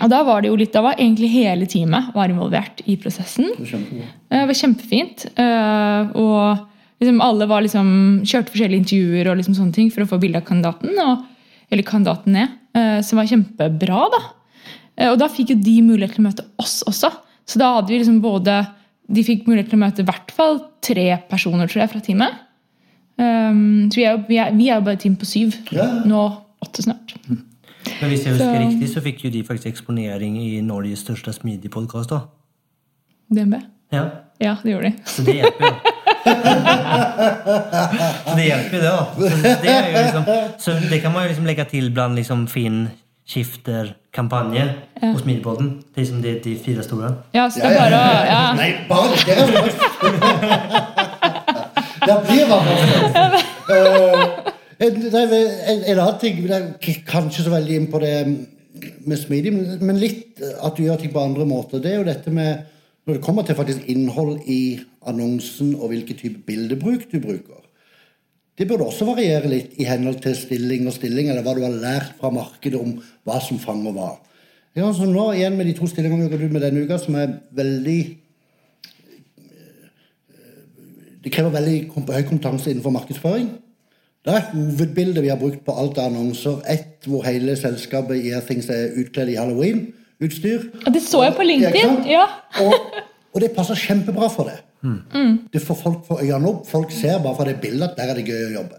og 0.00 0.10
da 0.12 0.22
var 0.26 0.42
det 0.42 0.50
jo 0.50 0.58
litt, 0.60 0.72
da 0.74 0.82
var 0.84 0.98
egentlig 0.98 1.30
hele 1.32 1.68
teamet 1.70 2.10
var 2.16 2.32
involvert 2.32 2.82
i 2.90 2.96
prosessen. 3.00 3.48
Det 3.54 3.62
var, 3.64 3.70
kjempebra. 3.74 4.08
Det 4.34 4.42
var 4.50 4.60
kjempefint. 4.62 5.26
eh, 5.44 6.10
og 6.20 6.66
liksom 7.00 7.22
alle 7.24 7.46
var 7.48 7.64
liksom, 7.64 7.92
kjørte 8.28 8.52
forskjellige 8.52 8.82
intervjuer 8.84 9.30
og 9.32 9.38
liksom 9.40 9.56
sånne 9.56 9.76
ting 9.76 9.88
for 9.94 10.04
å 10.04 10.10
få 10.10 10.18
bilde 10.20 10.42
av 10.42 10.48
kandidaten. 10.50 10.98
Og, 11.06 11.22
eller 11.70 11.86
kandidaten 11.86 12.34
ned. 12.36 12.58
eh, 12.74 12.98
som 13.06 13.18
var 13.22 13.30
kjempebra. 13.30 14.02
da. 14.12 14.20
Eh, 14.96 15.08
og 15.12 15.16
da 15.22 15.30
fikk 15.32 15.54
jo 15.54 15.62
de 15.62 15.78
mulighet 15.86 16.16
til 16.18 16.24
å 16.24 16.28
møte 16.28 16.44
oss 16.60 16.80
også. 16.90 17.08
Så 17.48 17.58
da 17.58 17.72
hadde 17.78 17.90
vi 17.90 17.98
liksom 18.02 18.20
både 18.22 18.60
De 19.10 19.24
fikk 19.26 19.46
mulighet 19.48 19.70
til 19.72 19.78
å 19.80 19.82
møte 19.84 20.04
i 20.04 20.08
hvert 20.08 20.30
fall 20.36 20.60
tre 20.86 21.06
personer 21.30 21.66
tror 21.70 21.82
jeg, 21.82 21.90
fra 21.92 22.00
teamet. 22.04 22.38
Um, 23.20 23.90
så 23.90 23.98
vi 24.00 24.04
er, 24.06 24.12
jo, 24.14 24.24
vi, 24.28 24.36
er, 24.40 24.52
vi 24.56 24.68
er 24.70 24.78
jo 24.78 24.84
bare 24.86 24.96
et 24.96 25.02
team 25.04 25.16
på 25.20 25.26
syv. 25.28 25.56
Ja. 25.74 25.88
Nå 26.08 26.20
åtte 26.64 26.84
snart. 26.86 27.16
Men 27.28 28.08
hvis 28.12 28.24
jeg 28.24 28.36
husker 28.36 28.54
Så- 28.54 28.60
riktig, 28.62 28.88
så 28.92 29.02
fikk 29.04 29.24
jo 29.26 29.30
de 29.34 29.42
faktisk 29.44 29.66
eksponering 29.74 30.38
i 30.40 30.60
Norges 30.64 31.02
største 31.04 31.32
smidig-podkast. 31.36 32.14
DNB. 33.34 33.58
Ja. 33.92 34.04
Ja, 34.40 34.54
det 34.62 34.72
gjorde 34.72 34.90
de. 34.90 34.94
Så 35.04 35.22
det 35.26 35.34
hjelper 35.40 35.66
jo. 35.66 35.74
så 38.24 38.34
det 38.36 38.44
hjelper 38.46 38.76
jo 38.76 38.80
det, 38.80 38.90
da. 38.90 39.04
Så 39.16 39.52
det, 39.62 39.74
er 39.74 39.88
jo 39.90 40.02
liksom, 40.04 40.24
så 40.64 40.74
det 40.90 41.00
kan 41.02 41.12
man 41.14 41.24
jo 41.26 41.32
liksom 41.32 41.48
legge 41.48 41.66
til 41.70 41.90
blant 41.94 42.16
liksom 42.18 42.46
Finn, 42.50 42.82
Skifter, 43.30 43.92
kampanje 44.10 44.64
og 45.02 45.20
Smidigpodden. 45.20 45.68
Det 45.94 46.00
er 46.00 46.00
liksom 46.00 46.22
de, 46.22 46.32
de 46.44 46.56
fire 46.64 46.82
store. 46.82 47.10
Ja, 47.34 47.44
så 47.50 47.60
det 47.62 47.68
er 47.70 47.76
bare 47.78 47.98
å 48.00 48.02
ja. 48.26 48.40
Nei, 48.58 48.70
bare 48.88 49.14
det 49.22 49.36
det 52.08 52.16
blir 52.26 52.48
bare 52.50 52.72
uh, 53.70 54.24
en, 54.80 54.96
en, 54.96 55.84
en 55.84 55.98
annen 55.98 56.18
ting 56.20 56.40
er 56.48 56.66
Kanskje 57.06 57.44
så 57.44 57.52
veldig 57.52 57.76
inn 57.76 57.88
på 57.92 58.00
det 58.02 58.14
med 59.06 59.18
smidig, 59.20 59.52
men, 59.54 59.78
men 59.84 60.00
litt 60.00 60.40
at 60.40 60.76
du 60.76 60.86
gjør 60.86 60.98
ting 61.02 61.12
på 61.14 61.22
andre 61.22 61.46
måter. 61.46 61.82
Det 61.82 61.92
er 61.92 62.00
jo 62.00 62.08
dette 62.10 62.34
med 62.34 62.66
Når 63.06 63.16
det 63.16 63.24
kommer 63.24 63.42
til 63.42 63.56
faktisk 63.56 63.86
innhold 63.88 64.42
i 64.46 64.78
annonsen 65.08 65.72
og 65.74 65.88
hvilken 65.88 66.16
type 66.18 66.42
bildebruk 66.46 67.06
du 67.12 67.18
bruker. 67.20 67.59
Det 68.60 68.66
burde 68.68 68.84
også 68.84 69.06
variere 69.08 69.48
litt 69.48 69.78
i 69.80 69.86
henhold 69.88 70.18
til 70.20 70.34
stilling 70.36 70.84
og 70.84 70.92
stilling, 70.92 71.30
eller 71.32 71.40
hva 71.40 71.54
du 71.56 71.62
har 71.64 71.72
lært 71.80 72.18
fra 72.20 72.28
markedet 72.34 72.76
om 72.76 72.98
hva 73.24 73.38
som 73.40 73.56
fanger 73.62 73.94
hva. 73.96 74.10
Ja, 74.76 74.90
så 74.92 75.06
nå 75.08 75.30
igjen 75.32 75.56
med 75.56 75.70
de 75.70 75.72
to 75.78 75.88
stillingene 75.88 76.26
vi 76.26 76.28
har 76.28 76.34
gått 76.34 76.44
ut 76.44 76.52
med 76.58 76.66
denne 76.66 76.82
uka, 76.84 76.98
som 77.00 77.16
er 77.16 77.38
veldig 77.56 78.00
Det 81.20 81.32
krever 81.32 81.52
veldig 81.52 81.74
høy 81.92 82.22
kompetanse 82.28 82.70
innenfor 82.70 82.94
markedsføring. 82.94 83.50
Da 84.24 84.38
er 84.38 84.46
hovedbildet 84.52 85.22
vi 85.24 85.28
har 85.28 85.40
brukt 85.40 85.64
på 85.64 85.74
alt 85.76 85.98
av 86.00 86.08
annonser, 86.08 86.62
ett 86.68 87.04
hvor 87.08 87.24
hele 87.24 87.56
selskapet 87.56 88.24
som 88.48 88.72
er 88.76 88.96
utkledd 89.00 89.32
i 89.32 89.36
halloween-utstyr. 89.36 90.70
Det 90.84 91.02
så 91.04 91.22
jeg 91.26 91.36
på 91.36 91.44
LinkedIn. 91.44 91.98
Ja. 92.08 92.24
Og, 92.64 92.72
og 93.34 93.40
det 93.40 93.52
passer 93.56 93.74
kjempebra 93.78 94.28
for 94.32 94.50
det. 94.50 94.58
Det 95.52 95.62
får 95.62 95.74
folk 95.82 96.06
for 96.06 96.22
øynene 96.22 96.48
opp. 96.48 96.66
Folk 96.66 96.90
ser 96.90 97.18
bare 97.22 97.36
fra 97.36 97.44
det 97.44 97.60
bildet 97.62 97.90
at 97.90 97.96
der 97.98 98.10
er 98.10 98.14
det 98.18 98.26
gøy 98.26 98.46
å 98.48 98.54
jobbe. 98.60 98.78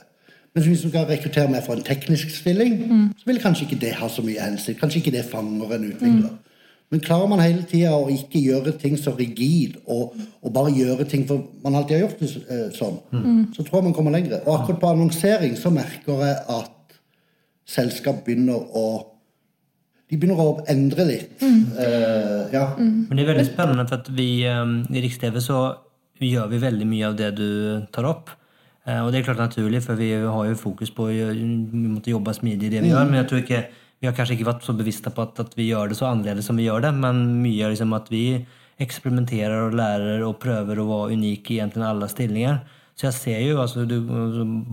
Men 0.53 0.63
hvis 0.67 0.81
du 0.81 0.89
skal 0.89 1.05
rekruttere 1.07 1.47
meg 1.47 1.63
for 1.63 1.73
en 1.79 1.83
teknisk 1.87 2.29
stilling, 2.35 2.73
så 3.17 3.23
vil 3.29 3.39
kanskje 3.39 3.67
ikke 3.69 3.79
det 3.85 3.93
ha 3.95 4.09
så 4.11 4.21
mye 4.25 4.41
hensikt. 4.43 4.79
Kanskje 4.81 4.99
ikke 4.99 5.13
det 5.15 5.25
fanger 5.31 5.75
en 5.77 5.85
utvikler. 5.93 6.33
Men 6.91 6.99
klarer 6.99 7.27
man 7.31 7.39
hele 7.39 7.63
tida 7.63 7.93
å 7.95 8.09
ikke 8.11 8.39
gjøre 8.43 8.73
ting 8.81 8.97
så 8.99 9.13
rigid, 9.15 9.77
og, 9.87 10.11
og 10.43 10.51
bare 10.53 10.73
gjøre 10.75 11.05
ting 11.07 11.23
for 11.27 11.45
man 11.63 11.75
alltid 11.79 11.95
har 11.95 12.01
gjort 12.03 12.19
det 12.19 12.27
sånn, 12.33 12.73
sånn, 12.75 12.97
så 13.55 13.63
tror 13.63 13.77
jeg 13.79 13.83
man 13.85 13.93
kommer 13.95 14.11
lenger. 14.11 14.41
Og 14.43 14.57
akkurat 14.57 14.81
på 14.81 14.89
annonsering 14.91 15.55
så 15.55 15.71
merker 15.71 16.19
jeg 16.19 16.35
at 16.49 16.97
selskap 17.71 18.25
begynner 18.25 18.59
å 18.75 18.83
De 20.11 20.19
begynner 20.19 20.39
å 20.43 20.59
endre 20.69 21.05
litt. 21.07 21.39
Eh, 21.39 22.51
ja. 22.51 22.65
Men 22.75 23.15
det 23.15 23.23
er 23.23 23.29
veldig 23.31 23.47
spennende, 23.47 23.85
for 23.87 24.01
at 24.01 24.09
vi 24.11 24.43
um, 24.51 24.81
i 24.91 25.03
Riks-TV 25.05 25.39
så 25.39 25.61
gjør 26.21 26.49
vi 26.51 26.59
veldig 26.61 26.87
mye 26.89 27.07
av 27.07 27.15
det 27.19 27.29
du 27.37 27.51
tar 27.95 28.09
opp. 28.09 28.33
Uh, 28.83 29.05
Og 29.05 29.11
det 29.13 29.21
er 29.21 29.29
klart 29.29 29.39
naturlig, 29.39 29.79
for 29.85 29.95
vi 29.95 30.11
har 30.19 30.49
jo 30.49 30.57
fokus 30.59 30.91
på 30.91 31.07
å 31.07 31.13
vi 31.13 31.85
måtte 31.85 32.11
jobbe 32.11 32.35
smidig 32.35 32.67
i 32.67 32.73
det 32.75 32.83
vi 32.83 32.91
gjør. 32.91 33.07
Men 33.07 33.21
jeg 33.21 33.29
tror 33.31 33.43
ikke, 33.45 33.61
vi 34.01 34.09
har 34.09 34.17
kanskje 34.17 34.35
ikke 34.35 34.49
vært 34.49 34.67
så 34.67 34.75
bevisste 34.75 35.13
på 35.15 35.23
at, 35.23 35.39
at 35.45 35.55
vi 35.55 35.69
gjør 35.69 35.93
det 35.93 35.99
så 36.01 36.09
annerledes 36.09 36.49
som 36.49 36.59
vi 36.59 36.67
gjør 36.67 36.83
det. 36.89 36.91
Men 36.99 37.23
mye 37.39 37.63
er 37.63 37.71
liksom 37.71 37.95
at 37.95 38.11
vi 38.11 38.25
eksperimenterer 38.81 39.69
og 39.69 39.79
lærer 39.79 40.27
og 40.27 40.39
prøver 40.43 40.81
å 40.81 40.89
være 40.89 41.15
unik 41.15 41.53
i 41.53 41.61
egentlig 41.61 41.87
alle 41.87 42.11
stillinger. 42.11 42.59
Så 42.99 43.07
jeg 43.07 43.17
ser 43.17 43.39
jo, 43.45 43.61
altså 43.63 43.85
du, 43.87 43.95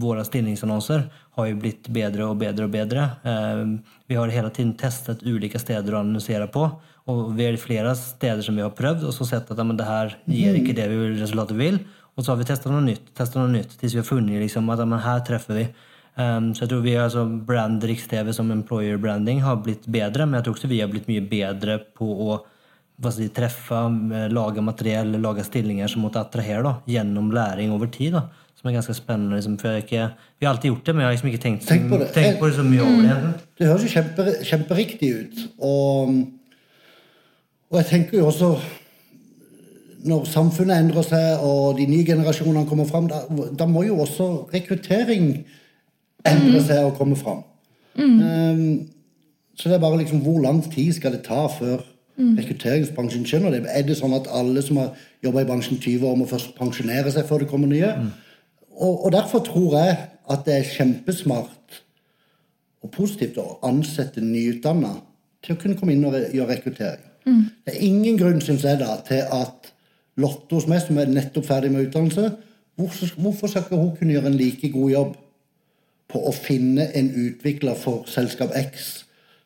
våre 0.02 0.24
stillingsannonser 0.26 1.06
har 1.38 1.48
jo 1.48 1.58
blitt 1.62 1.88
bedre 1.94 2.26
og 2.28 2.38
bedre 2.40 2.66
og 2.66 2.74
bedre. 2.74 3.04
Eh, 3.22 3.64
vi 4.10 4.18
har 4.18 4.34
hele 4.34 4.50
tiden 4.54 4.74
testet 4.78 5.22
ulike 5.26 5.60
steder 5.62 5.94
å 5.94 6.02
annonsere 6.02 6.48
på. 6.52 6.66
Og 7.08 7.30
vi 7.38 7.46
er 7.46 7.60
flere 7.60 7.94
steder 7.96 8.44
som 8.44 8.58
vi 8.58 8.64
har 8.64 8.74
prøvd 8.76 9.06
og 9.08 9.14
så 9.16 9.24
sett 9.30 9.48
at 9.48 9.60
det 9.78 9.86
her 9.86 10.18
gir 10.28 10.58
ikke 10.58 10.76
det 10.76 10.90
vi 10.90 10.98
resultatet 11.16 11.56
vi 11.56 11.70
vil. 11.70 11.78
Og 12.18 12.24
så 12.24 12.32
har 12.32 12.40
vi 12.40 12.48
testet 12.48 12.72
noe 12.72 12.82
nytt, 12.82 13.12
testet 13.16 13.38
noe 13.38 13.52
nytt, 13.52 13.76
til 13.78 13.94
vi 13.94 14.00
har 14.00 14.08
funnet 14.08 14.42
liksom, 14.42 14.68
at 14.74 14.82
men 14.82 15.00
her 15.04 15.22
treffer 15.24 15.60
vi. 15.60 15.66
Um, 16.18 16.50
så 16.50 16.64
jeg 16.64 16.72
tror 16.72 16.80
vi 16.82 16.96
har 16.96 17.04
altså 17.06 17.22
brand 17.46 17.84
Riks-TV 17.86 18.32
som 18.34 18.50
employer 18.50 18.98
branding 18.98 19.38
har 19.44 19.60
blitt 19.62 19.86
bedre, 19.86 20.26
men 20.26 20.40
jeg 20.40 20.48
tror 20.48 20.56
også 20.56 20.70
vi 20.72 20.80
har 20.82 20.90
blitt 20.90 21.06
mye 21.06 21.22
bedre 21.22 21.78
på 21.94 22.08
å 22.26 22.40
si, 23.14 23.28
treffe, 23.30 23.84
eh, 24.18 24.26
lage 24.34 24.64
materiell, 24.66 25.14
lage 25.22 25.44
stillinger 25.46 25.86
som 25.86 26.02
måtte 26.02 26.18
attrahere 26.18 26.64
da, 26.66 26.74
gjennom 26.90 27.30
læring 27.30 27.70
over 27.70 27.86
tid. 27.94 28.18
Da, 28.18 28.24
som 28.58 28.68
er 28.68 28.74
ganske 28.74 28.94
spennende. 28.94 29.36
Liksom, 29.38 29.58
for 29.58 29.68
jeg 29.68 29.84
ikke, 29.84 30.08
vi 30.38 30.46
har 30.46 30.54
alltid 30.54 30.70
gjort 30.72 30.86
det, 30.86 30.94
men 30.94 31.00
jeg 31.00 31.06
har 31.06 31.12
liksom 31.14 31.28
ikke 31.30 31.42
tenkt, 31.44 31.66
Tenk 31.68 31.86
på 31.90 31.98
det. 32.00 32.08
tenkt 32.14 32.40
på 32.40 32.48
det 32.48 32.54
så 32.56 32.64
mye 32.66 32.82
over 32.82 33.02
det. 33.06 33.32
Det 33.58 33.66
høres 33.70 33.84
jo 33.86 33.92
kjempe, 33.92 34.26
kjemperiktig 34.50 35.10
ut. 35.20 35.40
Og, 35.58 36.14
og 37.70 37.78
jeg 37.78 37.86
tenker 37.86 38.18
jo 38.18 38.26
også 38.26 38.52
Når 40.08 40.24
samfunnet 40.30 40.78
endrer 40.78 41.02
seg, 41.02 41.40
og 41.42 41.78
de 41.78 41.86
nye 41.90 42.04
generasjonene 42.06 42.66
kommer 42.70 42.86
fram, 42.86 43.08
da, 43.10 43.24
da 43.58 43.66
må 43.66 43.82
jo 43.82 43.96
også 44.04 44.28
rekruttering 44.54 45.32
endre 46.26 46.60
seg 46.62 46.84
og 46.86 46.94
komme 46.98 47.16
fram. 47.18 47.40
Um, 47.98 48.86
så 49.58 49.66
det 49.68 49.74
er 49.74 49.82
bare 49.82 49.98
liksom 49.98 50.20
hvor 50.22 50.38
lang 50.40 50.60
tid 50.72 50.92
skal 50.94 51.16
det 51.16 51.24
ta 51.26 51.46
før 51.50 51.82
rekrutteringsbransjen 52.18 53.26
skjønner 53.26 53.50
det? 53.56 53.64
Er 53.74 53.82
det 53.86 53.98
sånn 53.98 54.14
at 54.14 54.30
alle 54.34 54.62
som 54.62 54.78
har 54.80 54.94
jobba 55.22 55.42
i 55.42 55.48
bransjen 55.50 55.78
20 55.82 56.06
år, 56.06 56.16
må 56.18 56.26
først 56.30 56.54
pensjonere 56.58 57.10
seg 57.14 57.26
før 57.26 57.42
det 57.42 57.50
kommer 57.50 57.70
nye? 57.70 57.90
Og, 58.78 59.04
og 59.04 59.12
derfor 59.12 59.42
tror 59.46 59.74
jeg 59.78 59.96
at 60.30 60.44
det 60.46 60.54
er 60.58 60.66
kjempesmart 60.76 61.78
og 62.84 62.90
positivt 62.94 63.38
å 63.42 63.58
ansette 63.66 64.22
nyutdanna 64.22 64.92
til 65.42 65.54
å 65.56 65.58
kunne 65.60 65.78
komme 65.78 65.94
inn 65.96 66.04
og 66.06 66.14
re- 66.14 66.28
gjøre 66.34 66.52
rekruttering. 66.54 67.04
Det 67.66 67.74
er 67.74 67.82
ingen 67.84 68.16
grunn, 68.16 68.38
syns 68.40 68.62
jeg, 68.64 68.78
da, 68.80 68.94
til 69.06 69.24
at 69.34 69.72
Lotte 70.18 70.56
hos 70.56 70.64
meg, 70.66 70.80
som 70.82 70.96
er 70.98 71.10
nettopp 71.12 71.44
ferdig 71.46 71.68
med 71.70 71.84
utdannelse, 71.88 72.30
hvorfor, 72.78 73.10
hvorfor 73.22 73.50
skal 73.52 73.62
ikke 73.66 73.76
hun 73.78 73.92
kunne 73.98 74.14
gjøre 74.16 74.30
en 74.32 74.38
like 74.38 74.70
god 74.74 74.90
jobb 74.90 75.12
på 76.10 76.22
å 76.26 76.32
finne 76.34 76.88
en 76.98 77.10
utvikler 77.26 77.76
for 77.78 78.06
selskap 78.10 78.54
X 78.58 78.88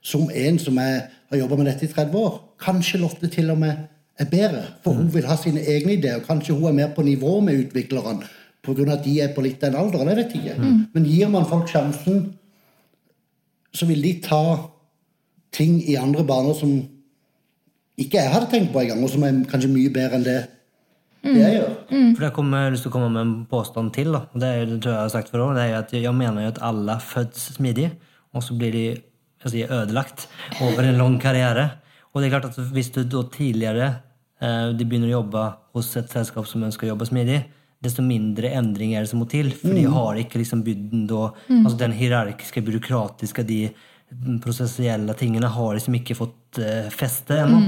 som 0.02 0.28
en 0.34 0.56
som 0.62 0.78
er, 0.80 1.10
har 1.30 1.40
jobba 1.42 1.58
med 1.60 1.68
dette 1.72 1.88
i 1.88 1.92
30 1.92 2.16
år? 2.22 2.38
Kanskje 2.62 3.00
Lotte 3.02 3.28
til 3.32 3.50
og 3.52 3.58
med 3.64 3.82
er 4.20 4.28
bedre, 4.30 4.62
for 4.84 4.96
hun 4.96 5.10
vil 5.12 5.26
ha 5.28 5.36
sine 5.40 5.60
egne 5.66 5.96
ideer. 5.98 6.22
Kanskje 6.24 6.54
hun 6.56 6.68
er 6.70 6.78
mer 6.78 6.94
på 6.96 7.04
nivå 7.06 7.38
med 7.44 7.66
utviklerne 7.66 8.28
pga. 8.62 8.92
at 8.92 9.04
de 9.04 9.20
er 9.20 9.34
på 9.34 9.42
litt 9.44 9.60
den 9.60 9.74
alderen. 9.74 10.08
Jeg 10.08 10.16
vet 10.16 10.36
ikke. 10.38 10.56
Men 10.94 11.04
gir 11.04 11.28
man 11.28 11.48
folk 11.48 11.68
sjansen, 11.68 12.32
så 13.72 13.86
vil 13.88 14.02
de 14.02 14.20
ta 14.20 14.42
ting 15.52 15.80
i 15.88 15.96
andre 16.00 16.24
baner 16.24 16.56
som 16.56 16.72
ikke 18.00 18.18
jeg 18.18 18.32
hadde 18.32 18.48
tenkt 18.50 18.72
på 18.72 18.80
engang, 18.82 19.02
og 19.04 19.10
som 19.12 19.24
er 19.26 19.42
kanskje 19.50 19.70
mye 19.70 19.92
bedre 19.92 20.18
enn 20.18 20.24
det, 20.26 20.38
det 21.22 21.36
jeg 21.38 21.58
gjør. 21.58 21.74
For 22.16 22.24
jeg 22.26 22.34
kommer, 22.34 22.70
lyst 22.72 22.86
til 22.86 22.90
å 22.92 22.94
komme 22.94 23.10
med 23.12 23.22
en 23.22 23.34
påstand 23.50 23.92
til. 23.94 24.10
Da. 24.14 24.24
Det, 24.32 24.48
er, 24.48 24.64
det 24.70 24.78
tror 24.80 24.94
jeg 24.94 24.98
jeg 24.98 25.06
har 25.06 25.12
sagt 25.12 25.32
for 25.32 25.44
også, 25.44 25.58
det 25.58 25.66
er 25.68 25.76
at 25.78 25.92
Jeg 25.94 26.14
mener 26.16 26.46
jo 26.46 26.52
at 26.54 26.62
alle 26.64 26.96
fødes 27.04 27.44
smidige, 27.58 27.92
og 28.32 28.42
så 28.42 28.56
blir 28.58 28.72
de 28.74 28.84
jeg 29.42 29.50
sier, 29.50 29.72
ødelagt 29.74 30.28
over 30.62 30.86
en 30.86 30.98
lang 30.98 31.18
karriere. 31.20 31.68
Og 32.12 32.20
det 32.22 32.28
er 32.28 32.38
klart 32.38 32.50
at 32.50 32.72
Hvis 32.72 32.90
du 32.94 33.02
da 33.02 33.24
tidligere 33.32 33.88
eh, 34.40 34.70
de 34.76 34.84
begynner 34.84 35.10
å 35.10 35.18
jobbe 35.20 35.46
hos 35.74 35.96
et 35.98 36.10
selskap 36.10 36.46
som 36.46 36.62
ønsker 36.62 36.86
å 36.86 36.92
jobbe 36.94 37.08
smidig, 37.08 37.42
desto 37.82 38.02
mindre 38.02 38.52
endring 38.54 38.94
er 38.94 39.02
det 39.04 39.10
som 39.10 39.18
må 39.22 39.28
til. 39.30 39.50
For 39.50 39.74
de 39.74 39.84
har 39.90 40.20
ikke 40.22 40.38
liksom 40.42 40.62
bydden 40.66 41.06
da 41.10 41.32
altså 41.50 41.76
Den 41.80 41.92
hierarkiske, 41.98 42.62
byråkratiske, 42.62 43.44
de 43.48 43.62
prosessielle 44.44 45.14
tingene 45.18 45.48
har 45.48 45.74
liksom 45.74 45.96
ikke 45.96 46.16
fått 46.18 46.60
uh, 46.60 46.90
feste 46.92 47.38
ennå. 47.42 47.62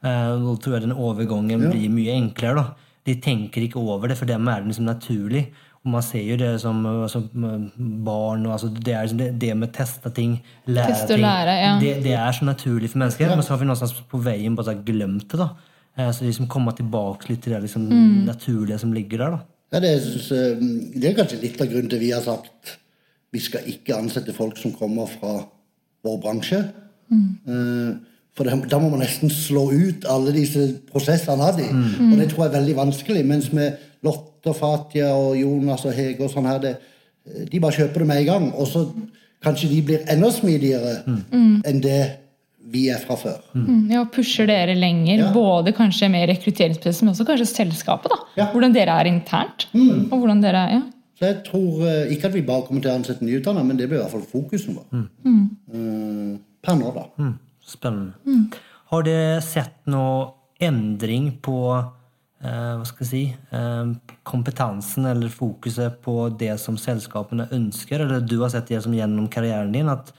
Eh, 0.00 0.28
da 0.40 0.52
tror 0.56 0.78
jeg 0.78 0.86
den 0.86 0.96
overgangen 0.96 1.66
blir 1.68 1.90
mye 1.92 2.14
enklere. 2.16 2.62
da. 2.62 2.94
De 3.04 3.16
tenker 3.20 3.66
ikke 3.66 3.80
over 3.80 4.08
det, 4.08 4.16
for 4.16 4.28
dem 4.28 4.48
er 4.48 4.62
det 4.62 4.70
liksom 4.72 4.88
naturlig. 4.88 5.50
Og 5.80 5.92
man 5.94 6.02
ser 6.04 6.24
jo 6.24 6.36
det 6.36 6.50
som, 6.60 6.80
altså, 6.86 7.22
barn 7.32 8.46
og 8.46 8.52
altså 8.52 8.68
det, 8.68 8.92
er 8.92 9.06
liksom 9.06 9.20
det, 9.20 9.30
det 9.40 9.54
med 9.56 9.72
teste 9.72 10.10
ting, 10.12 10.34
lære 10.68 10.92
Teste 10.92 11.14
ting 11.14 11.24
lære, 11.24 11.54
ja. 11.56 11.70
det, 11.80 11.94
det 12.04 12.12
er 12.12 12.32
så 12.36 12.44
naturlig 12.48 12.90
for 12.92 13.00
mennesker. 13.00 13.32
Men 13.32 13.44
så 13.44 13.54
har 13.54 13.62
vi 13.62 13.68
någonstans 13.70 13.94
på 14.10 14.20
veien 14.24 14.56
bare 14.58 14.76
glemt 14.84 15.28
det. 15.32 15.40
da. 15.40 15.48
Eh, 15.96 16.10
Så 16.10 16.24
liksom 16.24 16.48
komme 16.48 16.72
tilbake 16.76 17.28
litt 17.30 17.42
til 17.44 17.56
det 17.56 17.62
liksom 17.64 17.88
naturlige 18.28 18.78
som 18.80 18.92
ligger 18.92 19.24
der. 19.24 19.38
da. 19.38 19.40
Ja, 19.70 19.80
det, 19.82 19.94
det 20.98 21.08
er 21.08 21.16
kanskje 21.18 21.42
litt 21.44 21.60
av 21.62 21.70
grunnen 21.70 21.90
til 21.90 22.02
vi 22.02 22.14
har 22.14 22.24
sagt 22.24 22.76
vi 23.30 23.40
skal 23.42 23.66
ikke 23.70 23.94
ansette 23.94 24.34
folk 24.34 24.58
som 24.58 24.72
kommer 24.74 25.06
fra 25.06 25.36
vår 26.02 26.16
bransje. 26.22 26.64
Mm. 27.10 28.00
For 28.34 28.46
da 28.46 28.78
må 28.80 28.88
man 28.90 29.02
nesten 29.04 29.30
slå 29.30 29.68
ut 29.70 30.06
alle 30.10 30.34
disse 30.34 30.64
prosessene 30.90 31.46
hadde. 31.46 31.68
Mm. 31.70 32.12
Og 32.12 32.18
det 32.18 32.28
tror 32.30 32.44
jeg 32.44 32.50
er 32.50 32.56
veldig 32.58 32.76
vanskelig. 32.78 33.22
Mens 33.26 33.50
med 33.54 33.78
Lotte 34.06 34.50
og 34.50 34.58
Fatia 34.58 35.12
og 35.14 35.36
Jonas 35.38 35.86
og 35.86 35.94
Hege 35.94 36.26
og 36.26 36.32
sånn 36.32 36.48
her, 36.50 36.60
det, 36.62 36.74
de 37.52 37.62
bare 37.62 37.76
kjøper 37.78 38.02
det 38.02 38.08
med 38.10 38.22
en 38.22 38.30
gang. 38.30 38.48
Og 38.54 38.70
så 38.70 38.84
kanskje 39.44 39.70
de 39.70 39.80
blir 39.86 40.06
enda 40.10 40.30
smidigere 40.34 40.96
enn 41.68 41.82
det 41.84 42.00
vi 42.70 42.88
er 42.92 42.98
fra 43.02 43.16
før. 43.16 43.38
Mm, 43.54 43.90
Ja, 43.90 44.00
og 44.02 44.12
pusher 44.12 44.46
dere 44.46 44.74
lenger, 44.76 45.18
Ja. 45.18 45.32
både 45.32 45.72
kanskje 45.74 46.10
med 46.10 46.28
rekrutteringsprosessen, 46.28 47.04
men 47.06 47.14
også 47.14 47.26
kanskje 47.26 47.46
selskapet. 47.46 48.10
da. 48.10 48.16
Ja. 48.36 48.46
Hvordan 48.52 48.72
dere 48.74 48.88
er 49.00 49.06
internt. 49.06 49.66
Og 49.74 50.18
hvordan 50.20 50.40
dere 50.42 50.56
er, 50.68 50.70
ja. 50.78 50.82
Så 51.18 51.26
jeg 51.26 51.44
tror 51.44 51.82
eh, 51.86 52.12
ikke 52.14 52.24
at 52.28 52.32
vi 52.34 52.40
bare 52.42 52.62
kommer 52.66 52.80
til 52.82 52.90
å 52.90 52.94
ansette 52.96 53.20
nyutdannede, 53.24 53.66
men 53.66 53.76
det 53.76 53.88
blir 53.88 53.98
i 53.98 54.02
hvert 54.02 54.10
fall 54.12 54.22
fokusen 54.22 54.74
vår. 54.76 55.08
Eh, 55.72 56.38
per 56.62 56.74
nå, 56.76 56.92
da. 56.94 57.04
Mm. 57.18 57.38
Spennende. 57.66 58.12
Har 58.90 59.02
dere 59.02 59.40
sett 59.42 59.74
noe 59.86 60.32
endring 60.60 61.30
på 61.42 61.56
eh, 62.42 62.46
hva 62.48 62.86
skal 62.86 63.04
jeg 63.04 63.10
si, 63.10 63.34
eh, 63.52 63.92
kompetansen 64.24 65.06
eller 65.10 65.28
fokuset 65.28 66.00
på 66.02 66.30
det 66.38 66.58
som 66.60 66.76
selskapene 66.80 67.48
ønsker? 67.52 68.00
Eller 68.00 68.20
du 68.20 68.38
har 68.40 68.48
sett 68.50 68.68
det 68.68 68.82
som 68.82 68.92
gjennom 68.92 69.28
karrieren 69.28 69.72
din? 69.72 69.88
at 69.88 70.12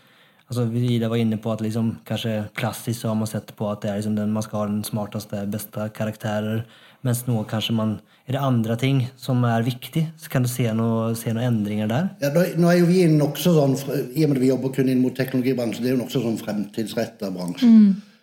altså, 0.51 0.67
Ida 0.75 1.09
var 1.09 1.21
inne 1.21 1.39
på 1.41 1.51
at 1.53 1.63
liksom, 1.63 1.95
kanskje 2.07 2.35
klassisk 2.59 3.01
så 3.01 3.11
har 3.11 3.19
man 3.19 3.29
sett 3.29 3.53
på 3.57 3.69
at 3.71 3.83
det 3.83 3.91
er 3.91 3.99
liksom 4.01 4.17
den, 4.19 4.33
man 4.35 4.45
skal 4.45 4.63
ha 4.63 4.69
den 4.69 4.83
smarteste, 4.87 5.45
beste 5.51 5.87
karakterer. 5.95 6.65
Mens 7.01 7.23
nå 7.25 7.39
kanskje 7.49 7.73
man 7.73 7.99
Er 8.29 8.35
det 8.35 8.41
andre 8.45 8.75
ting 8.77 8.99
som 9.17 9.41
er 9.43 9.63
viktig? 9.65 10.03
Så 10.21 10.29
kan 10.29 10.43
du 10.45 10.47
se 10.47 10.67
noen 10.77 11.15
se 11.17 11.33
noen 11.33 11.47
endringer 11.47 11.89
der? 11.89 12.11
Ja, 12.21 12.29
nå, 12.31 12.43
nå 12.61 12.69
er 12.69 12.77
jo 12.77 12.85
vi 12.85 13.01
nokså 13.09 13.55
sånn, 13.55 13.73
I 14.13 14.23
og 14.23 14.29
med 14.29 14.37
at 14.37 14.43
vi 14.43 14.51
jobber 14.51 14.71
kun 14.75 14.91
inn 14.93 15.01
mot 15.01 15.15
teknologibransjen, 15.17 15.83
det 15.83 15.89
er 15.89 15.97
jo 15.97 16.03
nokså 16.03 16.21
sånn 16.21 16.37
fremtidsretta 16.39 17.31
bransje. 17.33 17.67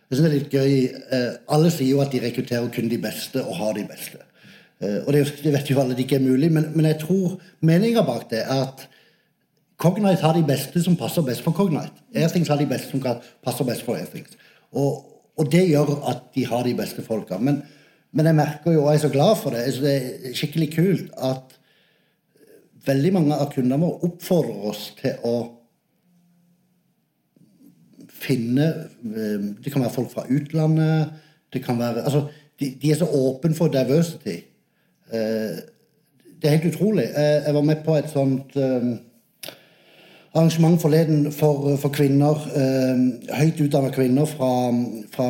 Jeg 0.09 0.17
synes 0.17 0.23
det 0.23 0.31
er 0.31 0.37
litt 0.37 0.55
gøy. 0.55 0.73
Eh, 1.19 1.33
alle 1.53 1.73
sier 1.75 1.91
jo 1.91 2.01
at 2.01 2.15
de 2.15 2.23
rekrutterer 2.23 2.71
kun 2.73 2.89
de 2.89 3.01
beste 3.03 3.43
og 3.43 3.59
har 3.59 3.75
de 3.77 3.85
beste. 3.91 4.23
Eh, 4.81 5.01
og 5.03 5.11
det, 5.13 5.25
det 5.43 5.53
vet 5.59 5.75
jo 5.75 5.83
alle 5.83 5.99
det 5.99 6.07
ikke 6.07 6.21
er 6.21 6.25
mulig, 6.25 6.53
men, 6.55 6.71
men 6.79 6.89
jeg 6.93 7.01
tror 7.03 7.37
meninga 7.67 8.07
bak 8.07 8.31
det 8.31 8.47
er 8.47 8.63
at 8.63 8.87
Cognite 9.79 10.25
har 10.25 10.35
de 10.35 10.43
beste 10.47 10.83
som 10.83 10.97
passer 10.99 11.23
best 11.23 11.45
for 11.45 11.55
Cognite. 11.55 11.95
Airthings 12.15 12.49
har 12.51 12.59
de 12.59 12.67
beste 12.67 12.91
som 12.91 13.03
passer 13.45 13.67
best 13.69 13.85
for 13.87 13.95
Airthings. 13.95 14.35
Og, 14.75 15.05
og 15.39 15.53
det 15.53 15.69
gjør 15.69 15.93
at 16.11 16.25
de 16.35 16.47
har 16.51 16.65
de 16.67 16.75
beste 16.79 17.05
folka. 17.07 17.39
Men, 17.39 17.61
men 18.13 18.27
jeg 18.27 18.39
merker 18.41 18.75
jo, 18.75 18.83
og 18.83 18.91
jeg 18.91 18.99
er 18.99 19.05
så 19.07 19.13
glad 19.15 19.37
for 19.39 19.55
det, 19.55 19.63
jeg 19.69 19.85
det 19.85 19.95
er 20.33 20.35
skikkelig 20.35 20.69
kult 20.75 21.15
at 21.31 21.55
veldig 22.89 23.15
mange 23.15 23.39
av 23.39 23.53
kundene 23.53 23.79
våre 23.85 24.09
oppfordrer 24.09 24.67
oss 24.73 24.83
til 24.99 25.15
å 25.29 25.37
finne 28.19 28.67
eh, 28.67 29.49
Det 29.63 29.71
kan 29.71 29.85
være 29.85 29.95
folk 29.95 30.11
fra 30.11 30.25
utlandet. 30.27 31.13
det 31.53 31.63
kan 31.65 31.79
være, 31.79 32.03
altså, 32.03 32.27
De, 32.59 32.73
de 32.83 32.91
er 32.91 32.97
så 32.99 33.07
åpne 33.07 33.55
for 33.55 33.71
diversity. 33.71 34.41
Eh, 35.13 35.59
Det 36.39 36.47
er 36.47 36.57
helt 36.57 36.75
utrolig. 36.75 37.05
Jeg, 37.15 37.43
jeg 37.47 37.55
var 37.55 37.63
med 37.63 37.85
på 37.85 37.95
et 37.99 38.11
sånt 38.11 38.57
eh, 38.57 38.91
arrangement 40.39 40.81
forleden 40.81 41.33
for, 41.33 41.77
for 41.83 41.93
kvinner. 41.95 42.39
Eh, 42.55 43.03
høyt 43.41 43.61
utdanna 43.65 43.91
kvinner 43.95 44.29
fra, 44.31 44.51
fra 45.13 45.29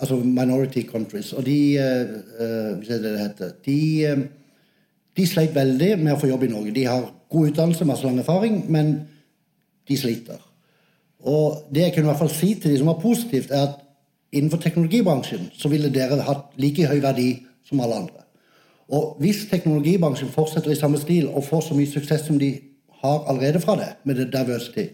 altså 0.00 0.20
minority 0.22 0.86
countries. 0.86 1.32
Og 1.32 1.46
de 1.46 1.58
eh, 1.78 2.16
eh, 2.40 2.72
det 2.88 3.00
det 3.02 3.14
heter. 3.20 3.52
De, 3.66 3.78
eh, 4.06 4.24
de 5.16 5.26
sleit 5.26 5.54
veldig 5.54 5.96
med 6.02 6.14
å 6.14 6.20
få 6.20 6.30
jobb 6.30 6.46
i 6.46 6.52
Norge. 6.52 6.74
De 6.76 6.84
har 6.86 7.08
god 7.32 7.50
utdannelse, 7.52 7.88
masse 7.88 8.06
lang 8.06 8.18
erfaring, 8.22 8.62
men 8.72 8.94
de 9.88 9.96
sliter. 9.96 10.38
Og 11.26 11.66
det 11.74 11.82
jeg 11.82 11.94
kunne 11.94 12.06
i 12.06 12.12
hvert 12.12 12.22
fall 12.22 12.34
si 12.34 12.54
til 12.54 12.70
de 12.70 12.78
som 12.78 12.92
var 12.92 13.02
positivt, 13.02 13.50
er 13.50 13.66
at 13.70 13.82
innenfor 14.32 14.60
teknologibransjen 14.62 15.50
så 15.56 15.70
ville 15.72 15.90
dere 15.92 16.20
hatt 16.26 16.54
like 16.60 16.86
høy 16.86 17.00
verdi 17.02 17.30
som 17.66 17.80
alle 17.80 18.02
andre. 18.04 18.22
Og 18.88 19.16
hvis 19.18 19.46
teknologibransjen 19.50 20.30
fortsetter 20.30 20.70
i 20.70 20.78
samme 20.78 21.00
stil 21.02 21.26
og 21.28 21.44
får 21.44 21.68
så 21.68 21.74
mye 21.74 21.90
suksess 21.90 22.26
som 22.28 22.38
de 22.38 22.52
har 23.06 23.26
allerede 23.30 23.62
fra 23.62 23.76
det, 23.78 23.92
med 24.04 24.18
det 24.20 24.32
diversity, 24.34 24.88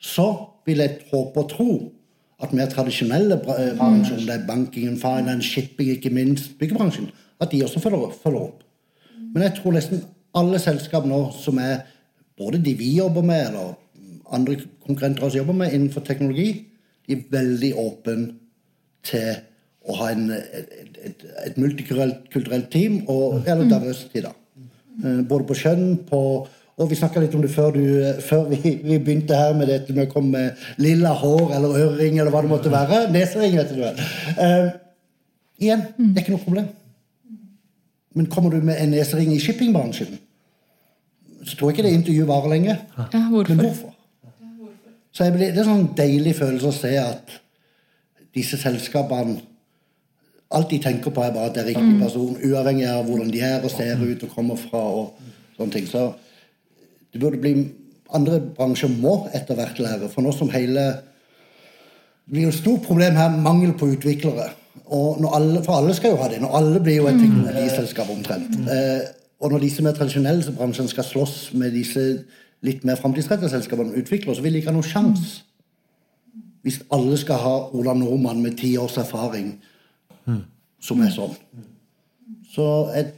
så 0.00 0.28
vil 0.66 0.82
jeg 0.84 0.98
håpe 1.10 1.40
og 1.40 1.50
tro 1.50 1.70
at 2.42 2.52
mer 2.52 2.68
tradisjonelle 2.70 3.38
eh, 3.38 3.72
bransjer, 3.78 4.18
om 4.18 4.26
det 4.26 4.34
er 4.34 4.46
bankingen, 4.46 4.98
finance, 5.00 5.48
shipping, 5.48 5.90
ikke 5.94 6.12
minst 6.12 6.58
byggebransjen, 6.58 7.08
at 7.40 7.52
de 7.52 7.62
også 7.64 7.80
følger, 7.80 8.12
følger 8.22 8.48
opp. 8.48 8.62
Men 9.34 9.42
jeg 9.42 9.56
tror 9.58 9.74
nesten 9.76 10.04
alle 10.34 10.58
selskap 10.62 11.06
nå 11.06 11.20
som 11.38 11.58
er 11.62 11.84
både 12.38 12.60
de 12.62 12.74
vi 12.78 12.96
jobber 12.98 13.22
med, 13.22 13.48
eller 13.48 13.74
andre 14.34 14.56
konkurrenter 14.86 15.24
også 15.24 15.38
jobber 15.38 15.58
med 15.62 15.72
innenfor 15.72 16.00
teknologi, 16.00 16.66
de 17.06 17.12
er 17.12 17.26
veldig 17.30 17.74
åpne 17.78 18.16
til 19.04 19.34
å 19.84 19.96
ha 20.00 20.10
en, 20.14 20.30
et, 20.32 20.76
et, 21.04 21.24
et 21.46 21.58
multikulturelt 21.60 22.70
team, 22.72 23.02
og, 23.08 23.42
eller 23.46 23.68
diversity, 23.68 24.24
da. 24.24 24.32
Eh, 25.04 25.20
Både 25.28 25.48
på 25.48 25.58
kjønn, 25.60 25.98
på 26.08 26.20
og 26.74 26.90
vi 26.90 26.96
snakka 26.98 27.20
litt 27.22 27.34
om 27.38 27.42
det 27.44 27.52
før, 27.54 27.70
du, 27.70 27.82
før 28.24 28.48
vi, 28.50 28.58
vi 28.82 28.98
begynte 28.98 29.36
her 29.38 29.52
med 29.54 29.68
dette 29.70 29.94
med 29.94 30.08
å 30.08 30.10
komme 30.10 30.32
med 30.34 30.62
lilla 30.82 31.12
hår 31.20 31.52
eller 31.54 31.76
ørering 31.84 32.18
eller 32.18 32.34
hva 32.34 32.40
det 32.42 32.50
måtte 32.50 32.72
være. 32.72 33.04
Nesering, 33.14 33.54
vet 33.60 33.70
du 33.70 33.78
vel. 33.78 34.00
Eh, 34.34 34.72
igjen, 35.62 35.84
det 36.00 36.16
er 36.16 36.24
ikke 36.24 36.34
noe 36.34 36.42
problem. 36.42 36.66
Men 38.18 38.26
kommer 38.30 38.50
du 38.50 38.58
med 38.66 38.80
en 38.82 38.90
nesering 38.94 39.30
i 39.34 39.40
shippingbransjen, 39.42 40.18
så 41.44 41.54
tror 41.54 41.70
jeg 41.70 41.76
ikke 41.76 41.86
det 41.86 41.94
intervjuet 41.98 42.30
varer 42.30 42.54
lenge. 42.56 42.76
ja 42.98 43.22
hvorfor? 43.30 43.54
Men 43.54 43.66
hvorfor? 43.68 43.94
Så 45.14 45.30
blir, 45.30 45.52
Det 45.54 45.62
er 45.62 45.68
en 45.68 45.70
sånn 45.70 45.90
deilig 45.94 46.34
følelse 46.40 46.70
å 46.72 46.74
se 46.74 46.94
at 46.98 47.36
disse 48.34 48.58
selskapene 48.58 49.40
Alt 50.54 50.70
de 50.70 50.78
tenker 50.78 51.10
på, 51.10 51.22
er 51.24 51.32
bare 51.34 51.48
at 51.48 51.54
det 51.56 51.62
er 51.64 51.70
riktig 51.72 51.94
person, 51.98 52.36
uavhengig 52.38 52.84
av 52.86 53.08
hvordan 53.08 53.30
de 53.32 53.40
er 53.42 53.64
og 53.64 53.72
ser 53.72 53.98
ut 53.98 54.20
og 54.22 54.34
kommer 54.36 54.58
fra. 54.60 54.78
og 54.78 55.32
sånne 55.56 55.72
ting. 55.72 55.86
Så 55.88 56.12
det 57.14 57.22
burde 57.22 57.40
bli 57.40 57.54
Andre 58.14 58.36
bransjer 58.38 58.90
må 58.92 59.14
etter 59.34 59.56
hvert 59.58 59.78
lære. 59.80 60.08
For 60.12 60.22
nå 60.22 60.30
som 60.36 60.50
hele 60.52 60.82
Det 62.24 62.32
blir 62.32 62.42
jo 62.46 62.52
et 62.52 62.54
stort 62.56 62.82
problem 62.86 63.16
her, 63.16 63.32
mangel 63.36 63.72
på 63.76 63.88
utviklere. 63.92 64.46
Og 64.86 65.20
når 65.20 65.34
alle, 65.36 65.64
For 65.64 65.72
alle 65.72 65.94
skal 65.94 66.10
jo 66.10 66.16
ha 66.16 66.28
det. 66.28 66.40
Når 66.40 66.56
alle 66.56 66.80
blir 66.80 66.96
jo 66.96 67.06
et 67.06 67.18
teknologiselskap 67.20 68.10
omtrent. 68.10 68.54
Eh, 68.70 69.00
og 69.40 69.50
når 69.50 69.58
disse 69.58 69.82
mer 69.82 69.92
tradisjonelle 69.92 70.52
bransjene 70.56 70.88
skal 70.88 71.04
slåss 71.04 71.52
med 71.52 71.72
disse 71.72 72.24
litt 72.64 72.84
mer 72.84 72.96
framtidsrettede 72.96 73.50
selskapene 73.50 73.92
og 73.92 73.98
utviklere, 73.98 74.36
så 74.36 74.42
vil 74.42 74.52
de 74.52 74.62
ikke 74.62 74.72
ha 74.72 74.76
noen 74.76 74.88
sjanse. 74.88 75.42
Hvis 76.64 76.80
alle 76.92 77.18
skal 77.20 77.42
ha 77.42 77.54
Ola 77.76 77.92
Nordmann 77.92 78.40
med 78.42 78.56
ti 78.56 78.76
års 78.80 78.96
erfaring 78.96 79.58
som 80.80 81.02
er 81.04 81.12
sånn. 81.12 81.36
Så 82.54 82.64
jeg, 82.94 83.12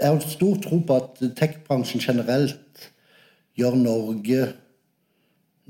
jeg 0.00 0.08
har 0.08 0.24
stor 0.24 0.56
tro 0.64 0.80
på 0.86 0.96
at 0.96 1.20
tech-bransjen 1.36 2.00
generelt 2.00 2.69
gjør 3.60 3.76
Norge, 3.78 4.40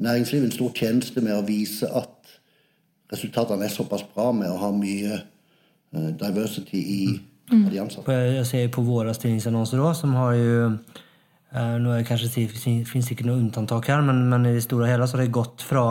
næringslivet, 0.01 0.49
en 0.49 0.57
stor 0.57 0.73
tjeneste 0.77 1.23
med 1.25 1.37
å 1.37 1.45
vise 1.47 1.89
at 1.89 2.35
resultatene 3.11 3.67
er 3.67 3.75
såpass 3.75 4.05
bra 4.15 4.31
med 4.37 4.51
å 4.51 4.59
ha 4.61 4.71
mye 4.75 5.19
uh, 5.19 6.11
diversity 6.21 6.81
i 6.81 7.01
mm. 7.51 7.65
de 7.69 7.81
ansatte. 7.83 8.19
Jeg 8.37 8.47
ser 8.49 8.69
på 8.75 8.85
våre 8.87 9.15
stillingsannonser 9.17 9.83
òg, 9.83 9.97
som 9.99 10.15
har 10.19 10.37
jo 10.39 10.69
uh, 10.71 11.75
nå 11.83 11.97
er 11.97 12.05
det 12.05 12.07
kanskje, 12.09 12.47
Det 12.47 12.87
finnes 12.89 13.11
ikke 13.11 13.27
noe 13.27 13.43
unntak 13.43 13.91
her, 13.91 14.05
men, 14.07 14.29
men, 14.31 14.47
i 14.47 14.55
det 14.57 14.65
store 14.69 14.87
og 14.87 14.95
hele 14.95 15.11
så 15.11 15.19
har 15.19 15.27
det 15.27 15.35
gått 15.35 15.67
fra 15.67 15.85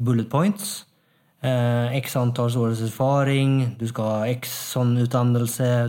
bullet 0.00 0.30
points 0.30 0.78
Eh, 1.40 1.94
x 1.96 2.18
antall 2.20 2.52
års 2.60 2.82
erfaring, 2.84 3.78
du 3.80 3.86
skal 3.88 4.10
ha 4.12 4.24
x 4.28 4.50
sånn 4.74 4.90
utdannelse 5.00 5.88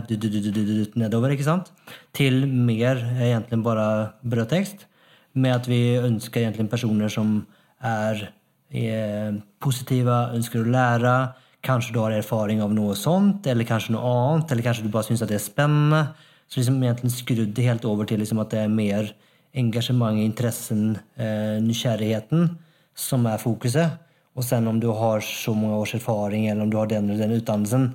nedover, 0.96 1.34
ikke 1.34 1.44
sant? 1.44 1.68
Til 2.16 2.46
mer 2.48 2.96
egentlig 3.20 3.58
bare 3.66 4.14
brødtekst, 4.24 4.86
med 5.34 5.54
at 5.54 5.68
vi 5.70 5.96
ønsker 6.00 6.42
egentlig 6.42 6.68
personer 6.72 7.12
som 7.12 7.40
er 7.82 8.26
eh, 8.72 9.32
positive, 9.62 10.18
ønsker 10.36 10.62
å 10.62 10.72
lære. 10.74 11.14
Kanskje 11.62 11.94
du 11.94 12.00
har 12.02 12.14
erfaring 12.16 12.62
av 12.64 12.72
noe 12.74 12.96
sånt, 12.98 13.46
eller 13.46 13.68
kanskje 13.68 13.94
noe 13.94 14.12
annet, 14.12 14.52
eller 14.52 14.66
kanskje 14.66 14.86
du 14.86 14.92
bare 14.92 15.08
syns 15.08 15.24
det 15.24 15.38
er 15.38 15.44
spennende. 15.44 16.04
Så 16.50 16.60
liksom 16.60 16.82
egentlig 16.82 17.14
skrudd 17.14 17.60
helt 17.64 17.84
over 17.88 18.08
til 18.08 18.20
liksom 18.20 18.42
at 18.42 18.52
det 18.52 18.64
er 18.64 18.72
mer 18.72 19.12
engasjement, 19.56 20.20
interessen, 20.20 20.96
eh, 21.16 21.58
nysgjerrigheten 21.64 22.50
som 22.94 23.26
er 23.28 23.40
fokuset. 23.40 23.98
Og 24.36 24.44
sen 24.44 24.66
om 24.68 24.78
du 24.80 24.88
har 24.96 25.20
så 25.24 25.54
mange 25.56 25.78
års 25.80 25.94
erfaring 25.96 26.46
eller 26.48 26.64
om 26.64 26.70
du 26.72 26.78
har 26.80 26.88
den 26.88 27.10
eller 27.10 27.26
den 27.26 27.40
utdannelsen, 27.40 27.90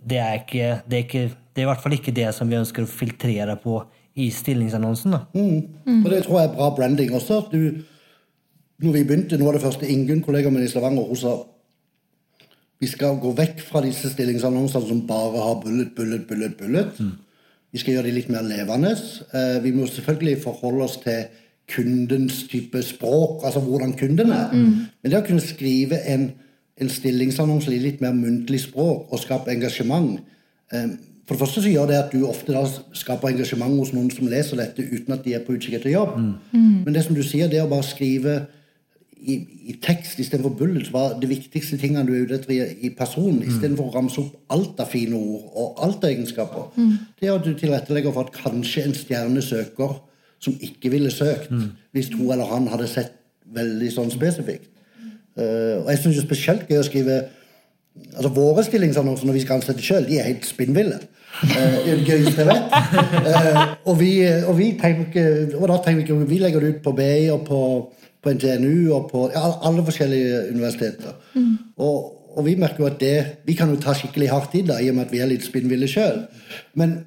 det 0.00 0.18
er, 0.18 0.36
ikke, 0.38 0.68
det 0.88 0.96
er, 0.96 1.04
ikke, 1.04 1.24
det 1.52 1.60
er 1.60 1.66
i 1.66 1.68
hvert 1.68 1.82
fall 1.82 1.96
ikke 1.96 2.14
det 2.16 2.28
som 2.34 2.48
vi 2.48 2.56
ønsker 2.56 2.86
å 2.86 2.90
filtrere 2.90 3.56
på 3.60 3.82
i 4.14 4.30
stillingsannonsen. 4.34 5.14
Mm. 5.34 5.62
Mm. 5.86 6.04
Og 6.04 6.10
det 6.10 6.24
tror 6.24 6.40
jeg 6.40 6.48
er 6.48 6.54
bra 6.56 6.70
branding 6.76 7.14
også. 7.14 7.42
Du, 7.52 7.82
når 8.82 8.92
vi 8.92 9.04
begynte, 9.04 9.38
Noe 9.38 9.52
av 9.52 9.58
det 9.58 9.64
første 9.64 9.88
Ingunn, 9.88 10.22
kollegaen 10.24 10.54
min 10.54 10.66
i 10.66 10.70
Stavanger, 10.70 11.06
hun 11.06 11.20
sa 11.20 11.36
vi 12.80 12.88
skal 12.88 13.18
gå 13.20 13.34
vekk 13.36 13.58
fra 13.60 13.82
disse 13.84 14.08
stillingsannonsene 14.08 14.88
som 14.88 15.02
bare 15.08 15.42
har 15.44 15.58
bullet, 15.60 15.92
bullet, 15.96 16.24
bullet. 16.28 16.56
bullet. 16.56 17.00
Mm. 17.00 17.10
Vi 17.72 17.78
skal 17.78 17.94
gjøre 17.94 18.08
de 18.08 18.14
litt 18.16 18.30
mer 18.32 18.46
levende. 18.46 18.94
Eh, 19.36 19.58
vi 19.62 19.72
må 19.76 19.86
selvfølgelig 19.86 20.40
forholde 20.42 20.86
oss 20.86 20.96
til 21.04 21.28
kundens 21.70 22.42
type 22.50 22.82
språk, 22.82 23.44
altså 23.44 23.60
hvordan 23.60 23.92
kunden 23.98 24.32
er. 24.32 24.48
Mm. 24.52 24.72
Men 25.02 25.12
det 25.12 25.20
å 25.20 25.26
kunne 25.26 25.44
skrive 25.44 26.00
en, 26.08 26.30
en 26.80 26.90
stillingsannonse 26.90 27.70
i 27.70 27.82
litt 27.82 28.00
mer 28.00 28.16
muntlig 28.16 28.64
språk 28.64 29.12
og 29.12 29.22
skape 29.22 29.52
engasjement 29.52 30.16
eh, 30.72 30.96
For 31.30 31.38
det 31.38 31.44
første 31.44 31.62
så 31.62 31.70
gjør 31.70 31.84
det 31.86 31.94
at 31.94 32.10
du 32.10 32.24
ofte 32.26 32.50
da 32.50 32.64
skaper 32.98 33.30
engasjement 33.30 33.76
hos 33.78 33.92
noen 33.94 34.08
som 34.10 34.26
leser 34.26 34.58
dette 34.58 34.82
uten 34.82 35.14
at 35.14 35.20
de 35.22 35.36
er 35.36 35.44
på 35.46 35.54
utkikk 35.54 35.76
etter 35.78 35.92
jobb. 35.92 36.16
Mm. 36.18 36.32
mm. 36.50 36.80
Men 36.82 36.96
det 36.96 37.04
som 37.06 37.14
du 37.14 37.20
sier, 37.22 37.46
det 37.46 37.60
å 37.62 37.68
bare 37.70 37.86
skrive 37.86 38.32
i, 39.20 39.36
i 39.70 39.76
tekst 39.78 40.18
istedenfor 40.18 40.56
bullet 40.58 40.88
var 40.90 41.14
det 41.22 41.28
viktigste 41.30 41.78
tingene 41.78 42.02
du 42.08 42.16
er 42.16 42.24
ute 42.26 42.40
etter 42.40 42.50
i, 42.56 42.58
i 42.88 42.90
personen. 42.98 43.44
Mm. 43.44 43.46
Istedenfor 43.46 43.92
å 43.92 43.94
ramse 43.94 44.18
opp 44.24 44.56
alt 44.56 44.82
av 44.82 44.90
fine 44.90 45.14
ord 45.20 45.44
og 45.54 45.78
alt 45.86 46.02
av 46.02 46.10
egenskaper. 46.10 46.66
Mm. 46.74 46.96
Det 47.22 47.30
at 47.30 47.46
du 47.46 47.52
tilrettelegger 47.54 48.16
for 48.16 48.26
at 48.26 48.34
kanskje 48.34 48.88
en 48.88 48.98
stjerne 48.98 49.46
søker 49.46 50.00
som 50.42 50.58
ikke 50.66 50.90
ville 50.90 51.14
søkt 51.14 51.54
mm. 51.54 51.68
hvis 51.94 52.10
hun 52.16 52.26
eller 52.26 52.50
han 52.50 52.66
hadde 52.74 52.90
sett 52.90 53.14
veldig 53.54 53.92
sånn 53.94 54.10
spesifikt. 54.10 54.66
Uh, 55.38 55.84
og 55.84 55.92
jeg 55.92 56.02
syns 56.02 56.24
spesielt 56.24 56.66
gøy 56.66 56.80
å 56.82 56.88
skrive 56.90 57.22
altså 58.16 58.30
Våre 58.34 58.64
stillingsannonser 58.66 59.28
når 59.28 59.36
vi 59.36 59.42
skal 59.44 59.60
ansette 59.60 59.84
sjøl, 59.84 60.06
de 60.08 60.18
er 60.18 60.26
helt 60.26 60.46
spinnville. 60.48 60.98
Det 61.40 61.56
er 61.60 61.96
det 61.96 62.04
gøyeste 62.04 62.44
jeg 62.44 62.48
vet. 62.50 63.76
Og, 63.88 63.94
vi, 64.00 64.12
og, 64.44 64.54
vi 64.58 64.70
tenker, 64.80 65.54
og 65.56 65.68
da 65.70 65.78
tenker 65.84 66.02
vi 66.02 66.06
ikke 66.06 66.30
Vi 66.30 66.38
legger 66.42 66.64
det 66.64 66.72
ut 66.74 66.80
på 66.84 66.94
BI 66.96 67.28
og 67.32 67.44
på, 67.46 67.60
på 68.22 68.34
NTNU 68.36 68.92
og 68.96 69.10
på 69.12 69.26
ja, 69.34 69.44
alle 69.68 69.84
forskjellige 69.86 70.42
universiteter. 70.50 71.16
Mm. 71.34 71.54
Og, 71.80 71.96
og, 72.36 72.44
vi 72.46 72.56
merker 72.60 72.84
jo 72.84 72.90
at 72.90 73.00
det 73.00 73.14
Vi 73.46 73.56
kan 73.58 73.72
jo 73.72 73.80
ta 73.80 73.94
skikkelig 73.96 74.30
hardt 74.30 74.54
i 74.58 74.64
det, 74.66 74.80
i 74.82 74.90
og 74.90 74.98
med 74.98 75.08
at 75.08 75.14
vi 75.14 75.22
er 75.22 75.30
litt 75.30 75.46
spinnville 75.46 75.88
sjøl. 75.90 76.24
Men 76.74 77.00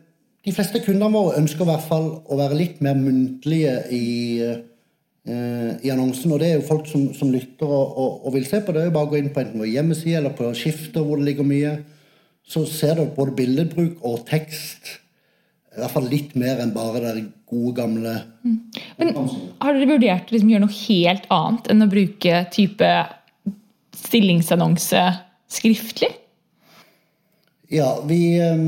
de 0.44 0.52
fleste 0.52 0.82
kundene 0.84 1.14
våre 1.14 1.40
ønsker 1.40 1.64
i 1.64 1.72
hvert 1.72 1.88
fall 1.88 2.10
å 2.28 2.38
være 2.40 2.60
litt 2.60 2.82
mer 2.84 2.98
muntlige 3.00 3.78
i, 3.96 4.08
uh, 4.44 5.72
i 5.80 5.92
annonsen. 5.94 6.34
Og 6.36 6.42
det 6.42 6.50
er 6.50 6.58
jo 6.58 6.68
folk 6.68 6.90
som, 6.90 7.06
som 7.16 7.32
lytter 7.32 7.70
og, 7.70 7.94
og, 7.96 8.26
og, 8.26 8.34
vil 8.36 8.48
se 8.50 8.60
på 8.60 8.74
det. 8.74 8.82
det 8.82 8.88
er 8.88 8.92
jo 8.92 8.98
bare 8.98 9.08
å 9.08 9.14
gå 9.14 9.22
inn 9.22 9.32
på 9.32 9.44
enten 9.44 9.64
vår 9.64 9.72
hjemmeside 9.72 10.20
eller 10.20 10.36
på 10.36 10.52
Skifter, 10.58 11.06
hvor 11.06 11.22
det 11.22 11.30
ligger 11.30 11.48
mye. 11.48 11.78
Så 12.44 12.66
ser 12.70 12.98
du 13.00 13.06
både 13.16 13.36
billedbruk 13.38 14.04
og 14.06 14.26
tekst. 14.30 14.98
I 15.74 15.82
hvert 15.82 15.94
fall 15.96 16.10
litt 16.12 16.36
mer 16.38 16.60
enn 16.62 16.74
bare 16.76 17.02
det 17.02 17.24
gode, 17.50 17.72
gamle 17.80 18.12
mm. 18.44 18.58
Men 19.00 19.16
Har 19.18 19.74
dere 19.74 19.88
vurdert 19.90 20.30
å 20.30 20.36
liksom 20.36 20.52
gjøre 20.52 20.66
noe 20.68 20.76
helt 20.84 21.26
annet 21.34 21.70
enn 21.74 21.86
å 21.86 21.90
bruke 21.90 22.42
type 22.54 22.90
stillingsannonse 23.98 25.02
skriftlig? 25.50 26.12
Ja, 27.74 27.96
vi 28.06 28.20
um 28.44 28.68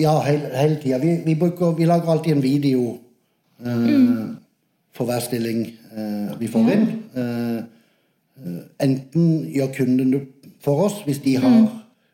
ja, 0.00 0.20
hele, 0.20 0.50
hele 0.54 0.76
tida. 0.76 0.98
Vi, 0.98 1.22
vi, 1.24 1.34
vi, 1.78 1.86
lager 1.86 2.10
alltid 2.10 2.32
en 2.32 2.42
video 2.42 2.98
eh, 3.64 3.76
mm. 3.76 4.36
for 4.94 5.04
hver 5.04 5.20
stilling 5.20 5.66
eh, 5.66 6.32
vi 6.38 6.48
får 6.48 6.72
inn. 6.74 6.86
Eh, 7.14 7.60
enten 8.80 9.26
gjør 9.52 9.72
kunden 9.76 10.14
det 10.14 10.22
for 10.64 10.86
oss 10.86 11.00
hvis 11.04 11.20
de, 11.24 11.36
har, 11.40 11.50
mm. 11.50 11.66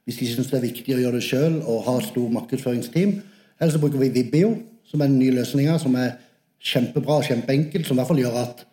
Hvis 0.07 0.21
de 0.21 0.29
syns 0.31 0.53
det 0.53 0.61
er 0.61 0.69
viktig 0.69 0.95
å 0.95 1.01
gjøre 1.03 1.19
det 1.19 1.27
sjøl 1.27 1.59
og 1.67 1.85
ha 1.89 1.97
stor 2.05 2.31
markedsføringsteam. 2.37 3.19
Eller 3.59 3.75
så 3.75 3.83
bruker 3.83 4.01
vi 4.01 4.13
Vibio, 4.15 4.55
som 4.87 5.03
er 5.03 5.11
den 5.11 5.19
nye 5.19 5.35
løsninga, 5.35 5.77
som 5.83 5.97
er 5.99 6.15
kjempebra 6.63 7.21
og 7.21 7.27
kjempeenkelt, 7.27 7.87
som 7.87 7.97
i 7.97 8.01
hvert 8.01 8.11
fall 8.13 8.23
gjør 8.23 8.41
at 8.45 8.67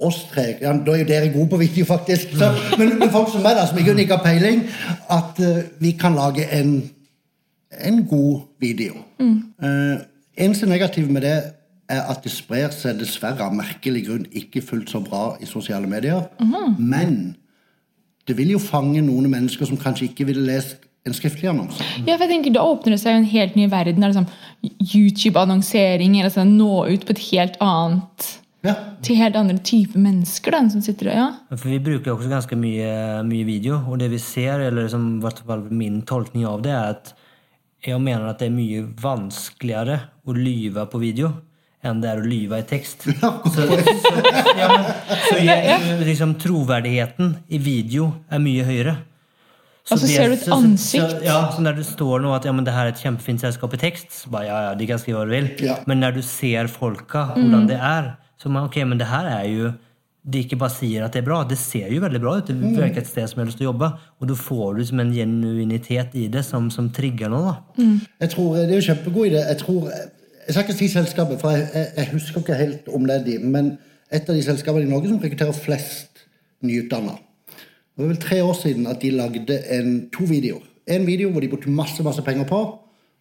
oss 0.00 0.22
tre 0.30 0.54
ja, 0.62 0.72
Da 0.72 0.94
er 0.94 1.02
jo 1.02 1.08
dere 1.10 1.32
gode 1.32 1.52
på 1.52 1.60
video, 1.60 1.84
faktisk. 1.84 2.32
Så, 2.40 2.48
men, 2.80 2.96
men, 2.98 3.10
folk 3.12 3.30
som 3.30 3.44
meg, 3.44 3.58
da, 3.58 3.66
som 3.68 3.78
ikke 3.78 4.16
har 4.16 4.24
peiling, 4.24 4.64
at 5.12 5.38
uh, 5.44 5.62
vi 5.78 5.94
kan 6.00 6.18
lage 6.18 6.48
en 6.56 6.80
en 7.70 8.06
god 8.06 8.40
video. 8.58 8.94
Mm. 9.20 9.42
Uh, 9.62 10.00
eneste 10.36 10.66
negativ 10.66 11.10
med 11.10 11.22
det 11.22 11.42
er 11.88 12.02
at 12.10 12.22
det 12.24 12.32
sprer 12.32 12.70
seg 12.74 12.98
dessverre 13.00 13.44
av 13.46 13.54
merkelig 13.54 14.04
grunn 14.06 14.26
ikke 14.36 14.62
fullt 14.62 14.90
så 14.90 15.00
bra 15.02 15.36
i 15.42 15.46
sosiale 15.46 15.90
medier. 15.90 16.26
Mm. 16.40 16.76
Men 16.78 17.16
det 18.28 18.36
vil 18.38 18.54
jo 18.54 18.60
fange 18.62 19.02
noen 19.04 19.30
mennesker 19.32 19.68
som 19.68 19.80
kanskje 19.80 20.10
ikke 20.10 20.28
ville 20.28 20.44
lest 20.46 20.86
en 21.08 21.16
skriftlig 21.16 21.48
annonse. 21.48 21.80
Ja, 22.04 22.16
for 22.18 22.26
jeg 22.26 22.34
tenker 22.34 22.52
Da 22.52 22.66
åpner 22.68 22.94
det 22.94 23.00
seg 23.00 23.16
en 23.16 23.30
helt 23.30 23.56
ny 23.56 23.66
verden. 23.72 24.04
Liksom, 24.04 24.26
YouTube-annonsering. 24.84 26.18
eller 26.20 26.32
sånn, 26.34 26.58
Nå 26.58 26.84
ut 26.90 27.06
på 27.08 27.16
et 27.16 27.24
helt 27.30 27.56
annet 27.64 28.36
ja. 28.60 28.74
Til 29.00 29.16
helt 29.16 29.38
andre 29.40 29.56
typer 29.64 30.02
mennesker. 30.04 30.52
Da, 30.52 30.60
som 30.68 30.82
sitter 30.84 31.08
der, 31.08 31.16
ja. 31.16 31.28
For 31.54 31.70
Vi 31.72 31.78
bruker 31.80 32.12
også 32.12 32.28
ganske 32.28 32.58
mye, 32.60 33.22
mye 33.24 33.46
video, 33.48 33.78
og 33.88 34.02
det 34.02 34.10
vi 34.12 34.18
ser, 34.20 34.60
eller 34.60 34.84
liksom, 34.84 35.14
hvert 35.24 35.40
fall 35.46 35.64
min 35.72 36.02
tolkning 36.04 36.44
av 36.44 36.60
det, 36.66 36.74
er 36.76 36.98
at 36.98 37.14
jeg 37.86 37.96
mener 38.04 38.28
at 38.28 38.42
det 38.42 38.50
er 38.50 38.52
mye 38.52 38.82
vanskeligere 39.00 39.96
å 40.28 40.36
lyve 40.36 40.84
på 40.92 41.00
video 41.00 41.32
enn 41.86 42.00
det 42.02 42.10
er 42.10 42.20
å 42.20 42.26
lyve 42.26 42.60
i 42.60 42.66
tekst. 42.68 43.06
Så, 43.54 43.66
så, 43.66 43.66
ja, 44.58 44.68
så 45.28 45.36
jeg, 45.40 46.00
liksom, 46.04 46.34
troverdigheten 46.40 47.32
i 47.48 47.60
video 47.62 48.10
er 48.28 48.42
mye 48.42 48.64
høyere. 48.66 48.94
Så 49.86 49.96
altså, 49.96 50.06
det, 50.06 50.14
ser 50.14 50.28
du 50.28 50.34
et 50.36 50.48
ansikt? 50.54 51.14
Så, 51.16 51.20
ja, 51.24 51.38
så 51.54 51.62
når 51.64 51.78
det 51.80 51.86
står 51.88 52.22
nå 52.22 52.32
at 52.36 52.44
ja, 52.46 52.52
men 52.54 52.66
det 52.66 52.74
her 52.76 52.88
er 52.88 52.92
et 52.92 53.00
kjempefint 53.00 53.42
selskap 53.42 53.72
i 53.74 53.80
tekst, 53.80 54.10
så 54.14 54.32
bare, 54.32 54.46
ja, 54.50 54.58
ja, 54.68 54.74
de 54.78 54.88
kan 54.90 55.00
skrive 55.00 55.22
hva 55.22 55.28
de 55.28 55.38
vil. 55.38 55.48
Ja. 55.66 55.78
Men 55.90 56.02
når 56.04 56.18
du 56.18 56.24
ser 56.26 56.68
folka, 56.70 57.30
hvordan 57.32 57.64
mm. 57.64 57.70
det 57.72 57.78
er, 57.80 58.12
så 58.40 58.52
man, 58.52 58.68
ok, 58.68 58.82
men 58.88 59.00
det 59.00 59.08
her 59.10 59.30
er 59.32 59.48
jo 59.48 59.72
de 60.20 60.42
ikke 60.44 60.58
bare 60.60 60.72
sier 60.74 61.04
at 61.04 61.14
det 61.16 61.22
er 61.22 61.26
bra. 61.26 61.40
Det 61.48 61.56
ser 61.58 61.88
jo 61.90 62.00
veldig 62.02 62.20
bra 62.20 62.36
ut. 62.38 62.46
Det 62.46 62.54
mm. 62.54 62.76
virker 62.76 63.00
et 63.00 63.08
sted 63.08 63.24
som 63.28 63.38
jeg 63.38 63.44
har 63.46 63.48
lyst 63.48 63.60
til 63.60 63.66
å 63.66 63.70
jobbe. 63.70 63.88
Og 64.20 64.28
da 64.28 64.36
får 64.36 64.64
du 64.66 64.80
liksom 64.82 65.00
en 65.02 65.12
genuinitet 65.16 66.16
i 66.20 66.26
det 66.32 66.42
som, 66.46 66.68
som 66.72 66.90
trigger 66.92 67.32
noe. 67.32 67.54
Mm. 67.80 67.96
Jeg 68.20 68.32
tror, 68.34 68.58
Det 68.58 68.66
er 68.66 68.74
jo 68.76 68.86
kjempegod 68.90 69.30
idé. 69.30 69.40
Jeg 69.40 69.60
tror, 69.62 69.88
jeg 70.50 70.54
skal 70.54 70.64
ikke 70.66 70.78
si 70.78 70.88
selskapet, 70.88 71.40
for 71.40 71.54
jeg, 71.54 71.66
jeg, 71.74 71.86
jeg, 71.96 72.08
husker 72.12 72.40
ikke 72.40 72.54
helt 72.58 72.88
om 72.94 73.04
det 73.06 73.16
er 73.16 73.24
de. 73.24 73.38
Men 73.38 73.78
et 74.10 74.28
av 74.28 74.34
de 74.34 74.42
selskapene 74.42 74.82
i 74.82 74.90
Norge 74.90 75.08
som 75.08 75.20
rekrutterer 75.22 75.54
flest 75.54 76.24
nyutdanna. 76.66 77.14
Det 77.50 78.02
var 78.02 78.10
vel 78.10 78.22
tre 78.22 78.40
år 78.42 78.56
siden 78.58 78.88
at 78.90 78.98
de 79.02 79.12
lagde 79.14 79.60
en, 79.76 79.92
to 80.10 80.26
videoer. 80.26 80.64
En 80.90 81.06
video 81.06 81.30
hvor 81.30 81.44
de 81.44 81.48
brukte 81.52 81.70
masse 81.70 82.02
masse 82.02 82.22
penger 82.26 82.48
på. 82.50 82.60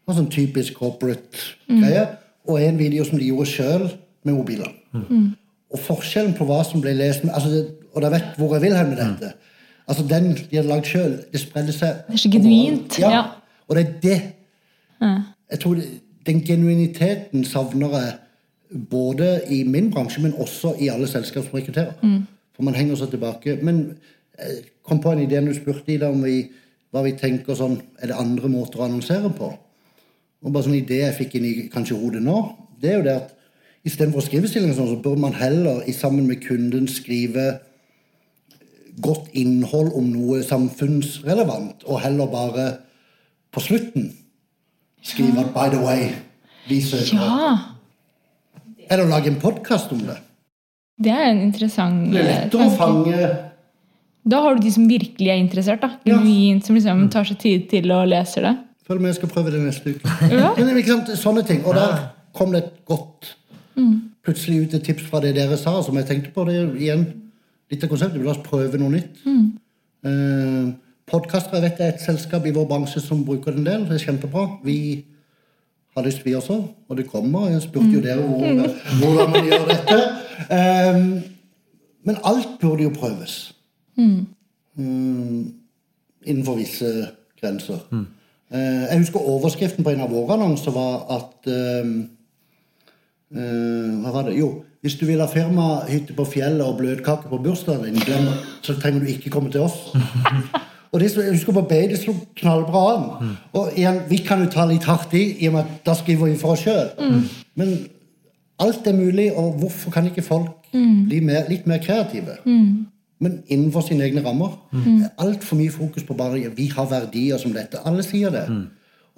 En 0.10 0.18
sånn 0.18 0.32
typisk 0.34 0.80
corporate 0.80 1.44
mm. 1.68 1.84
greie. 1.84 2.08
Og 2.50 2.64
en 2.64 2.82
video 2.82 3.06
som 3.06 3.22
de 3.22 3.30
gjorde 3.30 3.52
sjøl 3.52 3.86
med 4.26 4.34
mobiler. 4.34 4.74
Mm. 4.96 5.30
Og 5.70 5.86
forskjellen 5.86 6.34
på 6.34 6.50
hva 6.50 6.64
som 6.66 6.82
ble 6.82 6.96
lest 6.98 7.28
altså, 7.30 7.68
Og 7.94 8.02
dere 8.02 8.16
vet 8.16 8.38
hvor 8.40 8.56
jeg 8.56 8.64
vil 8.66 8.78
hen 8.78 8.90
med 8.90 8.98
dette. 9.04 9.36
Altså 9.86 10.06
Den 10.10 10.32
de 10.34 10.58
hadde 10.58 10.70
lagd 10.70 10.90
sjøl, 10.90 11.20
det 11.30 11.42
spredde 11.42 11.74
seg 11.76 12.02
Det 12.08 12.18
er 12.18 12.24
så 12.24 12.34
genuint. 12.34 12.98
Ja. 13.02 13.12
ja. 13.14 13.24
Og 13.70 13.78
det 13.78 13.86
er 13.86 13.94
det. 14.02 14.20
Jeg 15.52 15.60
tror 15.62 15.78
det, 15.78 15.86
Den 16.30 16.44
genuiniteten 16.46 17.44
savner 17.48 17.96
jeg 17.98 18.82
både 18.90 19.32
i 19.50 19.64
min 19.66 19.90
bransje, 19.92 20.22
men 20.22 20.36
også 20.38 20.76
i 20.78 20.92
alle 20.94 21.08
selskap 21.10 21.48
som 21.48 21.58
rekrutterer. 21.58 21.96
Mm. 22.06 22.28
For 22.54 22.68
man 22.68 22.78
henger 22.78 23.00
seg 23.00 23.16
tilbake. 23.16 23.58
Men 23.66 23.98
jeg 24.38 24.62
kom 24.86 25.02
på 25.02 25.12
en 25.12 25.24
idé 25.24 25.42
du 25.42 25.54
spurte 25.58 25.90
Ida 25.90 26.12
om 26.14 26.22
vi, 26.24 26.44
hva 26.94 27.02
vi 27.06 27.18
tenker 27.18 27.58
sånn 27.58 27.76
Er 28.02 28.10
det 28.10 28.18
andre 28.18 28.50
måter 28.50 28.80
å 28.80 28.86
annonsere 28.88 29.34
på? 29.36 29.50
og 30.40 30.54
bare 30.54 30.68
sånn 30.70 30.78
idé 30.80 31.02
jeg 31.02 31.18
fikk 31.18 31.36
inn 31.40 31.48
i 31.48 31.54
kanskje 31.72 31.98
hodet 32.00 32.22
nå, 32.24 32.38
det 32.80 32.94
er 32.94 33.00
jo 33.00 33.08
det 33.08 33.16
at 33.20 33.34
istedenfor 33.88 34.22
å 34.22 34.26
skrive 34.28 34.52
stillinger 34.52 34.78
sånn, 34.78 34.94
så 34.94 35.02
bør 35.04 35.20
man 35.20 35.36
heller 35.36 35.82
i 35.88 35.96
sammen 35.96 36.28
med 36.30 36.44
kunden 36.46 36.88
skrive 36.92 37.52
godt 39.04 39.30
innhold 39.40 39.92
om 39.96 40.10
noe 40.12 40.42
samfunnsrelevant, 40.44 41.86
og 41.88 42.02
heller 42.04 42.32
bare 42.32 42.66
på 43.56 43.64
slutten 43.64 44.12
skrive 45.02 45.40
at 45.40 45.54
'by 45.54 45.70
the 45.70 45.82
way', 45.82 46.14
vi 46.68 46.82
søker 46.82 47.16
Ja, 47.18 47.58
Eller 48.90 49.06
lage 49.08 49.28
en 49.28 49.36
podkast 49.36 49.92
om 49.92 50.00
det. 50.00 50.18
det 51.04 51.12
er 51.12 51.32
en 51.32 51.42
interessant 51.42 52.12
Det 52.14 52.20
er 52.22 52.26
lett 52.50 52.56
å 52.56 52.70
fange 52.78 53.38
Da 54.30 54.42
har 54.42 54.56
du 54.56 54.62
de 54.62 54.72
som 54.72 54.88
virkelig 54.90 55.28
er 55.30 55.36
interessert. 55.40 55.82
da. 55.82 55.90
Ja. 56.06 56.18
Som 56.62 56.76
liksom 56.76 57.10
tar 57.10 57.24
seg 57.24 57.38
tid 57.40 57.70
til 57.70 57.92
å 57.92 58.06
lese 58.06 58.42
det. 58.42 58.58
Følg 58.88 59.02
med, 59.02 59.10
jeg 59.10 59.16
skal 59.16 59.30
prøve 59.30 59.52
det 59.52 59.62
neste 59.62 59.90
uke. 59.96 60.10
Ja. 60.32 60.54
Men 60.58 60.78
ikke 60.78 60.88
sant, 60.88 61.08
Sånne 61.18 61.46
ting. 61.48 61.66
Og 61.66 61.74
der 61.76 62.10
kom 62.34 62.52
det 62.52 62.64
et 62.64 62.86
godt 62.86 63.36
Plutselig 64.26 64.62
ut 64.68 64.74
et 64.74 64.84
tips 64.84 65.04
fra 65.10 65.20
det 65.24 65.34
dere 65.36 65.58
sa, 65.58 65.82
som 65.82 65.96
jeg 65.96 66.06
tenkte 66.06 66.34
på. 66.36 66.44
Det 66.46 66.56
er 66.56 66.76
igjen 66.76 67.06
litt 67.72 67.84
av 67.84 67.90
konseptet. 67.90 68.22
La 68.24 68.32
oss 68.32 68.42
prøve 68.44 68.78
noe 68.78 68.92
nytt. 68.92 69.16
Mm. 69.26 70.76
Podkaster 71.10 71.58
jeg 71.58 71.66
vet 71.66 71.80
er 71.82 71.94
et 71.94 72.04
selskap 72.04 72.46
i 72.46 72.54
vår 72.54 72.68
bransje 72.70 73.02
som 73.02 73.24
bruker 73.26 73.56
det 73.56 73.62
en 73.62 73.66
del. 73.66 73.86
Det 73.90 73.98
er 73.98 74.04
kjempebra. 74.04 74.46
Vi 74.64 75.06
har 75.98 76.06
lyst, 76.06 76.26
vi 76.26 76.36
også. 76.38 76.60
Og 76.88 76.98
det 76.98 77.08
kommer. 77.10 77.50
Jeg 77.50 77.62
spurte 77.66 77.90
jo 77.94 78.02
dere 78.04 78.22
hvor, 78.22 78.70
hvordan 79.00 79.34
man 79.34 79.50
gjør 79.50 79.66
dette. 79.72 79.98
Um, 80.50 81.08
men 82.06 82.22
alt 82.24 82.54
burde 82.62 82.84
jo 82.84 82.94
prøves. 82.96 83.56
Mm, 83.98 84.28
innenfor 86.26 86.56
visse 86.56 87.08
grenser. 87.42 87.82
Eh, 88.52 88.60
jeg 88.60 88.98
husker 88.98 89.20
overskriften 89.20 89.84
på 89.84 89.90
en 89.94 90.02
av 90.02 90.14
våre 90.14 90.38
annonser 90.38 90.74
var 90.74 91.04
at 91.14 91.50
um, 91.84 91.92
uh, 93.36 94.00
Hva 94.02 94.14
var 94.16 94.30
det? 94.30 94.40
Jo, 94.40 94.64
hvis 94.82 94.96
du 94.96 95.06
vil 95.06 95.22
ha 95.22 95.28
firmahytte 95.30 96.16
på 96.18 96.26
fjellet 96.26 96.66
og 96.66 96.80
bløtkake 96.80 97.30
på 97.30 97.42
bursdagen 97.44 98.00
din, 98.00 98.34
så 98.62 98.78
trenger 98.80 99.04
du 99.04 99.12
ikke 99.12 99.30
komme 99.30 99.52
til 99.52 99.68
oss. 99.68 99.92
Og 100.92 101.00
det, 101.00 101.12
jeg 101.16 101.32
husker 101.36 101.54
på 101.54 101.62
B, 101.70 101.78
det 101.92 102.00
slo 102.02 102.16
knallbra 102.40 102.84
an. 102.96 103.34
Og 103.54 103.76
igjen, 103.78 104.02
vi 104.10 104.18
kan 104.26 104.42
jo 104.42 104.50
ta 104.50 104.66
litt 104.66 104.88
hardt 104.90 105.14
i, 105.14 105.26
i 105.38 105.50
og 105.50 105.58
med 105.58 105.68
at 105.68 105.84
da 105.86 105.94
skriver 105.98 106.32
vi 106.32 106.38
for 106.40 106.56
oss 106.56 106.64
sjøl. 106.66 106.90
Men 107.60 107.76
alt 108.60 108.88
er 108.90 108.98
mulig, 108.98 109.30
og 109.38 109.60
hvorfor 109.62 109.94
kan 109.94 110.10
ikke 110.10 110.26
folk 110.26 110.72
bli 110.74 111.20
mer, 111.26 111.46
litt 111.50 111.68
mer 111.70 111.78
kreative? 111.84 112.40
Men 113.20 113.42
innenfor 113.52 113.84
sine 113.86 114.04
egne 114.08 114.24
rammer. 114.26 114.56
Mm. 114.72 115.04
Altfor 115.20 115.60
mye 115.60 115.72
fokus 115.72 116.04
på 116.08 116.16
bare 116.18 116.50
vi 116.56 116.70
har 116.72 116.88
verdier 116.90 117.38
som 117.38 117.54
dette. 117.54 117.82
Alle 117.86 118.04
sier 118.04 118.34
det. 118.34 118.46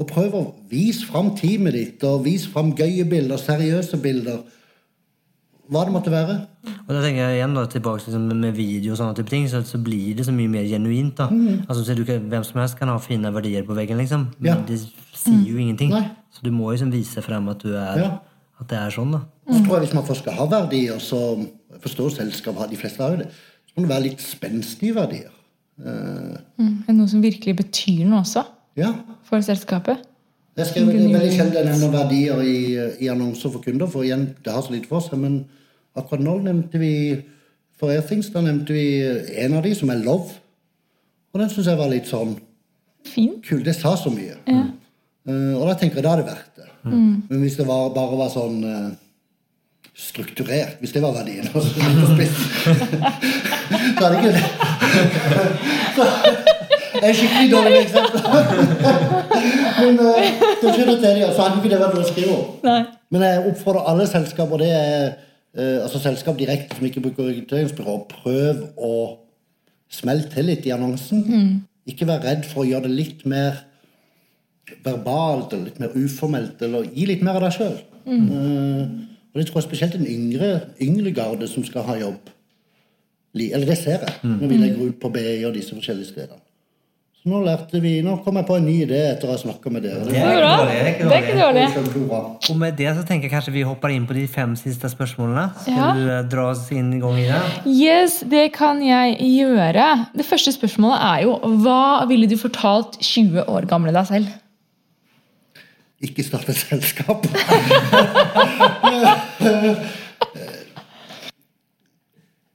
Og 0.01 0.07
prøv 0.09 0.35
å 0.35 0.45
vise 0.71 1.05
fram 1.05 1.35
teamet 1.37 1.77
ditt, 1.77 2.03
og 2.03 2.25
vise 2.25 2.49
fram 2.49 2.73
gøye 2.75 3.05
bilder, 3.05 3.37
seriøse 3.37 3.99
bilder. 4.01 4.41
Hva 5.71 5.85
det 5.87 5.93
måtte 5.95 6.11
være. 6.11 6.33
Og 6.67 6.89
da 6.91 6.99
tenker 7.01 7.21
jeg 7.29 7.37
igjen 7.37 7.53
da, 7.55 7.61
tilbake 7.71 8.03
liksom, 8.03 8.25
med 8.41 8.55
video 8.57 8.91
og 8.91 8.97
sånne 8.99 9.15
type 9.15 9.31
ting, 9.31 9.45
så, 9.47 9.61
så 9.63 9.79
blir 9.79 10.15
det 10.17 10.25
så 10.27 10.33
mye 10.35 10.49
mer 10.51 10.65
genuint. 10.67 11.13
da. 11.17 11.29
Altså, 11.69 11.85
så 11.87 11.95
du 11.95 12.03
kan, 12.03 12.25
Hvem 12.27 12.43
som 12.43 12.59
helst 12.59 12.75
kan 12.79 12.91
ha 12.91 12.97
fine 12.99 13.31
verdier 13.33 13.63
på 13.63 13.77
veggen, 13.77 13.97
liksom. 14.01 14.25
Men 14.39 14.51
Ja. 14.51 14.55
det 14.67 14.79
sier 15.15 15.45
jo 15.47 15.55
ingenting. 15.57 15.93
Nei. 15.95 16.09
Så 16.31 16.43
du 16.43 16.51
må 16.51 16.71
liksom 16.73 16.91
vise 16.91 17.21
frem 17.23 17.47
at, 17.49 17.63
du 17.63 17.69
er, 17.75 17.97
Ja. 18.03 18.09
at 18.59 18.67
det 18.67 18.77
er 18.77 18.89
sånn. 18.91 19.11
da. 19.15 19.21
Så 19.47 19.63
tror 19.63 19.77
jeg 19.79 19.85
Hvis 19.87 19.93
man 19.95 20.03
først 20.03 20.21
skal 20.25 20.33
ha 20.33 20.45
verdier, 20.45 20.99
så 20.99 21.47
forstår 21.79 22.11
selskap 22.17 22.55
har 22.57 22.67
de 22.67 22.75
fleste 22.75 22.99
har 23.03 23.11
jo 23.15 23.17
det, 23.23 23.29
så 23.67 23.73
må 23.77 23.87
det 23.87 23.89
være 23.95 24.03
litt 24.09 24.19
spenstige 24.19 24.93
verdier. 24.95 25.31
Uh, 25.79 26.35
Mm. 26.59 26.83
Er 26.83 26.91
det 26.91 26.95
noe 26.95 27.07
som 27.07 27.21
virkelig 27.23 27.55
betyr 27.57 28.05
noe 28.05 28.19
også 28.21 28.43
ja. 28.77 28.91
for 29.23 29.39
selskapet? 29.41 29.97
Jeg 30.57 30.67
skrev 30.67 30.85
det 30.91 30.99
veldig 30.99 31.31
sjelden 31.31 31.53
jeg 31.55 31.65
nevner 31.65 31.91
verdier 31.95 32.41
i, 32.43 32.57
i 33.05 33.07
annonser 33.07 33.49
for 33.49 33.63
kunder, 33.63 33.87
for 33.87 34.03
igjen, 34.03 34.35
det 34.43 34.51
har 34.53 34.61
så 34.61 34.71
litt 34.75 34.85
for 34.85 34.99
seg. 34.99 35.17
Men 35.17 35.45
akkurat 35.97 36.23
nå 36.23 36.37
nevnte 36.45 36.79
vi 36.81 36.93
for 37.79 37.91
Airthings, 37.91 38.29
da 38.33 38.43
nevnte 38.45 38.75
vi 38.75 38.85
en 39.41 39.57
av 39.57 39.65
de, 39.65 39.73
som 39.75 39.89
er 39.89 40.03
Love. 40.05 40.37
Og 41.33 41.41
den 41.41 41.49
syns 41.49 41.69
jeg 41.71 41.79
var 41.79 41.91
litt 41.91 42.09
sånn 42.09 42.35
Fin. 43.07 43.39
kul. 43.45 43.63
Det 43.65 43.73
sa 43.77 43.95
så 43.97 44.11
mye. 44.13 44.35
Eh, 44.47 45.53
og 45.57 45.65
da 45.69 45.77
tenker 45.79 46.01
jeg 46.01 46.05
da 46.05 46.15
er 46.15 46.21
det 46.21 46.29
verdt 46.29 46.59
det. 46.59 46.67
Men 46.83 47.41
hvis 47.43 47.57
det 47.59 47.67
var, 47.67 47.91
bare 47.93 48.17
var 48.17 48.29
sånn 48.33 48.61
uh, 48.65 48.91
strukturert, 49.93 50.79
hvis 50.81 50.93
det 50.95 51.01
var 51.03 51.13
verdien 51.13 51.45
så, 51.45 51.61
litt 51.61 51.99
på 52.01 52.07
spissen, 52.15 52.47
ikke 54.01 54.31
det 54.33 54.41
så, 55.95 56.07
Jeg 56.91 57.09
er 57.09 57.17
skikkelig 57.17 57.51
dårlig 57.51 57.71
med 57.75 57.81
eksempler. 57.83 58.23
Men 59.77 59.99
uh, 60.01 60.17
det 60.61 60.73
skjønner 60.73 60.95
jeg 60.95 61.01
det, 61.03 61.29
så 61.35 61.43
hadde 61.43 61.61
ikke 61.61 61.73
det 61.73 61.81
vært 61.83 61.97
noe 61.97 62.05
å 62.05 62.09
skrive 62.09 62.39
om. 62.39 62.89
Men 63.13 63.27
jeg 63.27 63.45
oppfordrer 63.51 63.91
alle 63.93 64.09
selskaper, 64.09 64.61
det 64.61 64.71
er 64.73 65.05
eh, 65.05 65.13
altså 65.57 65.99
selskap 65.99 66.37
direkte 66.39 66.77
som 66.77 66.85
ikke 66.87 67.01
bruker 67.03 67.27
rekrutteringsbyrå, 67.27 67.95
prøv 68.09 68.61
å 68.77 68.93
smelle 69.91 70.29
til 70.31 70.47
litt 70.47 70.65
i 70.65 70.71
annonsen. 70.71 71.25
Ikke 71.89 72.07
vær 72.07 72.23
redd 72.23 72.45
for 72.47 72.63
å 72.63 72.67
gjøre 72.69 72.87
det 72.87 72.95
litt 72.95 73.25
mer 73.27 73.63
verbalt 74.85 75.51
eller 75.53 75.65
litt 75.67 75.79
mer 75.83 75.95
uformelt, 75.97 76.61
eller 76.63 76.85
gi 76.95 77.07
litt 77.09 77.23
mer 77.25 77.39
av 77.39 77.47
deg 77.47 77.57
sjøl. 77.57 77.79
og 79.31 79.39
det 79.39 79.47
tror 79.47 79.59
jeg 79.61 79.67
spesielt 79.69 79.93
den 79.97 80.07
yngre, 80.07 80.47
yngre 80.81 81.11
garde 81.15 81.47
som 81.47 81.63
skal 81.63 81.83
ha 81.87 81.97
jobb. 81.99 82.31
Eller 83.35 83.65
det 83.67 83.77
ser 83.79 84.01
jeg 84.03 84.15
når 84.23 84.47
vi 84.47 84.57
legger 84.59 84.87
ut 84.89 84.97
på 84.99 85.09
BI 85.09 85.43
og 85.47 85.53
disse 85.55 85.75
forskjellige 85.75 86.09
stedene. 86.13 86.40
Så 87.21 87.29
nå 87.29 87.37
lærte 87.45 87.77
vi, 87.77 87.99
nå 88.01 88.15
kom 88.25 88.39
jeg 88.39 88.47
på 88.47 88.55
en 88.57 88.63
ny 88.65 88.79
idé 88.81 88.97
etter 89.11 89.29
å 89.29 89.35
ha 89.35 89.37
snakka 89.37 89.69
med 89.69 89.83
dere. 89.85 90.07
Det 90.09 90.17
er 90.17 90.39
dårlig, 90.41 90.77
det 91.05 91.17
ikke 91.19 91.35
dårlig. 91.37 91.65
Og 92.49 92.55
med 92.57 92.73
det 92.79 92.87
så 92.97 93.03
tenker 93.05 93.27
jeg 93.27 93.33
kanskje 93.35 93.53
vi 93.53 93.61
hopper 93.67 93.93
inn 93.93 94.07
på 94.09 94.15
de 94.17 94.23
fem 94.25 94.55
siste 94.57 94.89
spørsmålene. 94.89 95.43
Skal 95.61 95.99
du 95.99 96.07
eh, 96.09 96.23
dra 96.31 96.47
oss 96.49 96.63
inn 96.73 96.89
i 96.97 97.01
gang 97.03 97.19
i 97.21 97.27
det? 97.27 97.41
Yes, 97.69 98.23
det 98.25 98.47
kan 98.55 98.81
jeg 98.81 99.21
gjøre. 99.21 99.85
Det 100.17 100.25
første 100.25 100.55
spørsmålet 100.55 101.05
er 101.11 101.27
jo 101.27 101.37
hva 101.61 102.09
ville 102.09 102.25
du 102.25 102.33
fortalt 102.41 102.97
20 103.05 103.45
år 103.53 103.69
gamle 103.69 103.93
deg 103.93 104.09
selv? 104.09 104.33
Ikke 106.01 106.25
starte 106.25 106.57
selskap. 106.57 107.29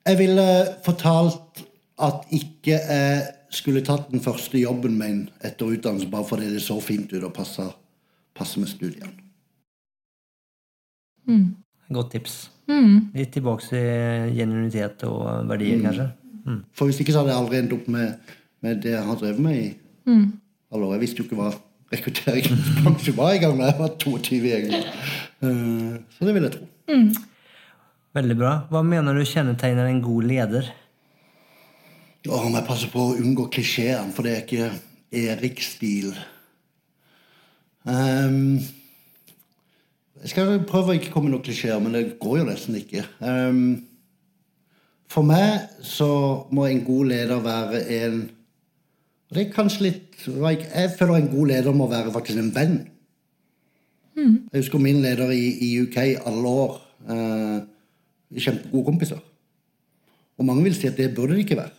Jeg 0.07 0.19
ville 0.21 0.51
fortalt 0.87 1.63
at 1.99 2.29
ikke 2.35 2.77
jeg 2.77 3.23
skulle 3.57 3.83
tatt 3.87 4.11
den 4.13 4.21
første 4.25 4.59
jobben 4.61 4.99
min 5.01 5.23
etter 5.45 5.73
utdannelse 5.77 6.09
bare 6.13 6.27
fordi 6.29 6.51
det 6.53 6.63
så 6.65 6.77
fint 6.85 7.13
ut 7.17 7.25
og 7.25 7.33
passer, 7.37 7.71
passer 8.37 8.61
med 8.63 8.69
studiene. 8.73 9.13
Godt 11.93 12.11
tips. 12.17 12.35
Mm. 12.71 13.13
Litt 13.15 13.33
tilbake 13.35 13.63
til 13.69 14.33
genuinitet 14.37 15.03
og 15.07 15.47
verdier, 15.51 15.79
kanskje. 15.85 16.09
For 16.79 16.87
hvis 16.91 17.01
ikke 17.03 17.15
så 17.15 17.23
hadde 17.23 17.33
jeg 17.35 17.43
aldri 17.43 17.59
endt 17.61 17.73
opp 17.77 17.87
med, 17.91 18.35
med 18.63 18.83
det 18.83 18.93
jeg 18.95 19.05
har 19.07 19.19
drevet 19.21 19.43
med 19.43 19.57
i 19.59 19.69
alle 20.73 20.87
år. 20.87 20.93
Jeg 20.97 21.03
visste 21.03 21.23
jo 21.23 21.27
ikke 21.27 21.39
hva 21.41 21.53
rekrutteringsbransjen 21.95 23.17
var 23.17 23.35
i 23.37 23.41
gang 23.43 23.59
da 23.59 23.71
jeg 23.71 23.79
var 23.81 23.93
22 24.03 24.39
egentlig. 24.51 24.83
Eh, 25.43 25.97
Så 26.17 26.27
det 26.27 26.35
vil 26.35 26.47
jeg 26.47 26.55
tro. 26.57 26.67
Veldig 28.17 28.37
bra. 28.39 28.53
Hva 28.71 28.83
mener 28.87 29.15
du 29.15 29.23
kjennetegner 29.29 29.87
en 29.91 30.03
god 30.03 30.27
leder? 30.31 30.71
Å, 32.27 32.39
må 32.49 32.59
jeg 32.59 32.67
passe 32.67 32.89
på 32.91 33.03
å 33.03 33.17
unngå 33.21 33.47
klisjeene, 33.55 34.13
for 34.15 34.27
det 34.27 34.33
er 34.33 34.45
ikke 34.45 34.71
Erik-stil. 35.17 36.15
Um, 37.87 38.57
jeg 40.23 40.33
skal 40.33 40.57
prøve 40.67 40.95
å 40.95 40.97
ikke 40.99 41.13
komme 41.15 41.29
med 41.29 41.37
noen 41.37 41.45
klisjeer, 41.47 41.79
men 41.83 41.95
det 41.95 42.17
går 42.23 42.41
jo 42.41 42.49
nesten 42.49 42.79
ikke. 42.81 43.05
Um, 43.21 43.85
for 45.13 45.27
meg 45.27 45.69
så 45.87 46.09
må 46.51 46.67
en 46.67 46.83
god 46.87 47.13
leder 47.13 47.45
være 47.45 47.85
en 48.01 48.25
og 49.27 49.35
Det 49.35 49.43
er 49.43 49.55
kanskje 49.55 49.83
litt 49.89 50.21
Jeg 50.23 50.91
føler 50.95 51.17
en 51.19 51.31
god 51.33 51.49
leder 51.51 51.75
må 51.75 51.89
være 51.91 52.13
faktisk 52.15 52.39
en 52.39 52.53
venn. 52.55 52.77
Jeg 54.53 54.61
husker 54.63 54.79
min 54.79 55.03
leder 55.03 55.33
i, 55.35 55.49
i 55.67 55.71
UK 55.83 55.97
i 56.03 56.15
alle 56.31 56.53
år. 56.63 56.77
Eh, 57.11 57.59
kjempegode 58.39 58.87
kompiser. 58.87 59.19
Og 60.39 60.47
mange 60.47 60.63
vil 60.65 60.77
si 60.79 60.87
at 60.87 60.97
det 60.97 61.11
burde 61.15 61.35
det 61.35 61.45
ikke 61.45 61.59
være. 61.59 61.75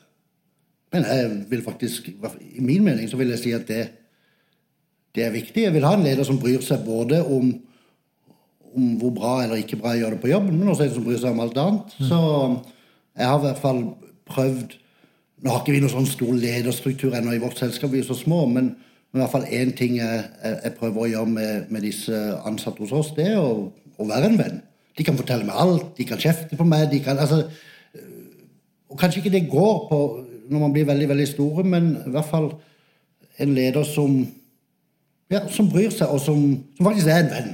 Men 0.93 1.03
jeg 1.03 1.31
vil 1.49 1.63
faktisk, 1.63 2.09
i 2.39 2.63
min 2.63 2.83
mening 2.83 3.09
så 3.09 3.17
vil 3.19 3.33
jeg 3.33 3.41
si 3.41 3.53
at 3.55 3.67
det, 3.67 3.81
det 5.15 5.25
er 5.25 5.33
viktig. 5.35 5.63
Jeg 5.65 5.73
vil 5.75 5.85
ha 5.87 5.95
en 5.97 6.05
leder 6.05 6.23
som 6.27 6.39
bryr 6.39 6.63
seg 6.63 6.85
både 6.85 7.19
om, 7.25 7.51
om 8.73 8.89
hvor 9.01 9.13
bra 9.15 9.33
eller 9.43 9.59
ikke 9.59 9.79
bra 9.81 9.95
jeg 9.95 10.05
gjør 10.05 10.15
det 10.15 10.23
på 10.23 10.31
jobben, 10.31 10.57
men 10.59 10.71
også 10.71 10.87
en 10.87 10.95
som 10.95 11.07
bryr 11.07 11.19
seg 11.21 11.35
om 11.35 11.43
alt 11.43 11.59
annet. 11.61 11.95
Så 12.07 12.19
jeg 13.17 13.31
har 13.31 13.39
i 13.39 13.47
hvert 13.47 13.63
fall 13.63 13.81
prøvd 14.29 14.83
Nå 15.37 15.51
har 15.53 15.59
ikke 15.61 15.73
vi 15.75 15.79
noen 15.83 15.91
sånn 15.93 16.07
stor 16.09 16.31
lederstruktur 16.33 17.13
ennå 17.13 17.35
i 17.35 17.41
vårt 17.43 17.59
selskap, 17.59 17.91
vi 17.93 17.99
er 18.01 18.07
så 18.07 18.15
små, 18.17 18.39
men, 18.49 18.71
men 18.73 19.19
i 19.19 19.21
hvert 19.21 19.33
fall 19.35 19.43
én 19.53 19.69
ting 19.77 19.99
jeg, 19.99 20.23
jeg 20.41 20.71
prøver 20.79 21.03
å 21.03 21.09
gjøre 21.11 21.29
med, 21.29 21.67
med 21.69 21.85
disse 21.85 22.21
ansatte 22.41 22.81
hos 22.81 22.93
oss, 22.97 23.11
det 23.13 23.27
er 23.35 23.37
å, 23.37 23.67
å 23.69 24.07
være 24.09 24.31
en 24.31 24.39
venn. 24.39 24.55
De 24.97 25.05
kan 25.05 25.19
fortelle 25.19 25.45
meg 25.45 25.59
alt, 25.61 25.91
de 25.99 26.07
kan 26.09 26.17
kjefte 26.17 26.57
på 26.57 26.65
meg, 26.65 26.87
de 26.89 27.03
kan 27.05 27.21
altså, 27.21 27.43
og 28.89 28.97
kanskje 28.97 29.21
ikke 29.21 29.35
det 29.35 29.43
går 29.51 29.77
på 29.91 29.99
når 30.49 30.63
man 30.65 30.73
blir 30.75 30.87
veldig 30.87 31.07
veldig 31.09 31.27
store, 31.27 31.63
men 31.67 31.93
i 32.05 32.13
hvert 32.15 32.29
fall 32.29 32.51
en 33.37 33.53
leder 33.55 33.85
som 33.87 34.19
ja, 35.31 35.41
som 35.51 35.67
bryr 35.71 35.91
seg, 35.91 36.07
og 36.07 36.21
som, 36.23 36.43
som 36.77 36.87
faktisk 36.87 37.09
er 37.11 37.25
en 37.25 37.31
venn. 37.33 37.49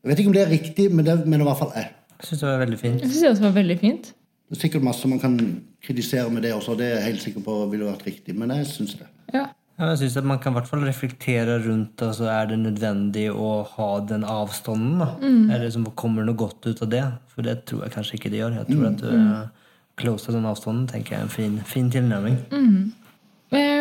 Jeg 0.00 0.08
vet 0.10 0.22
ikke 0.22 0.32
om 0.32 0.36
det 0.36 0.42
er 0.46 0.54
riktig, 0.54 0.88
men 0.92 1.04
det 1.04 1.18
mener 1.26 1.44
i 1.44 1.48
hvert 1.50 1.60
fall 1.60 1.74
jeg. 1.76 1.90
Jeg 2.20 2.28
syns 2.28 2.42
det 2.42 2.48
var 2.48 2.62
veldig 2.64 2.80
fint. 2.80 3.02
Jeg 3.02 3.10
synes 3.10 3.22
det 3.22 3.30
også 3.34 3.46
var 3.46 3.56
veldig 3.58 3.78
fint. 3.80 4.10
Det 4.50 4.56
er 4.56 4.60
sikkert 4.64 4.84
masse 4.84 5.08
man 5.08 5.20
kan 5.22 5.36
kritisere 5.84 6.30
med 6.32 6.42
det 6.42 6.54
også, 6.56 6.74
det 6.78 6.88
er 6.88 6.98
jeg 6.98 7.08
helt 7.12 7.24
sikker 7.26 7.44
på 7.44 7.56
ville 7.70 7.88
vært 7.88 8.06
riktig, 8.08 8.34
men 8.36 8.52
jeg 8.56 8.68
syns 8.72 8.96
det. 8.98 9.08
Ja. 9.34 9.46
Ja, 9.80 9.94
jeg 9.94 9.98
synes 10.02 10.16
at 10.20 10.26
Man 10.28 10.38
kan 10.38 10.52
i 10.52 10.58
hvert 10.58 10.68
fall 10.68 10.82
reflektere 10.84 11.54
rundt 11.64 12.02
altså, 12.04 12.26
er 12.28 12.50
det 12.50 12.58
nødvendig 12.60 13.30
å 13.32 13.62
ha 13.64 13.86
den 14.04 14.26
avstanden. 14.28 14.98
da? 15.00 15.14
Er 15.54 15.62
det 15.64 15.70
som 15.72 15.86
Kommer 15.96 16.26
noe 16.28 16.36
godt 16.36 16.66
ut 16.68 16.82
av 16.84 16.90
det? 16.92 17.04
For 17.32 17.46
det 17.46 17.62
tror 17.64 17.86
jeg 17.86 17.94
kanskje 17.94 18.18
ikke 18.18 18.32
det 18.34 18.42
gjør. 18.42 18.58
Jeg 18.58 18.68
tror 18.68 18.84
at 18.90 19.04
uh, 19.08 19.59
close 20.00 20.32
den 20.34 20.48
avstanden 20.48 20.86
tenker 20.90 21.14
jeg 21.14 21.20
er 21.20 21.26
en 21.28 21.34
fin, 21.34 21.58
fin 21.68 21.90
tilnærming. 21.92 22.38
Mm. 22.50 22.92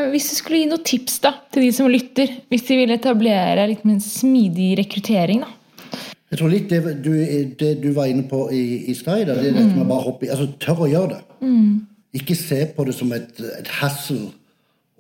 Hvis 0.09 0.32
du 0.32 0.36
skulle 0.39 0.63
gi 0.63 0.70
noen 0.70 0.86
tips 0.86 1.20
da, 1.24 1.36
til 1.53 1.67
de 1.67 1.72
som 1.76 1.89
lytter, 1.91 2.32
hvis 2.49 2.65
de 2.67 2.78
vil 2.80 2.93
etablere 2.95 3.67
litt 3.70 3.84
mer 3.86 3.99
smidig 4.03 4.72
rekruttering 4.80 5.45
da. 5.45 5.53
Jeg 6.30 6.39
tror 6.41 6.51
litt 6.53 6.70
det 6.70 6.95
du, 7.01 7.13
det 7.57 7.70
du 7.82 7.88
var 7.95 8.09
inne 8.09 8.28
på 8.30 8.43
i, 8.53 8.89
i 8.91 8.95
stad, 8.97 9.24
Ida, 9.24 9.38
det 9.38 9.49
er 9.49 9.55
dette 9.55 9.78
med 9.78 9.88
bare 9.89 10.05
hoppe 10.05 10.28
i 10.28 10.30
Altså 10.30 10.45
tør 10.61 10.84
å 10.86 10.89
gjøre 10.89 11.15
det. 11.15 11.22
Ikke 12.20 12.38
se 12.38 12.59
på 12.76 12.86
det 12.86 12.93
som 12.97 13.13
et, 13.17 13.32
et 13.61 13.72
hassle 13.80 14.28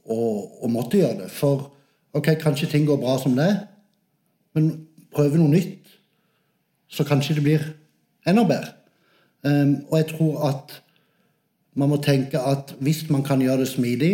å, 0.09 0.69
måtte 0.73 1.01
gjøre 1.01 1.23
det. 1.23 1.29
For 1.33 1.67
ok, 2.17 2.31
kanskje 2.41 2.71
ting 2.71 2.87
går 2.89 3.01
bra 3.01 3.17
som 3.21 3.37
det 3.37 3.51
men 4.57 4.69
prøve 5.13 5.39
noe 5.39 5.51
nytt, 5.51 5.89
så 6.89 7.05
kanskje 7.07 7.37
det 7.37 7.45
blir 7.45 7.65
enda 8.27 8.45
bedre. 8.49 8.75
Um, 9.45 9.75
og 9.87 9.99
jeg 10.01 10.07
tror 10.11 10.39
at 10.49 10.73
man 11.79 11.91
må 11.91 11.99
tenke 12.03 12.39
at 12.39 12.73
hvis 12.83 13.05
man 13.09 13.23
kan 13.23 13.41
gjøre 13.41 13.63
det 13.63 13.71
smidig, 13.71 14.13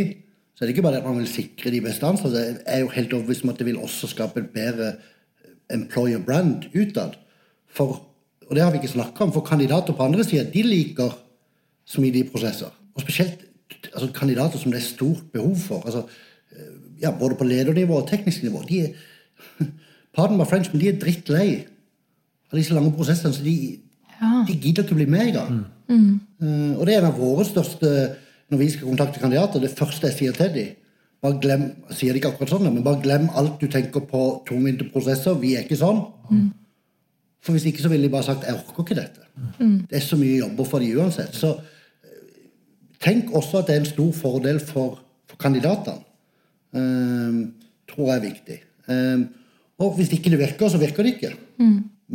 så 0.56 0.64
er 0.64 0.68
det 0.68 0.76
ikke 0.76 0.86
bare 0.86 1.02
at 1.02 1.08
man 1.08 1.18
vil 1.20 1.28
sikre 1.28 1.72
de 1.74 1.82
beste 1.84 2.06
ansatte. 2.08 2.40
Jeg 2.40 2.60
er 2.66 2.84
jo 2.84 2.94
helt 2.94 3.14
overbevist 3.14 3.44
om 3.44 3.52
at 3.52 3.60
det 3.60 3.68
vil 3.68 3.82
også 3.82 4.08
skape 4.08 4.40
et 4.40 4.52
bedre 4.54 4.94
employer 5.74 6.22
brand 6.24 6.70
utad. 6.76 7.18
For, 7.68 8.06
og 8.48 8.56
det 8.56 8.64
har 8.64 8.72
vi 8.72 8.80
ikke 8.80 8.94
snakka 8.94 9.26
om, 9.26 9.34
for 9.34 9.44
kandidater 9.44 9.98
på 9.98 10.06
andre 10.06 10.24
sida 10.24 10.46
de 10.54 10.64
liker 10.64 11.18
smidige 11.86 12.30
prosesser. 12.32 12.72
Og 12.96 13.02
spesielt 13.02 13.44
altså, 13.94 14.12
kandidater 14.16 14.62
som 14.62 14.72
det 14.72 14.80
er 14.80 14.86
stort 14.86 15.26
behov 15.34 15.58
for. 15.60 15.82
Altså, 15.86 16.06
eh, 16.52 17.02
ja, 17.02 17.12
både 17.12 17.36
på 17.36 17.44
ledernivå 17.44 18.00
og 18.00 18.08
teknisk 18.10 18.44
nivå. 18.44 18.64
De 18.70 18.80
er, 18.80 18.88
pardon 20.16 20.38
my 20.38 20.48
French, 20.48 20.72
men 20.72 20.82
de 20.82 20.94
er 20.94 21.02
drittlei 21.02 21.50
av 22.52 22.60
disse 22.60 22.74
lange 22.74 22.94
prosessene. 22.96 23.34
så 23.34 23.44
de, 23.44 23.80
de 24.20 24.56
gidder 24.56 24.86
ikke 24.86 24.96
å 24.96 25.00
bli 25.02 25.10
med 25.10 25.30
i 25.30 25.36
gang. 25.36 25.62
Uh, 25.90 26.74
og 26.80 26.86
det 26.88 26.96
er 26.96 27.02
en 27.02 27.12
av 27.12 27.20
våre 27.20 27.46
største 27.48 27.92
når 28.52 28.62
vi 28.62 28.72
skal 28.74 28.90
kontakte 28.90 29.22
kandidater. 29.22 29.64
Det 29.64 29.74
første 29.76 30.10
jeg 30.10 30.18
sier 30.20 30.38
til 30.38 30.52
dem 30.56 30.74
bare 31.26 31.40
glem, 31.42 31.64
jeg 31.90 31.98
sier 31.98 32.14
det 32.14 32.22
ikke 32.22 32.34
akkurat 32.36 32.52
sånn, 32.54 32.68
men 32.70 32.84
bare 32.86 33.02
glem 33.02 33.24
alt 33.40 33.56
du 33.62 33.66
tenker 33.72 34.04
på 34.06 34.26
tungvinte 34.46 34.86
prosesser. 34.92 35.38
Vi 35.42 35.56
er 35.58 35.66
ikke 35.66 35.80
sånn. 35.80 36.04
For 37.46 37.56
hvis 37.56 37.66
ikke 37.70 37.84
så 37.84 37.90
ville 37.90 38.06
de 38.08 38.14
bare 38.14 38.26
sagt 38.28 38.46
jeg 38.46 38.58
orker 38.58 38.84
ikke 38.84 38.98
dette. 39.00 39.26
Det 39.90 39.98
er 40.00 40.06
så 40.06 40.20
mye 40.20 40.42
jobber 40.42 40.68
for 40.70 40.84
de 40.84 40.92
uansett. 40.98 41.34
Så 41.38 41.52
eh, 41.56 42.22
tenk 43.02 43.34
også 43.38 43.62
at 43.62 43.70
det 43.70 43.76
er 43.76 43.84
en 43.84 43.90
stor 43.90 44.12
fordel 44.18 44.60
for, 44.64 45.00
for 45.30 45.42
kandidatene. 45.42 46.02
Um, 46.76 47.54
tror 47.88 48.10
jeg 48.10 48.16
er 48.18 48.24
viktig. 48.26 48.56
Um, 48.92 49.28
og 49.80 49.94
hvis 49.98 50.12
ikke 50.12 50.34
det 50.34 50.42
virker, 50.42 50.72
så 50.72 50.82
virker 50.82 51.06
det 51.06 51.16
ikke. 51.16 51.32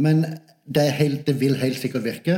Men 0.07 0.25
det, 0.71 0.83
er 0.87 0.97
helt, 1.01 1.23
det 1.27 1.37
vil 1.41 1.57
helt 1.61 1.79
sikkert 1.81 2.05
virke. 2.07 2.37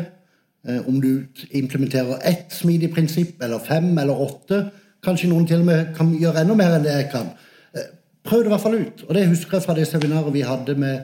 Eh, 0.69 0.89
om 0.89 1.01
du 1.03 1.27
implementerer 1.51 2.21
ett 2.29 2.53
smidig 2.55 2.93
prinsipp, 2.95 3.43
eller 3.43 3.59
fem, 3.63 3.91
eller 3.99 4.21
åtte. 4.21 4.65
Kanskje 5.03 5.29
noen 5.33 5.47
til 5.49 5.63
og 5.65 5.67
med 5.67 5.95
kan 5.97 6.13
gjøre 6.15 6.45
enda 6.45 6.55
mer 6.59 6.77
enn 6.77 6.87
det 6.87 6.95
jeg 6.95 7.09
kan. 7.15 7.33
Eh, 7.75 7.89
Prøv 8.23 8.45
det 8.45 8.53
i 8.53 8.55
hvert 8.55 8.63
fall 8.63 8.79
ut. 8.79 9.03
Og 9.09 9.17
det 9.17 9.25
husker 9.33 9.59
jeg 9.59 9.65
fra 9.67 9.75
det 9.75 9.89
seminaret 9.91 10.31
vi 10.35 10.45
hadde 10.47 10.77
med 10.79 11.01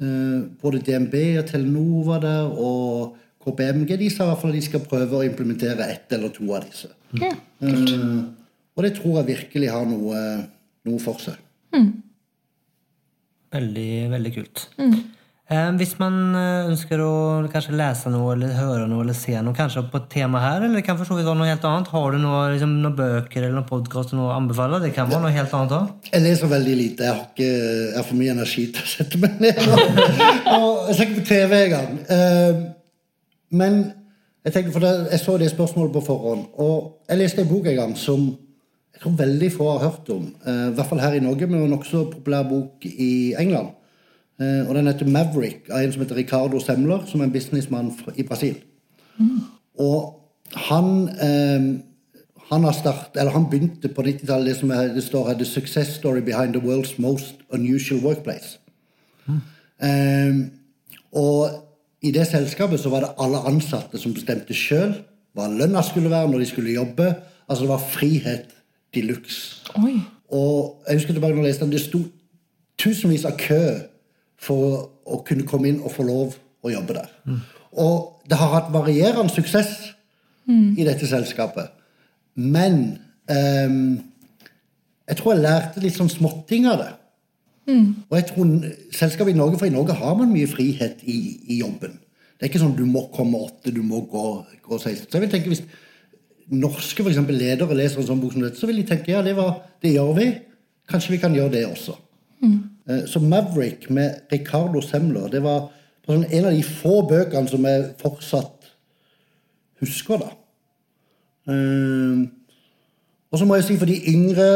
eh, 0.00 0.38
både 0.62 0.80
DNB 0.86 1.18
og 1.42 1.50
Telenor 1.50 2.06
var 2.08 2.22
der, 2.24 2.48
og 2.56 3.18
KPMG. 3.44 3.98
De 4.00 4.08
sa 4.10 4.24
i 4.24 4.30
hvert 4.32 4.40
fall 4.40 4.54
at 4.54 4.56
de 4.56 4.64
skal 4.64 4.86
prøve 4.88 5.18
å 5.18 5.26
implementere 5.26 5.90
ett 5.92 6.12
eller 6.16 6.32
to 6.32 6.48
av 6.56 6.64
disse. 6.64 6.88
Ja. 7.20 7.34
Og 8.74 8.82
det 8.82 8.94
tror 8.96 9.20
jeg 9.20 9.28
virkelig 9.36 9.68
har 9.70 9.84
noe, 9.86 10.22
noe 10.88 11.02
for 11.04 11.20
seg. 11.22 11.36
Veldig, 13.54 13.90
veldig 14.10 14.32
kult. 14.34 14.64
Eh, 14.82 14.96
hvis 15.50 15.90
man 16.00 16.14
eh, 16.34 16.66
ønsker 16.70 17.00
å 17.04 17.10
kanskje 17.52 17.74
lese 17.76 18.08
noe, 18.08 18.32
eller 18.32 18.54
høre 18.56 18.86
noe, 18.88 19.02
eller 19.04 19.12
se 19.18 19.34
noe, 19.44 19.52
kanskje 19.54 19.82
på 19.92 19.98
et 20.00 20.06
tema 20.14 20.40
her, 20.40 20.62
eller 20.64 20.78
det 20.80 20.84
kan 20.86 20.96
for 20.96 21.04
så 21.04 21.18
vidt 21.18 21.26
være 21.28 21.36
noe 21.36 21.50
helt 21.50 21.66
annet. 21.68 21.90
Har 21.92 22.14
du 22.14 22.18
noe, 22.22 22.38
liksom, 22.54 22.72
noen 22.80 22.96
bøker 22.96 23.42
eller 23.42 23.58
noen 23.58 23.68
podkast 23.68 24.14
å 24.16 24.30
anbefale? 24.32 24.80
Det 24.80 24.94
kan 24.96 25.10
være 25.10 25.20
noe 25.26 25.34
helt 25.36 25.52
annet 25.58 25.74
òg. 25.76 25.90
Jeg 26.08 26.24
leser 26.24 26.48
veldig 26.54 26.76
lite. 26.80 27.04
Jeg 27.04 27.12
har, 27.18 27.26
ikke, 27.28 27.50
jeg 27.90 27.98
har 28.00 28.08
for 28.08 28.20
mye 28.22 28.32
energi 28.38 28.64
til 28.72 28.86
å 28.86 28.92
sette 28.94 29.20
meg 29.20 29.36
ned. 29.44 29.60
Og 30.54 30.88
jeg 30.88 30.96
ser 30.96 31.04
ikke 31.10 31.20
på 31.20 31.26
TV 31.34 31.58
engang. 31.66 31.92
Eh, 32.08 32.64
Men 33.54 33.78
jeg 34.44 34.52
tenkte, 34.56 34.72
for 34.74 34.82
det, 34.82 34.94
jeg 35.12 35.20
så 35.22 35.36
det 35.38 35.52
spørsmålet 35.52 35.92
på 35.94 36.00
forhånd, 36.08 36.48
og 36.60 37.04
jeg 37.08 37.20
leste 37.20 37.44
en 37.44 37.52
bok 37.52 37.68
en 37.70 37.76
gang 37.78 37.92
som 38.00 38.24
jeg 38.94 39.00
tror 39.04 39.14
veldig 39.20 39.48
få 39.52 39.68
har 39.74 39.84
hørt 39.90 40.08
om. 40.14 40.24
eh, 40.46 40.66
I 40.72 40.74
hvert 40.74 40.88
fall 40.88 41.04
her 41.04 41.14
i 41.20 41.22
Norge, 41.22 41.46
men 41.46 41.62
en 41.68 41.72
nokså 41.76 42.06
populær 42.16 42.48
bok 42.48 42.84
i 42.88 43.34
England. 43.38 43.76
Eh, 44.40 44.68
Og 44.68 44.74
Den 44.74 44.86
heter 44.86 45.06
'Maverick' 45.06 45.70
av 45.70 45.84
en 45.84 45.92
som 45.92 46.02
heter 46.02 46.16
Ricardo 46.16 46.60
Semler, 46.60 47.06
som 47.06 47.20
er 47.20 47.24
en 47.24 47.32
businessmann 47.32 47.92
i 48.16 48.22
Brasil. 48.22 48.56
Og 49.78 50.20
han 50.52 51.08
eh, 51.08 51.80
han, 52.50 52.64
har 52.64 52.72
start, 52.72 53.10
eller 53.16 53.32
han 53.32 53.46
begynte 53.50 53.88
på 53.88 54.02
90-tallet 54.02 54.46
det 54.46 54.56
som 54.56 54.70
er, 54.70 54.94
det 54.94 55.04
står 55.04 55.28
her 55.28 55.34
'The 55.34 55.44
success 55.44 55.88
story 55.88 56.20
behind 56.20 56.52
the 56.54 56.60
world's 56.60 56.94
most 56.98 57.34
unusual 57.50 58.00
workplace'. 58.00 58.58
Eh, 59.82 60.34
og 61.12 61.50
i 62.02 62.10
det 62.10 62.26
selskapet 62.26 62.80
så 62.80 62.88
var 62.88 63.00
det 63.00 63.08
alle 63.18 63.38
ansatte 63.38 63.98
som 63.98 64.14
bestemte 64.14 64.54
sjøl 64.54 64.94
hva 65.34 65.48
lønna 65.48 65.82
skulle 65.82 66.10
være 66.10 66.30
når 66.30 66.38
de 66.38 66.46
skulle 66.46 66.74
jobbe. 66.74 67.14
Altså 67.48 67.64
det 67.64 67.68
var 67.68 67.78
frihet 67.78 68.44
de 68.94 69.02
luxe. 69.02 69.62
Og 70.28 70.82
jeg 70.88 70.96
husker 70.96 71.12
tilbake 71.12 71.34
når 71.34 71.42
jeg 71.42 71.48
leste 71.48 71.64
den, 71.64 71.72
det 71.72 71.80
sto 71.80 71.98
tusenvis 72.78 73.24
av 73.24 73.36
kø 73.38 73.60
for 74.44 74.88
å 75.04 75.20
kunne 75.26 75.46
komme 75.48 75.70
inn 75.70 75.82
og 75.82 75.94
få 75.94 76.06
lov 76.06 76.36
å 76.64 76.72
jobbe 76.72 76.96
der. 76.98 77.12
Og 77.80 78.24
det 78.30 78.38
har 78.40 78.52
hatt 78.54 78.72
varierende 78.72 79.32
suksess 79.32 79.72
i 80.78 80.84
dette 80.86 81.08
selskapet. 81.08 81.72
Men 82.34 82.98
ehm, 83.30 83.98
jeg 85.08 85.18
tror 85.18 85.34
jeg 85.34 85.44
lærte 85.44 85.82
litt 85.82 85.96
sånn 85.96 86.12
småting 86.12 86.68
av 86.70 86.80
det. 86.82 86.92
Og 88.10 88.16
jeg 88.18 88.26
tror 88.28 88.52
selskapet 88.92 89.32
i 89.32 89.38
Norge, 89.38 89.58
for 89.60 89.68
i 89.68 89.74
Norge 89.74 89.96
har 89.96 90.16
man 90.18 90.32
mye 90.32 90.48
frihet 90.50 91.00
i, 91.08 91.18
i 91.48 91.60
jobben. 91.62 91.96
Det 92.34 92.46
er 92.46 92.52
ikke 92.52 92.60
sånn 92.60 92.76
du 92.76 92.84
må 92.88 93.06
komme 93.14 93.40
åtte, 93.46 93.72
du 93.72 93.80
må 93.86 94.02
gå, 94.10 94.24
gå 94.66 94.78
16. 94.78 95.06
Så 95.08 95.16
jeg 95.16 95.24
vil 95.24 95.32
tenke 95.32 95.52
hvis 95.52 95.64
norske 96.52 97.00
for 97.00 97.08
eksempel, 97.08 97.38
ledere 97.40 97.76
leser 97.78 98.02
en 98.02 98.08
sånn 98.10 98.20
bok 98.20 98.34
som 98.34 98.44
dette, 98.44 98.60
så 98.60 98.68
vil 98.68 98.82
de 98.82 98.88
tenke 98.88 99.14
ja, 99.14 99.22
det, 99.24 99.32
var, 99.38 99.62
det 99.80 99.94
gjør 99.94 100.12
vi. 100.18 100.26
Kanskje 100.90 101.14
vi 101.14 101.20
kan 101.22 101.36
gjøre 101.36 101.54
det 101.54 101.64
også. 101.70 101.96
Eh, 102.44 102.58
Så 103.08 103.20
Maverick 103.22 103.86
med 103.90 104.26
Ricardo 104.32 104.82
Semler 104.84 105.30
det 105.32 105.40
var 105.40 105.70
sånn 106.04 106.26
en 106.28 106.48
av 106.50 106.52
de 106.52 106.60
få 106.66 106.98
bøkene 107.08 107.48
som 107.48 107.64
jeg 107.64 107.86
fortsatt 108.02 108.66
husker. 109.80 110.20
da. 110.20 110.30
Eh, 111.48 112.24
Og 113.32 113.38
så 113.38 113.44
må 113.44 113.56
jeg 113.56 113.64
si 113.64 113.76
for 113.76 113.86
de 113.90 113.96
yngre 114.08 114.46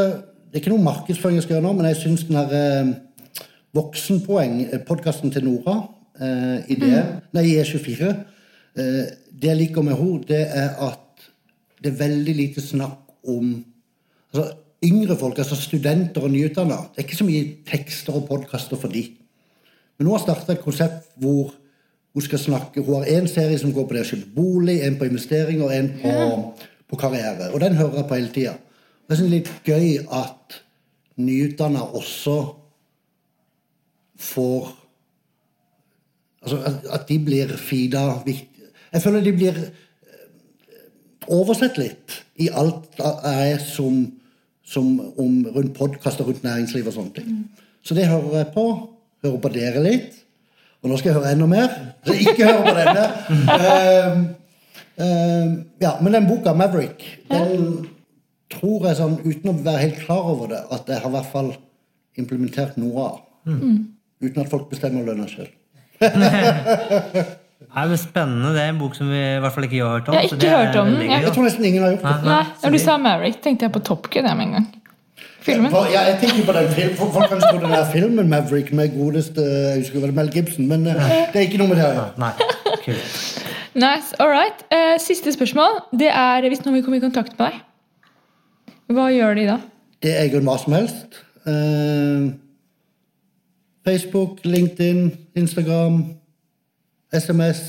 Det 0.48 0.54
er 0.56 0.60
ikke 0.62 0.70
noe 0.72 0.84
markedsføring 0.86 1.36
jeg 1.36 1.44
skal 1.44 1.58
gjøre 1.58 1.66
nå, 1.66 1.72
men 1.76 1.86
jeg 1.90 1.98
syns 2.02 2.22
den 2.24 2.38
her 2.38 2.52
eh, 2.56 2.92
Voksenpoeng-podkasten 3.76 5.32
til 5.32 5.44
Nora 5.44 5.74
eh, 6.20 6.70
i 6.72 6.76
det, 6.80 7.02
nei, 7.36 7.42
i 7.50 7.58
E24 7.60 8.08
eh, 8.08 9.02
Det 9.28 9.50
jeg 9.50 9.58
liker 9.58 9.84
med 9.84 9.98
henne, 9.98 10.22
det 10.28 10.40
er 10.46 10.78
at 10.86 11.28
det 11.82 11.92
er 11.92 12.00
veldig 12.00 12.34
lite 12.34 12.64
snakk 12.64 13.28
om 13.28 13.52
altså, 14.32 14.46
yngre 14.84 15.16
folk, 15.18 15.38
altså 15.38 15.56
studenter 15.58 16.22
og 16.22 16.30
nyutdanna. 16.30 16.76
Det 16.92 17.02
er 17.02 17.08
ikke 17.08 17.18
så 17.18 17.26
mye 17.26 17.46
tekster 17.66 18.14
og 18.18 18.28
podkaster 18.28 18.78
for 18.78 18.92
de. 18.92 19.04
Men 19.98 20.06
hun 20.06 20.14
har 20.14 20.22
starta 20.22 20.54
et 20.54 20.62
konsept 20.62 21.10
hvor 21.18 21.54
hun 22.14 22.24
skal 22.24 22.38
snakke 22.38 22.82
Hun 22.82 22.94
har 22.94 23.04
én 23.04 23.26
serie 23.26 23.58
som 23.58 23.72
går 23.72 23.84
på 23.86 23.94
det 23.94 24.00
å 24.02 24.08
kjøpe 24.08 24.30
bolig, 24.34 24.80
en 24.82 24.96
på 24.98 25.06
investering 25.06 25.60
og 25.62 25.74
en 25.74 25.90
på, 26.00 26.14
på 26.88 26.96
karriere. 26.98 27.50
Og 27.52 27.60
den 27.60 27.76
hører 27.78 28.00
jeg 28.00 28.08
på 28.08 28.16
hele 28.16 28.32
tida. 28.34 28.54
Det 29.06 29.14
er 29.14 29.20
sånn 29.20 29.30
litt 29.32 29.50
gøy 29.66 29.98
at 30.12 30.56
nyutdanna 31.18 31.84
også 31.98 32.38
får 34.18 34.74
Altså 36.38 36.60
at, 36.62 36.84
at 36.94 37.08
de 37.08 37.16
blir 37.18 37.50
feeda. 37.58 38.22
Jeg 38.24 39.02
føler 39.02 39.24
de 39.26 39.32
blir 39.34 39.56
oversett 41.26 41.76
litt 41.80 42.14
i 42.38 42.46
alt 42.54 42.94
jeg 43.02 43.54
er 43.56 43.58
som 43.58 44.04
om, 44.76 45.46
rundt 45.54 45.74
podkast 45.76 46.20
og 46.20 46.28
rundt 46.28 46.44
næringsliv 46.44 46.86
og 46.86 46.96
sånne 46.96 47.14
ting. 47.16 47.36
Så 47.82 47.94
det 47.96 48.08
hører 48.10 48.42
jeg 48.42 48.50
på. 48.54 48.66
Hører 49.24 49.40
på 49.42 49.52
dere 49.54 49.82
litt. 49.84 50.18
Og 50.82 50.90
nå 50.90 50.98
skal 50.98 51.10
jeg 51.10 51.18
høre 51.18 51.32
enda 51.34 51.48
mer. 51.50 51.72
Så 52.06 52.14
ikke 52.14 52.46
hør 52.46 52.60
på 52.66 52.74
denne. 52.76 53.06
Ehm, 53.54 54.20
ehm, 55.02 55.54
ja, 55.80 55.96
men 56.02 56.12
den 56.14 56.28
boka, 56.28 56.52
'Maverick', 56.52 57.06
den 57.30 57.88
tror 58.50 58.86
jeg 58.86 58.96
sånn, 59.00 59.18
uten 59.24 59.50
å 59.50 59.56
være 59.64 59.82
helt 59.86 59.98
klar 60.04 60.30
over 60.34 60.52
det, 60.52 60.62
at 60.72 60.88
jeg 60.88 61.00
har 61.02 61.10
i 61.10 61.16
hvert 61.16 61.32
fall 61.32 61.50
implementert 62.18 62.78
noe 62.78 63.08
av. 63.08 63.18
Uten 64.22 64.42
at 64.42 64.50
folk 64.50 64.70
bestemmer 64.70 65.04
lønna 65.06 65.26
sjøl. 65.30 65.50
Nei, 67.58 67.84
men 67.90 67.98
Spennende. 67.98 68.52
Det 68.54 68.62
er 68.62 68.68
en 68.72 68.78
bok 68.78 68.94
som 68.94 69.08
vi 69.10 69.18
i 69.18 69.38
hvert 69.42 69.52
fall 69.54 69.64
ikke 69.66 69.80
har 69.82 69.96
hørt 69.98 70.08
om. 70.08 70.14
Jeg 70.14 70.28
har 70.28 70.36
ikke 70.36 70.50
hørt 70.56 70.76
om 70.80 70.90
den. 70.94 71.10
Jeg- 71.10 71.32
tror 71.34 71.44
nesten 71.44 71.64
ingen 71.64 71.82
har 71.82 71.90
gjort 71.96 72.02
det. 72.06 72.24
Nei, 72.24 72.44
Når 72.62 72.70
du 72.70 72.78
sa 72.78 72.96
Maverick, 72.96 73.40
tenkte 73.42 73.62
jeg 73.66 73.72
på 73.72 73.82
Top 73.84 74.10
Gun 74.10 74.22
med 74.24 74.46
en 74.46 74.52
gang. 74.52 74.66
Filmen. 75.40 75.72
Ja, 75.72 76.00
jeg 76.06 76.18
tenker 76.20 76.44
på 76.46 76.52
den 76.52 76.68
filmen. 76.74 76.96
Folk 76.96 77.28
kan 77.28 77.40
tro 77.40 77.58
den 77.58 77.70
der 77.70 77.84
filmen 77.92 78.28
Maverick 78.28 78.72
med 78.72 78.92
godeste 78.96 79.42
jeg 79.42 79.82
husker 79.82 80.00
vel 80.00 80.12
Mel 80.12 80.30
Gibson, 80.30 80.66
men 80.68 80.86
eh, 80.86 80.94
det 81.32 81.36
er 81.36 81.46
ikke 81.48 81.58
noe 81.58 81.68
med 81.68 81.76
det 81.76 81.84
å 81.84 81.92
gjøre. 81.94 82.18
Nei. 82.18 82.32
Nice, 83.78 84.14
all 84.20 84.28
right. 84.28 84.64
Eh, 84.72 84.98
siste 84.98 85.32
spørsmål. 85.32 85.80
Det 85.98 86.08
er 86.10 86.48
hvis 86.48 86.64
noen 86.64 86.74
vil 86.78 86.84
komme 86.84 86.96
i 86.98 87.00
kontakt 87.04 87.38
med 87.38 87.50
deg. 87.50 87.60
Hva 88.96 89.08
gjør 89.12 89.34
de 89.36 89.46
da? 89.46 89.58
Det 90.02 90.10
er 90.14 90.22
egentlig 90.28 90.44
hva 90.48 90.58
som 90.62 90.72
helst. 90.72 91.18
Eh, 91.46 92.32
Facebook, 93.86 94.38
LinkedIn, 94.44 95.12
Instagram, 95.36 96.02
SMS, 97.14 97.60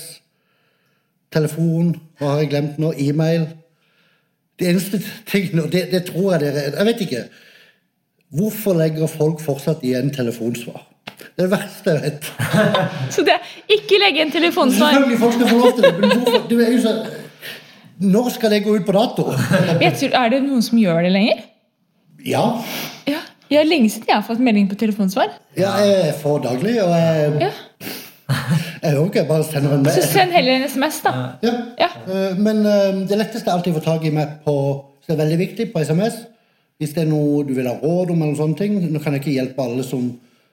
telefon, 1.33 1.93
hva 2.19 2.33
har 2.33 2.41
jeg 2.43 2.49
glemt 2.53 2.79
nå? 2.81 2.91
E-mail. 2.97 3.47
Det 4.59 4.67
eneste 4.73 4.99
tingene, 5.29 5.63
og 5.63 5.71
det, 5.71 5.85
det 5.93 6.01
tror 6.09 6.33
jeg 6.33 6.41
dere 6.41 6.63
Jeg 6.75 6.85
vet 6.89 7.01
ikke. 7.05 7.21
Hvorfor 8.35 8.75
legger 8.77 9.07
folk 9.07 9.39
fortsatt 9.41 9.83
igjen 9.87 10.11
telefonsvar? 10.13 10.83
Det 11.19 11.45
er 11.45 11.47
det 11.47 11.51
verste 11.53 11.93
jeg 11.95 12.01
vet. 12.03 12.27
Så 13.15 13.23
det 13.25 13.33
er 13.37 13.47
ikke 13.77 13.99
legge 14.03 14.21
en 14.25 14.31
telefonsvar. 14.33 14.91
Selvfølgelig 14.93 15.19
folk 15.23 15.33
skal 15.37 15.49
få 15.49 15.61
lov 15.61 15.71
til 15.77 15.87
det, 15.87 15.93
men 15.99 16.11
hvorfor? 16.17 16.43
Du 16.49 16.59
er 16.59 16.71
jo 16.75 16.81
så 16.83 16.93
Når 17.99 18.29
skal 18.35 18.51
det 18.53 18.59
gå 18.63 18.75
ut 18.75 18.85
på 18.87 18.95
dato? 18.95 19.25
Tror, 19.33 20.13
er 20.19 20.29
det 20.35 20.43
noen 20.43 20.61
som 20.63 20.77
gjør 20.79 21.01
det 21.07 21.11
lenger? 21.15 21.41
Ja. 22.27 22.43
Ja. 23.07 23.23
Jeg 23.49 23.57
har 23.63 23.65
lenge 23.65 23.89
siden 23.89 24.11
jeg 24.11 24.15
har 24.19 24.27
fått 24.27 24.43
melding 24.45 24.67
på 24.69 24.75
telefonsvar. 24.77 25.31
ja 25.57 25.71
jeg 25.81 26.13
får 26.21 26.43
daglig, 26.45 26.75
og 26.83 26.91
jeg, 26.93 27.33
Ja. 27.47 27.49
Jeg 28.29 28.91
hører 28.91 29.05
ikke, 29.07 29.21
jeg 29.23 29.29
bare 29.29 29.47
sender 29.47 29.73
en 29.73 29.87
mail. 29.87 29.95
Så 29.95 30.11
send 30.11 30.35
heller 30.35 30.59
en 30.59 30.67
SMS, 30.69 31.01
da. 31.05 31.15
Ja. 31.43 31.55
Ja. 31.81 31.89
Eh, 32.05 32.37
Men 32.37 32.61
eh, 32.65 33.01
det 33.09 33.17
letteste 33.17 33.49
er 33.49 33.57
alltid 33.57 33.73
å 33.73 33.79
få 33.79 33.85
tak 33.87 34.05
i 34.05 34.13
meg 34.13 34.39
på 34.45 34.55
så 35.09 35.15
det 35.15 35.23
er 35.23 35.25
veldig 35.25 35.37
viktig 35.39 35.65
på 35.73 35.81
SMS. 35.81 36.17
Hvis 36.77 36.91
det 36.93 37.01
er 37.01 37.07
noe 37.09 37.41
du 37.47 37.55
vil 37.57 37.65
ha 37.65 37.73
råd 37.81 38.11
om, 38.13 38.19
eller 38.21 38.35
sånne 38.37 38.57
ting. 38.59 38.75
Nå 38.93 38.99
kan 39.01 39.15
jeg 39.15 39.23
ikke 39.23 39.33
hjelpe 39.33 39.63
alle 39.65 39.81
som, 39.81 40.03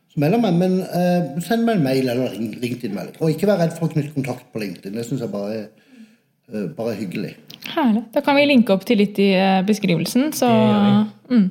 som 0.08 0.22
melder 0.22 0.40
meg, 0.40 0.56
men 0.56 0.78
uh, 0.80 1.42
send 1.44 1.66
meg 1.66 1.76
en 1.76 1.84
mail 1.84 2.08
eller 2.08 2.32
ring, 2.32 2.54
LinkedIn-melding. 2.62 3.18
Og 3.20 3.34
ikke 3.34 3.50
vær 3.50 3.60
redd 3.60 3.74
for 3.76 3.84
å 3.84 3.92
knytte 3.92 4.14
kontakt 4.14 4.48
på 4.54 4.62
LinkedIn. 4.62 4.96
Det 4.96 5.04
syns 5.04 5.26
jeg 5.26 5.32
bare 5.34 5.58
er, 5.58 5.66
uh, 6.54 6.64
bare 6.72 6.94
er 6.94 7.02
hyggelig. 7.02 7.34
Herlig. 7.74 8.06
Da 8.16 8.24
kan 8.24 8.38
vi 8.40 8.46
linke 8.48 8.72
opp 8.72 8.88
til 8.88 9.02
litt 9.02 9.20
i 9.20 9.28
beskrivelsen. 9.68 10.32
Så 10.40 10.48
Det 10.48 10.64
gjør 10.64 11.36
mm. 11.36 11.46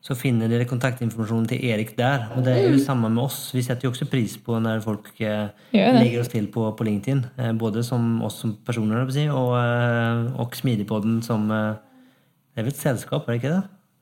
Så 0.00 0.14
finner 0.16 0.48
dere 0.48 0.64
kontaktinformasjonen 0.64 1.46
til 1.50 1.60
Erik 1.68 1.90
der. 1.98 2.22
Og 2.36 2.44
det 2.46 2.54
er 2.56 2.70
jo 2.72 2.78
samme 2.80 3.10
med 3.12 3.20
oss. 3.26 3.50
Vi 3.52 3.60
setter 3.62 3.84
jo 3.84 3.90
også 3.92 4.06
pris 4.08 4.38
på 4.40 4.56
når 4.64 4.80
folk 4.80 5.10
eh, 5.20 5.50
legger 5.76 6.22
oss 6.22 6.30
til 6.32 6.46
på, 6.48 6.70
på 6.78 6.86
LinkedIn. 6.88 7.20
Eh, 7.36 7.50
både 7.60 7.82
som 7.84 8.22
oss 8.24 8.38
som 8.40 8.54
personer, 8.64 9.04
og, 9.04 9.50
eh, 9.60 10.40
og 10.40 10.56
Smidigpodden 10.56 11.20
som 11.22 11.48
Det 11.50 12.58
er 12.58 12.64
vel 12.64 12.72
et 12.72 12.80
selskap, 12.80 13.28
er 13.28 13.32
det 13.36 13.42
ikke 13.42 13.52
det? 13.58 13.60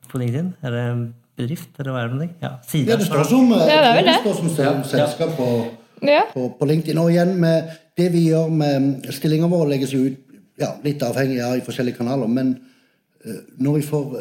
På 0.09 0.17
LinkedIn? 0.23 0.53
Er 0.63 0.71
det 0.73 0.85
en 0.93 1.03
bedrift, 1.37 1.69
eller 1.79 1.91
hva 1.93 1.99
er 1.99 2.07
det? 2.07 2.15
for 2.15 2.23
noe? 2.23 2.29
Ja, 2.41 2.49
side. 2.67 2.87
Ja, 2.89 2.95
det 2.97 3.05
står 3.11 3.23
som, 3.29 3.51
Ja, 3.51 3.67
det 3.83 3.91
det 3.99 4.05
det. 4.07 4.15
står 4.23 4.33
som 4.39 4.49
sel- 4.55 4.83
selskap 4.89 5.35
på, 5.37 5.49
Ja. 6.01 6.21
på, 6.33 6.47
på 6.59 6.65
LinkedIn. 6.65 6.97
Og 6.97 7.11
igjen 7.11 7.35
med 7.39 7.69
det 7.99 8.11
vi 8.15 8.23
gjør 8.31 8.49
med 8.49 9.05
stillinga 9.11 9.47
vår, 9.51 9.67
legges 9.69 9.91
jo 9.93 9.99
ut 10.07 10.17
ja, 10.59 10.71
litt 10.83 11.03
avhengig 11.03 11.43
av 11.43 11.57
i 11.59 11.61
forskjellige 11.67 11.97
kanaler. 11.99 12.27
Men 12.27 12.55
når 13.59 13.73
vi 13.81 13.81
får 13.91 14.17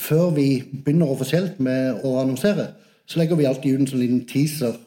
før 0.00 0.30
vi 0.36 0.46
begynner 0.84 1.10
offisielt 1.12 1.60
med 1.60 2.04
å 2.06 2.16
annonsere, 2.22 2.70
så 3.06 3.20
legger 3.20 3.36
vi 3.36 3.48
alltid 3.48 3.74
ut 3.74 3.80
en 3.84 3.90
sånn 3.90 4.02
liten 4.04 4.24
teaser. 4.30 4.78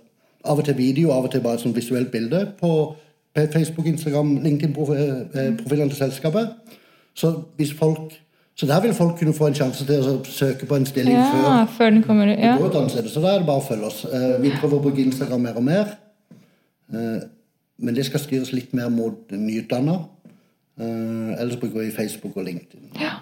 Av 0.43 0.59
og 0.59 0.65
til 0.67 0.75
video, 0.75 1.11
av 1.15 1.27
og 1.27 1.31
til 1.31 1.43
bare 1.43 1.59
et 1.59 1.63
sånt 1.63 1.75
visuelt 1.77 2.11
bilde 2.11 2.41
på 2.59 2.71
Facebook, 3.35 3.85
Instagram, 3.89 4.35
LinkedIn-profilene 4.43 5.89
til 5.89 5.97
selskapet. 5.97 6.51
Så 7.15 7.31
hvis 7.57 7.73
folk 7.77 8.19
så 8.55 8.67
der 8.69 8.81
vil 8.81 8.93
folk 8.93 9.17
kunne 9.17 9.33
få 9.33 9.47
en 9.49 9.55
sjanse 9.57 9.85
til 9.85 10.03
å 10.05 10.19
søke 10.29 10.67
på 10.69 10.77
en 10.77 10.85
stilling 10.85 11.15
før 11.17 11.39
ja, 11.41 11.53
før 11.65 11.89
den 11.89 12.03
kommer. 12.05 12.29
Ja. 12.37 12.53
et 12.61 12.75
annet 12.77 12.91
sted. 12.93 13.07
Så 13.09 13.21
da 13.23 13.31
er 13.33 13.41
det 13.41 13.47
bare 13.47 13.63
å 13.63 13.65
følge 13.65 13.87
oss. 13.89 14.03
Eh, 14.05 14.41
Vi 14.43 14.51
prøver 14.59 14.77
å 14.77 14.83
bruke 14.83 15.01
Instagram 15.01 15.41
mer 15.41 15.57
og 15.57 15.63
mer. 15.65 15.95
Eh, 16.93 17.23
Men 17.83 17.95
det 17.95 18.05
skal 18.05 18.21
styres 18.21 18.51
litt 18.53 18.73
mer 18.77 18.89
mot 18.93 19.31
nyutdanna. 19.31 19.95
Ellers 20.77 21.57
bruker 21.57 21.79
vi 21.81 21.91
Facebook 21.91 22.37
og 22.37 22.45
LinkedIn. 22.45 22.91
Ja. 23.01 23.15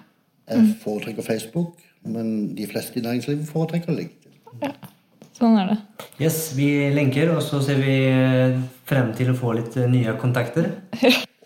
Jeg 0.50 0.74
foretrekker 0.82 1.22
Facebook, 1.22 1.76
men 2.04 2.54
de 2.56 2.66
fleste 2.66 2.98
i 2.98 3.02
næringslivet 3.04 3.46
foretrekker 3.48 3.94
LinkedIn. 3.94 4.72
Sånn 5.38 5.54
er 5.58 5.70
det. 5.72 5.76
Yes, 6.20 6.52
vi 6.56 6.66
lenker, 6.94 7.30
og 7.34 7.40
så 7.42 7.60
ser 7.64 7.78
vi 7.80 7.94
eh, 8.10 8.58
frem 8.86 9.12
til 9.16 9.30
å 9.32 9.36
få 9.38 9.54
litt 9.56 9.76
eh, 9.80 9.86
nye 9.90 10.12
kontakter. 10.20 10.68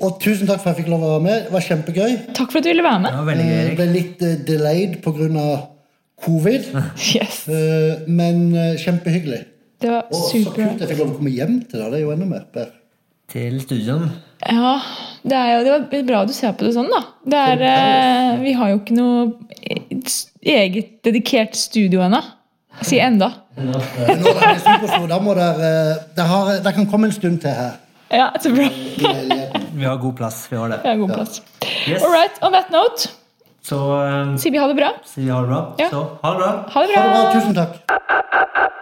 Og 0.03 0.18
tusen 0.20 0.49
takk 0.49 0.61
for 0.61 0.70
at 0.72 0.74
jeg 0.76 0.82
fikk 0.84 0.90
lov 0.92 1.05
å 1.07 1.12
være 1.14 1.24
med. 1.24 1.44
Det 1.47 1.53
var 1.55 1.64
kjempegøy. 1.64 2.16
Takk 2.36 2.51
for 2.53 2.59
at 2.61 2.66
du 2.66 2.70
ville 2.72 2.84
være 2.84 2.99
Det 2.99 3.12
med. 3.12 3.24
var 3.28 3.38
gøy, 3.38 3.47
Eh, 3.47 3.68
Det 3.70 3.76
ble 3.78 3.86
litt 3.94 4.22
eh, 4.26 4.34
delayed 4.49 4.99
pga. 5.05 5.47
covid, 6.26 6.66
Yes. 7.14 7.47
eh, 7.49 8.03
men 8.09 8.42
eh, 8.57 8.74
kjempehyggelig. 8.82 9.42
Det 9.80 9.90
var 9.92 10.07
Og 10.11 10.28
så 10.32 10.42
kult 10.57 10.80
jeg 10.80 10.88
fikk 10.88 10.99
lov 11.05 11.11
å 11.14 11.16
komme 11.20 11.30
hjem 11.36 11.59
til 11.68 11.80
deg. 11.80 11.90
Det 11.92 11.99
er 12.01 12.05
jo 12.05 12.12
enda 12.16 12.26
mer. 12.26 12.44
Per. 12.53 12.70
Til 13.32 13.61
studioen. 13.61 14.11
Ja, 14.45 14.72
det 15.24 15.37
er 15.37 15.53
jo 15.55 15.62
det 15.64 15.72
var 15.72 16.03
bra 16.11 16.24
du 16.28 16.32
ser 16.37 16.53
på 16.57 16.66
det 16.66 16.74
sånn, 16.76 16.91
da. 16.93 17.01
Det 17.24 17.43
er, 17.55 17.62
eh, 17.66 18.41
vi 18.43 18.53
har 18.59 18.70
jo 18.74 18.80
ikke 18.82 18.97
noe 18.97 19.32
eget 20.47 20.93
dedikert 21.07 21.57
studio 21.59 22.05
ennå. 22.05 22.20
Si 22.84 22.99
enda. 23.01 23.30
Nå 23.57 23.80
er 23.80 24.12
det 24.12 24.93
en 24.93 25.09
da 25.09 25.18
må 25.24 25.32
dere 25.39 25.68
eh, 25.70 25.93
det 26.16 26.26
har, 26.28 26.51
det 26.61 26.74
kan 26.76 26.89
komme 26.91 27.09
en 27.09 27.14
stund 27.16 27.41
til 27.41 27.57
her. 27.57 27.78
Ja, 28.12 28.28
så 28.39 28.53
bra. 28.55 28.68
Vi 29.72 29.84
har 29.84 29.97
god 29.97 30.16
plass. 30.16 30.47
Vi 30.51 30.57
har 30.61 30.68
det. 30.68 30.82
Vi 30.84 30.89
har 30.89 30.97
god 31.01 31.14
plass. 31.14 31.43
Yes. 31.89 32.03
All 32.03 32.12
right, 32.12 32.37
on 32.43 32.53
that 32.53 32.70
note 32.70 33.09
Så 33.66 33.76
um, 33.76 34.37
sier 34.39 34.53
vi 34.55 34.59
ha 34.62 34.68
det 34.70 34.76
bra. 34.78 34.93
sier 35.05 35.24
vi 35.24 35.30
ha 35.32 35.41
det 35.43 35.49
bra. 35.51 35.62
Ja. 35.78 35.89
Så 35.91 36.05
ha 36.22 36.32
det 36.32 36.39
bra. 36.39 36.53
Ha 36.74 36.87
det 36.87 36.97
Ha 36.97 37.03
det 37.03 37.11
bra. 37.11 37.22
bra. 37.24 37.32
Tusen 37.34 37.55
takk. 37.55 38.75